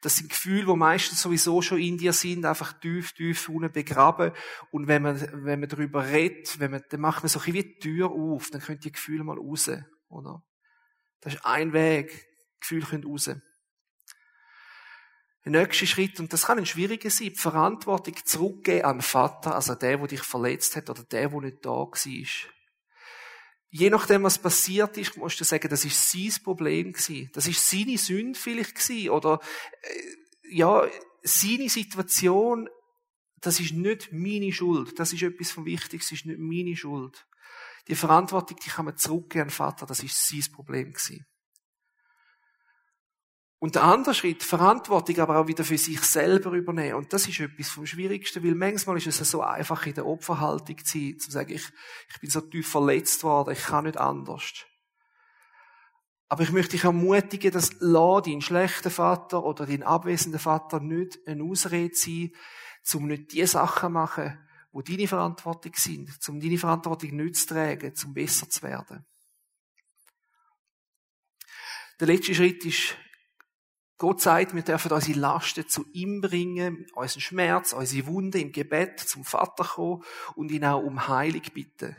Das 0.00 0.16
sind 0.16 0.30
Gefühle, 0.30 0.66
die 0.66 0.76
meistens 0.76 1.22
sowieso 1.22 1.62
schon 1.62 1.78
in 1.78 1.98
dir 1.98 2.12
sind, 2.12 2.44
einfach 2.44 2.72
tief, 2.74 3.12
tief 3.12 3.48
unten 3.48 3.72
begraben. 3.72 4.32
Und 4.70 4.86
wenn 4.86 5.02
man, 5.02 5.20
wenn 5.44 5.60
man 5.60 5.68
darüber 5.68 6.06
redet, 6.06 6.58
wenn 6.60 6.70
man, 6.70 6.82
dann 6.90 7.00
macht 7.00 7.22
man 7.22 7.28
so 7.28 7.38
ein 7.38 7.44
bisschen 7.44 7.54
wie 7.54 7.74
die 7.74 7.78
Tür 7.78 8.10
auf, 8.10 8.50
dann 8.50 8.60
können 8.60 8.80
die 8.80 8.92
Gefühle 8.92 9.24
mal 9.24 9.38
raus, 9.38 9.70
oder? 10.08 10.42
Das 11.20 11.34
ist 11.34 11.44
ein 11.44 11.72
Weg. 11.72 12.26
Gefühle 12.60 12.86
können 12.86 13.04
raus. 13.04 13.30
Der 15.44 15.52
nächste 15.52 15.86
Schritt, 15.86 16.18
und 16.20 16.32
das 16.32 16.46
kann 16.46 16.58
ein 16.58 16.66
schwieriger 16.66 17.10
sein, 17.10 17.28
die 17.28 17.38
Verantwortung 17.38 18.14
zurückgeben 18.24 18.84
an 18.84 18.96
den 18.96 19.02
Vater, 19.02 19.54
also 19.54 19.74
der, 19.74 19.98
der 19.98 20.06
dich 20.06 20.22
verletzt 20.22 20.76
hat, 20.76 20.88
oder 20.88 21.02
der, 21.02 21.28
der 21.28 21.40
nicht 21.40 21.64
da 21.64 21.70
war 21.70 21.90
je 23.74 23.90
nachdem, 23.90 24.22
was 24.22 24.38
passiert 24.38 24.96
ist, 24.98 25.16
musst 25.16 25.40
du 25.40 25.44
sagen, 25.44 25.68
das 25.68 25.84
ist 25.84 26.10
sein 26.10 26.32
Problem 26.44 26.92
gewesen. 26.92 27.28
Das 27.32 27.48
ist 27.48 27.68
seine 27.68 27.98
Sünde 27.98 28.38
vielleicht 28.38 28.76
gewesen. 28.76 29.10
Oder, 29.10 29.40
äh, 29.82 30.56
ja, 30.56 30.86
seine 31.24 31.68
Situation, 31.68 32.68
das 33.40 33.58
ist 33.58 33.72
nicht 33.72 34.12
meine 34.12 34.52
Schuld. 34.52 34.96
Das 35.00 35.12
ist 35.12 35.24
etwas 35.24 35.50
vom 35.50 35.64
Wichtigsten, 35.64 36.14
das 36.14 36.20
ist 36.20 36.26
nicht 36.26 36.38
meine 36.38 36.76
Schuld. 36.76 37.26
Die 37.88 37.96
Verantwortung, 37.96 38.58
die 38.64 38.70
kann 38.70 38.84
man 38.84 38.96
zurückgeben 38.96 39.42
an 39.42 39.48
den 39.48 39.54
Vater, 39.54 39.86
das 39.86 40.04
ist 40.04 40.24
sein 40.28 40.52
Problem 40.52 40.92
gewesen. 40.92 41.26
Und 43.64 43.76
der 43.76 43.84
andere 43.84 44.12
Schritt, 44.12 44.42
Verantwortung 44.42 45.20
aber 45.20 45.38
auch 45.38 45.46
wieder 45.46 45.64
für 45.64 45.78
sich 45.78 46.02
selber 46.02 46.50
übernehmen. 46.50 46.96
Und 46.96 47.14
das 47.14 47.26
ist 47.26 47.40
etwas 47.40 47.70
vom 47.70 47.86
Schwierigsten, 47.86 48.44
weil 48.44 48.54
manchmal 48.54 48.98
ist 48.98 49.06
es 49.06 49.30
so 49.30 49.40
einfach 49.40 49.86
in 49.86 49.94
der 49.94 50.04
Opferhaltung 50.04 50.84
zu 50.84 50.98
sein, 50.98 51.18
zu 51.18 51.30
sagen, 51.30 51.54
ich, 51.54 51.66
ich 52.10 52.20
bin 52.20 52.28
so 52.28 52.42
tief 52.42 52.68
verletzt 52.68 53.24
worden, 53.24 53.54
ich 53.54 53.62
kann 53.62 53.86
nicht 53.86 53.96
anders. 53.96 54.66
Aber 56.28 56.42
ich 56.42 56.52
möchte 56.52 56.72
dich 56.72 56.84
ermutigen, 56.84 57.52
dass 57.52 57.70
la 57.80 58.20
dein 58.20 58.42
schlechter 58.42 58.90
Vater 58.90 59.42
oder 59.42 59.64
dein 59.64 59.82
abwesender 59.82 60.40
Vater 60.40 60.80
nicht 60.80 61.26
eine 61.26 61.44
Ausrede 61.44 61.94
sein, 61.94 62.32
um 62.92 63.06
nicht 63.06 63.32
die 63.32 63.46
Sachen 63.46 63.86
zu 63.86 63.92
machen, 63.94 64.46
wo 64.72 64.82
deine 64.82 65.08
Verantwortung 65.08 65.72
sind, 65.74 66.10
um 66.28 66.38
deine 66.38 66.58
Verantwortung 66.58 67.16
nicht 67.16 67.36
zu 67.36 67.46
tragen, 67.46 67.94
um 68.04 68.12
besser 68.12 68.46
zu 68.50 68.60
werden. 68.60 69.06
Der 71.98 72.08
letzte 72.08 72.34
Schritt 72.34 72.62
ist 72.66 72.98
Gott 73.96 74.20
sagt, 74.20 74.54
wir 74.54 74.62
dürfen 74.62 74.90
unsere 74.90 75.18
Lasten 75.18 75.68
zu 75.68 75.86
ihm 75.92 76.20
bringen, 76.20 76.86
unseren 76.94 77.20
Schmerz, 77.20 77.72
unsere 77.72 78.06
Wunde 78.06 78.40
im 78.40 78.50
Gebet 78.52 79.00
zum 79.00 79.24
Vater 79.24 79.64
kommen 79.64 80.02
und 80.34 80.50
ihn 80.50 80.64
auch 80.64 80.82
um 80.82 81.06
Heilung 81.06 81.42
bitten. 81.52 81.96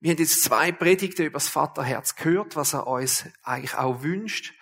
Wir 0.00 0.10
haben 0.12 0.18
jetzt 0.18 0.42
zwei 0.42 0.72
Predigten 0.72 1.22
über 1.22 1.34
das 1.34 1.48
Vaterherz 1.48 2.14
gehört, 2.16 2.56
was 2.56 2.74
er 2.74 2.86
uns 2.86 3.24
eigentlich 3.42 3.74
auch 3.74 4.02
wünscht. 4.02 4.54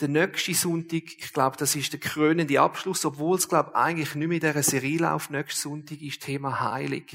Der 0.00 0.08
nächste 0.08 0.54
Sonntag, 0.54 1.04
ich 1.04 1.32
glaube, 1.32 1.56
das 1.56 1.74
ist 1.74 1.92
der 1.92 2.00
krönende 2.00 2.60
Abschluss, 2.60 3.04
obwohl 3.04 3.36
es, 3.36 3.48
glaube 3.48 3.70
ich, 3.70 3.76
eigentlich 3.76 4.14
nicht 4.14 4.28
mehr 4.28 4.36
in 4.36 4.40
dieser 4.40 4.62
Serie 4.62 4.98
läuft. 4.98 5.30
Nächsten 5.30 5.70
Sonntag 5.70 6.02
ist 6.02 6.22
Thema 6.22 6.60
Heilung. 6.60 7.06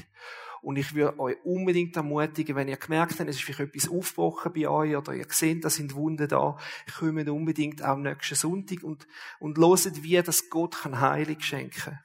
Und 0.62 0.76
ich 0.76 0.94
würde 0.94 1.18
euch 1.18 1.36
unbedingt 1.44 1.96
ermutigen, 1.96 2.54
wenn 2.54 2.68
ihr 2.68 2.76
gemerkt 2.76 3.18
habt, 3.18 3.28
es 3.28 3.36
ist 3.36 3.42
vielleicht 3.42 3.74
etwas 3.74 3.90
aufgebrochen 3.90 4.52
bei 4.54 4.68
euch 4.68 4.96
oder 4.96 5.12
ihr 5.12 5.26
seht, 5.28 5.64
da 5.64 5.68
sind 5.68 5.94
Wunden 5.94 6.28
da, 6.28 6.56
kommt 6.96 7.28
unbedingt 7.28 7.82
am 7.82 8.02
nächsten 8.02 8.36
Sonntag 8.36 8.84
und, 8.84 9.08
und 9.40 9.58
loset, 9.58 10.04
wie 10.04 10.22
das 10.22 10.48
Gott 10.50 10.76
kann 10.82 11.00
Heilung 11.00 11.40
schenken 11.40 11.98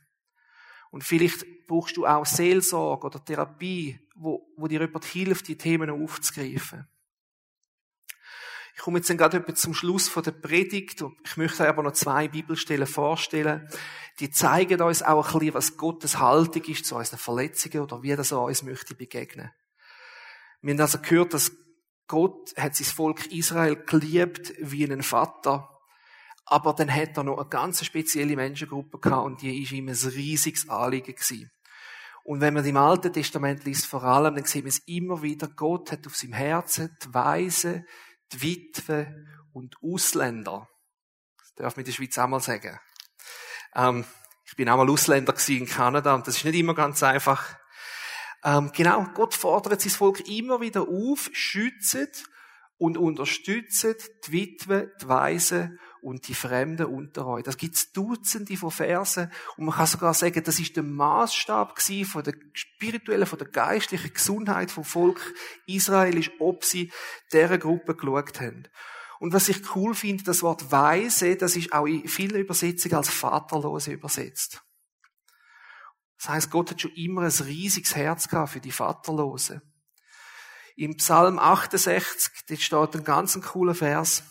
Und 0.90 1.04
vielleicht 1.04 1.46
brauchst 1.68 1.98
du 1.98 2.08
auch 2.08 2.26
Seelsorge 2.26 3.06
oder 3.06 3.24
Therapie, 3.24 4.00
wo, 4.16 4.52
wo 4.58 4.68
dir 4.68 4.82
jemand 4.82 5.06
hilft, 5.06 5.48
die 5.48 5.58
Themen 5.58 5.92
aufzugreifen. 5.92 6.88
Ich 8.78 8.84
komme 8.84 9.00
jetzt 9.00 9.10
dann 9.10 9.18
gerade 9.18 9.44
zum 9.56 9.74
Schluss 9.74 10.08
von 10.08 10.22
der 10.22 10.32
Predigt. 10.32 11.04
Ich 11.26 11.36
möchte 11.36 11.68
aber 11.68 11.82
noch 11.82 11.94
zwei 11.94 12.28
Bibelstellen 12.28 12.86
vorstellen. 12.86 13.68
Die 14.20 14.30
zeigen 14.30 14.84
uns 14.84 15.02
auch 15.02 15.34
ein 15.34 15.40
bisschen, 15.40 15.54
was 15.56 15.78
Gottes 15.78 16.20
Haltung 16.20 16.64
ist 16.66 16.86
zu 16.86 16.96
unseren 16.96 17.18
Verletzungen 17.18 17.82
oder 17.82 18.04
wie 18.04 18.16
das 18.16 18.32
uns 18.32 18.62
möchte 18.62 18.94
begegnen. 18.94 19.50
Wir 20.62 20.76
haben 20.76 20.82
also 20.82 21.00
gehört, 21.00 21.34
dass 21.34 21.52
Gott 22.08 22.56
hat 22.56 22.76
sein 22.76 22.86
Volk 22.86 23.26
Israel 23.32 23.78
geliebt 23.78 24.54
wie 24.60 24.84
einen 24.84 25.02
Vater. 25.02 25.68
Aber 26.46 26.74
dann 26.74 26.94
hat 26.94 27.18
er 27.18 27.24
noch 27.24 27.40
eine 27.40 27.50
ganz 27.50 27.84
spezielle 27.84 28.36
Menschengruppe 28.36 29.00
gehabt 29.00 29.26
und 29.26 29.42
die 29.42 29.64
ist 29.64 29.72
ihm 29.72 29.88
ein 29.88 29.96
riesiges 29.96 30.70
Anliegen 30.70 31.16
gewesen. 31.16 31.50
Und 32.24 32.42
wenn 32.42 32.54
man 32.54 32.64
im 32.64 32.78
Alten 32.78 33.12
Testament 33.12 33.66
liest, 33.66 33.88
vor 33.88 34.04
allem, 34.04 34.36
dann 34.36 34.46
sieht 34.46 34.66
man 34.66 34.70
es 34.70 34.80
immer 34.86 35.24
wieder, 35.24 35.48
Gott 35.48 35.92
hat 35.92 36.06
auf 36.06 36.16
seinem 36.16 36.34
Herzen 36.34 36.96
die 37.04 37.14
Weise, 37.14 37.86
die 38.32 38.42
Witwe 38.42 39.26
und 39.54 39.76
Ausländer. 39.82 40.70
Das 41.38 41.54
darf 41.56 41.76
man 41.76 41.82
in 41.82 41.86
der 41.86 41.94
Schweiz 41.94 42.18
auch 42.18 42.28
mal 42.28 42.40
sagen. 42.40 42.80
Ähm, 43.76 44.06
ich 44.46 44.56
bin 44.56 44.70
auch 44.70 44.78
mal 44.78 44.90
Ausländer 44.90 45.36
in 45.48 45.66
Kanada 45.66 46.16
und 46.16 46.28
das 46.28 46.38
ist 46.38 46.46
nicht 46.46 46.56
immer 46.56 46.74
ganz 46.74 47.04
einfach. 47.04 47.58
Ähm, 48.44 48.72
genau, 48.74 49.06
Gott 49.14 49.34
fordert 49.34 49.82
sein 49.82 49.92
Volk 49.92 50.28
immer 50.28 50.62
wieder 50.62 50.88
auf, 50.88 51.30
schützt 51.34 52.30
und 52.78 52.98
unterstützt 52.98 53.84
die 54.28 54.32
Witwe, 54.32 54.94
die 55.02 55.08
Weisen 55.08 55.80
und 56.08 56.30
die 56.30 56.34
Fremden 56.34 56.86
unter 56.86 57.28
euch. 57.28 57.44
Das 57.44 57.58
gibt's 57.58 57.92
Dutzende 57.92 58.56
von 58.56 58.72
Versen 58.72 59.30
und 59.58 59.66
man 59.66 59.76
kann 59.76 59.88
sogar 59.88 60.14
sagen, 60.14 60.42
das 60.42 60.58
ist 60.58 60.78
der 60.78 60.84
Maßstab 60.84 61.82
von 62.06 62.24
der 62.24 62.34
spirituellen, 62.54 63.28
von 63.28 63.38
der 63.38 63.50
geistlichen 63.50 64.14
Gesundheit 64.14 64.72
vom 64.72 64.86
Volk 64.86 65.34
Israel, 65.66 66.18
ob 66.40 66.64
sie 66.64 66.94
dieser 67.34 67.58
Gruppe 67.58 67.94
geschaut 67.94 68.40
haben. 68.40 68.70
Und 69.20 69.34
was 69.34 69.50
ich 69.50 69.76
cool 69.76 69.94
finde, 69.94 70.24
das 70.24 70.44
Wort 70.44 70.72
Weise, 70.72 71.36
das 71.36 71.58
ist 71.58 71.74
auch 71.74 71.88
in 71.88 72.08
vielen 72.08 72.40
Übersetzungen 72.40 72.96
als 72.96 73.10
Vaterlose 73.10 73.92
übersetzt. 73.92 74.64
Das 76.20 76.30
heißt, 76.30 76.52
Gott 76.52 76.72
hat 76.72 76.82
schon 76.82 76.94
immer 76.94 77.24
ein 77.24 77.32
riesiges 77.32 77.98
Herz 77.98 78.30
gehabt 78.30 78.54
für 78.54 78.62
die 78.62 78.72
Vaterlosen. 78.72 79.62
Im 80.78 80.96
Psalm 80.96 81.38
68, 81.38 82.46
da 82.48 82.56
steht 82.56 82.96
ein 82.96 83.04
ganz 83.04 83.42
cooler 83.42 83.76
Vers. 83.76 84.24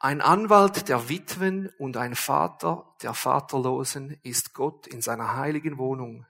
Ein 0.00 0.20
Anwalt 0.20 0.88
der 0.88 1.08
Witwen 1.08 1.70
und 1.76 1.96
ein 1.96 2.14
Vater 2.14 2.94
der 3.02 3.14
Vaterlosen 3.14 4.16
ist 4.22 4.54
Gott 4.54 4.86
in 4.86 5.02
seiner 5.02 5.36
heiligen 5.36 5.76
Wohnung. 5.76 6.24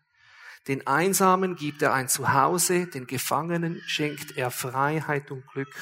Den 0.68 0.86
Einsamen 0.86 1.54
gibt 1.54 1.82
er 1.82 1.92
ein 1.92 2.08
Zuhause, 2.08 2.86
den 2.86 3.06
Gefangenen 3.06 3.82
schenkt 3.86 4.38
er 4.38 4.50
Freiheit 4.50 5.30
und 5.30 5.46
Glück. 5.48 5.74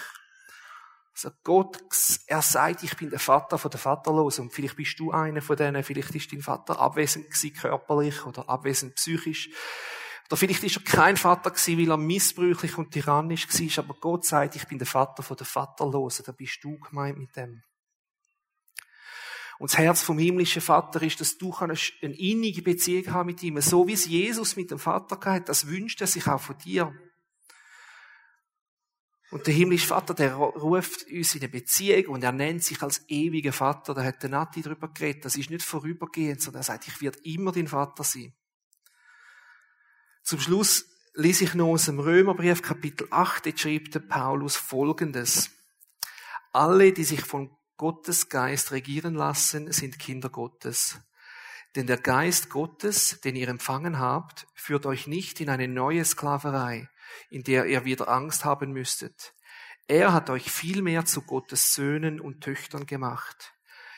Also 1.14 1.30
Gott, 1.44 1.78
er 2.26 2.42
sagt, 2.42 2.82
ich 2.82 2.96
bin 2.96 3.10
der 3.10 3.20
Vater 3.20 3.56
von 3.56 3.70
der 3.70 3.78
Vaterlosen 3.78 4.46
und 4.46 4.52
vielleicht 4.52 4.76
bist 4.76 4.98
du 4.98 5.12
einer 5.12 5.40
von 5.40 5.56
denen, 5.56 5.84
vielleicht 5.84 6.12
ist 6.16 6.32
dein 6.32 6.42
Vater 6.42 6.80
abwesend 6.80 7.26
gewesen, 7.26 7.54
körperlich 7.54 8.26
oder 8.26 8.48
abwesend 8.48 8.96
psychisch. 8.96 9.48
Oder 10.28 10.36
vielleicht 10.36 10.64
ist 10.64 10.76
er 10.78 10.82
kein 10.82 11.16
Vater 11.16 11.52
gewesen, 11.52 11.78
weil 11.78 11.90
er 11.90 11.96
missbräuchlich 11.96 12.78
und 12.78 12.90
tyrannisch 12.90 13.46
war, 13.48 13.84
aber 13.84 13.94
Gott 13.94 14.24
sagt, 14.24 14.56
ich 14.56 14.66
bin 14.66 14.78
der 14.78 14.88
Vater 14.88 15.22
von 15.22 15.36
der 15.36 15.46
Vaterlosen, 15.46 16.24
da 16.26 16.32
bist 16.32 16.58
du 16.64 16.80
gemeint 16.80 17.16
mit 17.16 17.36
dem. 17.36 17.62
Und 19.58 19.70
das 19.70 19.78
Herz 19.78 20.02
vom 20.02 20.18
himmlischen 20.18 20.60
Vater 20.60 21.02
ist, 21.02 21.20
dass 21.20 21.38
du 21.38 21.54
eine 21.54 21.74
innige 22.00 22.62
Beziehung 22.62 23.12
haben 23.12 23.26
mit 23.26 23.42
ihm. 23.42 23.60
So 23.60 23.88
wie 23.88 23.94
es 23.94 24.06
Jesus 24.06 24.56
mit 24.56 24.70
dem 24.70 24.78
Vater 24.78 25.18
hat, 25.32 25.48
das 25.48 25.66
wünscht 25.66 26.00
er 26.00 26.06
sich 26.06 26.26
auch 26.26 26.40
von 26.40 26.58
dir. 26.58 26.94
Und 29.30 29.46
der 29.46 29.54
himmlische 29.54 29.88
Vater, 29.88 30.14
der 30.14 30.34
ruft 30.34 31.10
uns 31.10 31.34
in 31.34 31.40
eine 31.40 31.48
Beziehung 31.48 32.14
und 32.14 32.22
er 32.22 32.32
nennt 32.32 32.62
sich 32.62 32.80
als 32.82 33.08
ewiger 33.08 33.52
Vater. 33.52 33.92
Da 33.94 34.04
hat 34.04 34.22
der 34.22 34.30
Nati 34.30 34.62
darüber 34.62 34.88
geredet. 34.88 35.24
Das 35.24 35.36
ist 35.36 35.50
nicht 35.50 35.64
vorübergehend, 35.64 36.40
sondern 36.40 36.60
er 36.60 36.64
sagt, 36.64 36.86
ich 36.86 37.00
werde 37.00 37.18
immer 37.24 37.50
dein 37.50 37.66
Vater 37.66 38.04
sein. 38.04 38.34
Zum 40.22 40.38
Schluss 40.38 40.86
lese 41.14 41.44
ich 41.44 41.54
noch 41.54 41.68
aus 41.68 41.86
dem 41.86 41.98
Römerbrief 41.98 42.60
Kapitel 42.62 43.08
8, 43.10 43.46
jetzt 43.46 43.60
schreibt 43.60 43.94
der 43.94 44.00
Paulus 44.00 44.56
Folgendes. 44.56 45.50
Alle, 46.52 46.92
die 46.92 47.04
sich 47.04 47.22
von 47.22 47.56
Gottes 47.76 48.28
Geist 48.28 48.72
regieren 48.72 49.14
lassen, 49.14 49.70
sind 49.72 49.98
Kinder 49.98 50.30
Gottes. 50.30 50.98
Denn 51.74 51.86
der 51.86 51.98
Geist 51.98 52.48
Gottes, 52.48 53.20
den 53.20 53.36
ihr 53.36 53.48
empfangen 53.48 53.98
habt, 53.98 54.46
führt 54.54 54.86
euch 54.86 55.06
nicht 55.06 55.40
in 55.40 55.50
eine 55.50 55.68
neue 55.68 56.04
Sklaverei, 56.04 56.88
in 57.28 57.42
der 57.42 57.66
ihr 57.66 57.84
wieder 57.84 58.08
Angst 58.08 58.44
haben 58.46 58.72
müsstet. 58.72 59.34
Er 59.86 60.12
hat 60.12 60.30
euch 60.30 60.50
vielmehr 60.50 61.04
zu 61.04 61.22
Gottes 61.22 61.74
Söhnen 61.74 62.20
und 62.20 62.40
Töchtern 62.42 62.86
gemacht. 62.86 63.52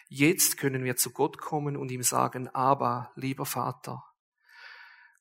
Jetzt 0.09 0.57
können 0.57 0.85
wir 0.85 0.97
zu 0.97 1.11
Gott 1.11 1.39
kommen 1.39 1.77
und 1.77 1.91
ihm 1.91 2.03
sagen, 2.03 2.49
aber, 2.49 3.13
lieber 3.15 3.47
Vater. 3.47 4.03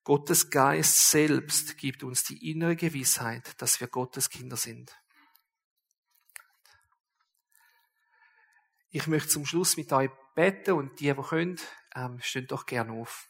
Gottes 0.03 0.49
Geist 0.49 1.11
selbst 1.11 1.77
gibt 1.77 2.03
uns 2.03 2.23
die 2.23 2.49
innere 2.49 2.75
Gewissheit, 2.75 3.61
dass 3.61 3.79
wir 3.81 3.87
Gottes 3.87 4.29
Kinder 4.29 4.55
sind. 4.55 4.97
Ich 8.97 9.05
möchte 9.05 9.29
zum 9.29 9.45
Schluss 9.45 9.77
mit 9.77 9.93
euch 9.93 10.09
beten 10.33 10.71
und 10.71 10.99
die, 10.99 11.13
die 11.13 11.21
können, 11.21 11.59
ähm, 11.93 12.19
stehen 12.19 12.47
doch 12.47 12.65
gerne 12.65 12.93
auf. 12.93 13.29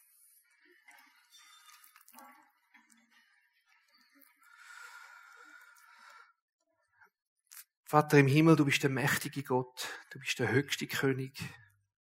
Vater 7.83 8.17
im 8.17 8.27
Himmel, 8.27 8.55
du 8.55 8.63
bist 8.63 8.81
der 8.81 8.89
mächtige 8.89 9.43
Gott, 9.43 9.89
du 10.11 10.19
bist 10.19 10.39
der 10.39 10.53
höchste 10.53 10.87
König, 10.87 11.37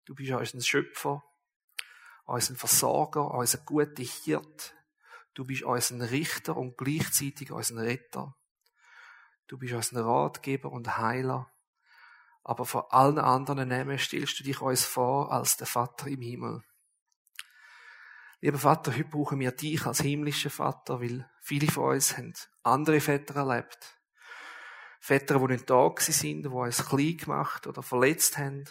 du 0.04 0.16
bist 0.16 0.32
unser 0.32 0.60
Schöpfer, 0.60 1.22
unser 2.24 2.56
Versorger, 2.56 3.30
unser 3.30 3.58
guter 3.58 4.02
Hirt, 4.02 4.74
du 5.34 5.44
bist 5.44 5.62
unser 5.62 6.10
Richter 6.10 6.56
und 6.56 6.76
gleichzeitig 6.76 7.52
unser 7.52 7.76
Retter. 7.82 8.36
Du 9.46 9.58
bist 9.58 9.74
unser 9.74 10.04
Ratgeber 10.04 10.72
und 10.72 10.98
Heiler. 10.98 11.53
Aber 12.44 12.64
vor 12.66 12.92
allen 12.92 13.18
anderen 13.18 13.68
Namen 13.68 13.98
stellst 13.98 14.38
du 14.38 14.44
dich 14.44 14.60
uns 14.60 14.84
vor 14.84 15.32
als 15.32 15.56
der 15.56 15.66
Vater 15.66 16.06
im 16.06 16.20
Himmel. 16.20 16.62
Lieber 18.40 18.58
Vater, 18.58 18.92
heute 18.92 19.04
brauchen 19.04 19.40
wir 19.40 19.50
dich 19.52 19.86
als 19.86 20.00
himmlischer 20.00 20.50
Vater, 20.50 21.00
weil 21.00 21.28
viele 21.40 21.70
von 21.70 21.94
uns 21.94 22.16
haben 22.16 22.34
andere 22.62 23.00
Väter 23.00 23.36
erlebt 23.36 23.98
Väter, 25.04 25.38
die 25.38 25.52
nicht 25.52 25.68
da 25.68 25.94
sind, 25.98 26.44
die 26.44 26.48
uns 26.48 26.86
klein 26.86 27.18
gemacht 27.18 27.66
oder 27.66 27.82
verletzt 27.82 28.38
haben. 28.38 28.64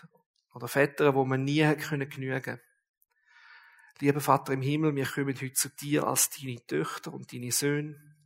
Oder 0.55 0.67
Väter, 0.67 1.13
wo 1.13 1.25
man 1.25 1.43
nie 1.43 1.61
genügen 1.61 2.41
können 2.41 2.59
Lieber 3.99 4.19
Vater 4.19 4.53
im 4.53 4.63
Himmel, 4.63 4.95
wir 4.95 5.05
kommen 5.05 5.35
heute 5.35 5.53
zu 5.53 5.69
dir 5.69 6.07
als 6.07 6.31
deine 6.31 6.65
Töchter 6.65 7.13
und 7.13 7.31
deine 7.31 7.51
Söhne. 7.51 8.17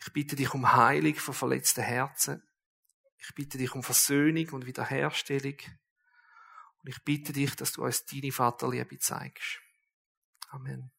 Ich 0.00 0.12
bitte 0.12 0.34
dich 0.34 0.52
um 0.54 0.72
Heilung 0.72 1.14
von 1.14 1.34
verletzten 1.34 1.82
Herzen. 1.82 2.42
Ich 3.24 3.34
bitte 3.34 3.56
dich 3.56 3.74
um 3.74 3.82
Versöhnung 3.82 4.48
und 4.50 4.66
Wiederherstellung. 4.66 5.56
Und 6.82 6.88
ich 6.88 7.02
bitte 7.04 7.32
dich, 7.32 7.54
dass 7.54 7.72
du 7.72 7.84
uns 7.84 8.04
deine 8.04 8.32
Vaterliebe 8.32 8.98
zeigst. 8.98 9.60
Amen. 10.48 10.90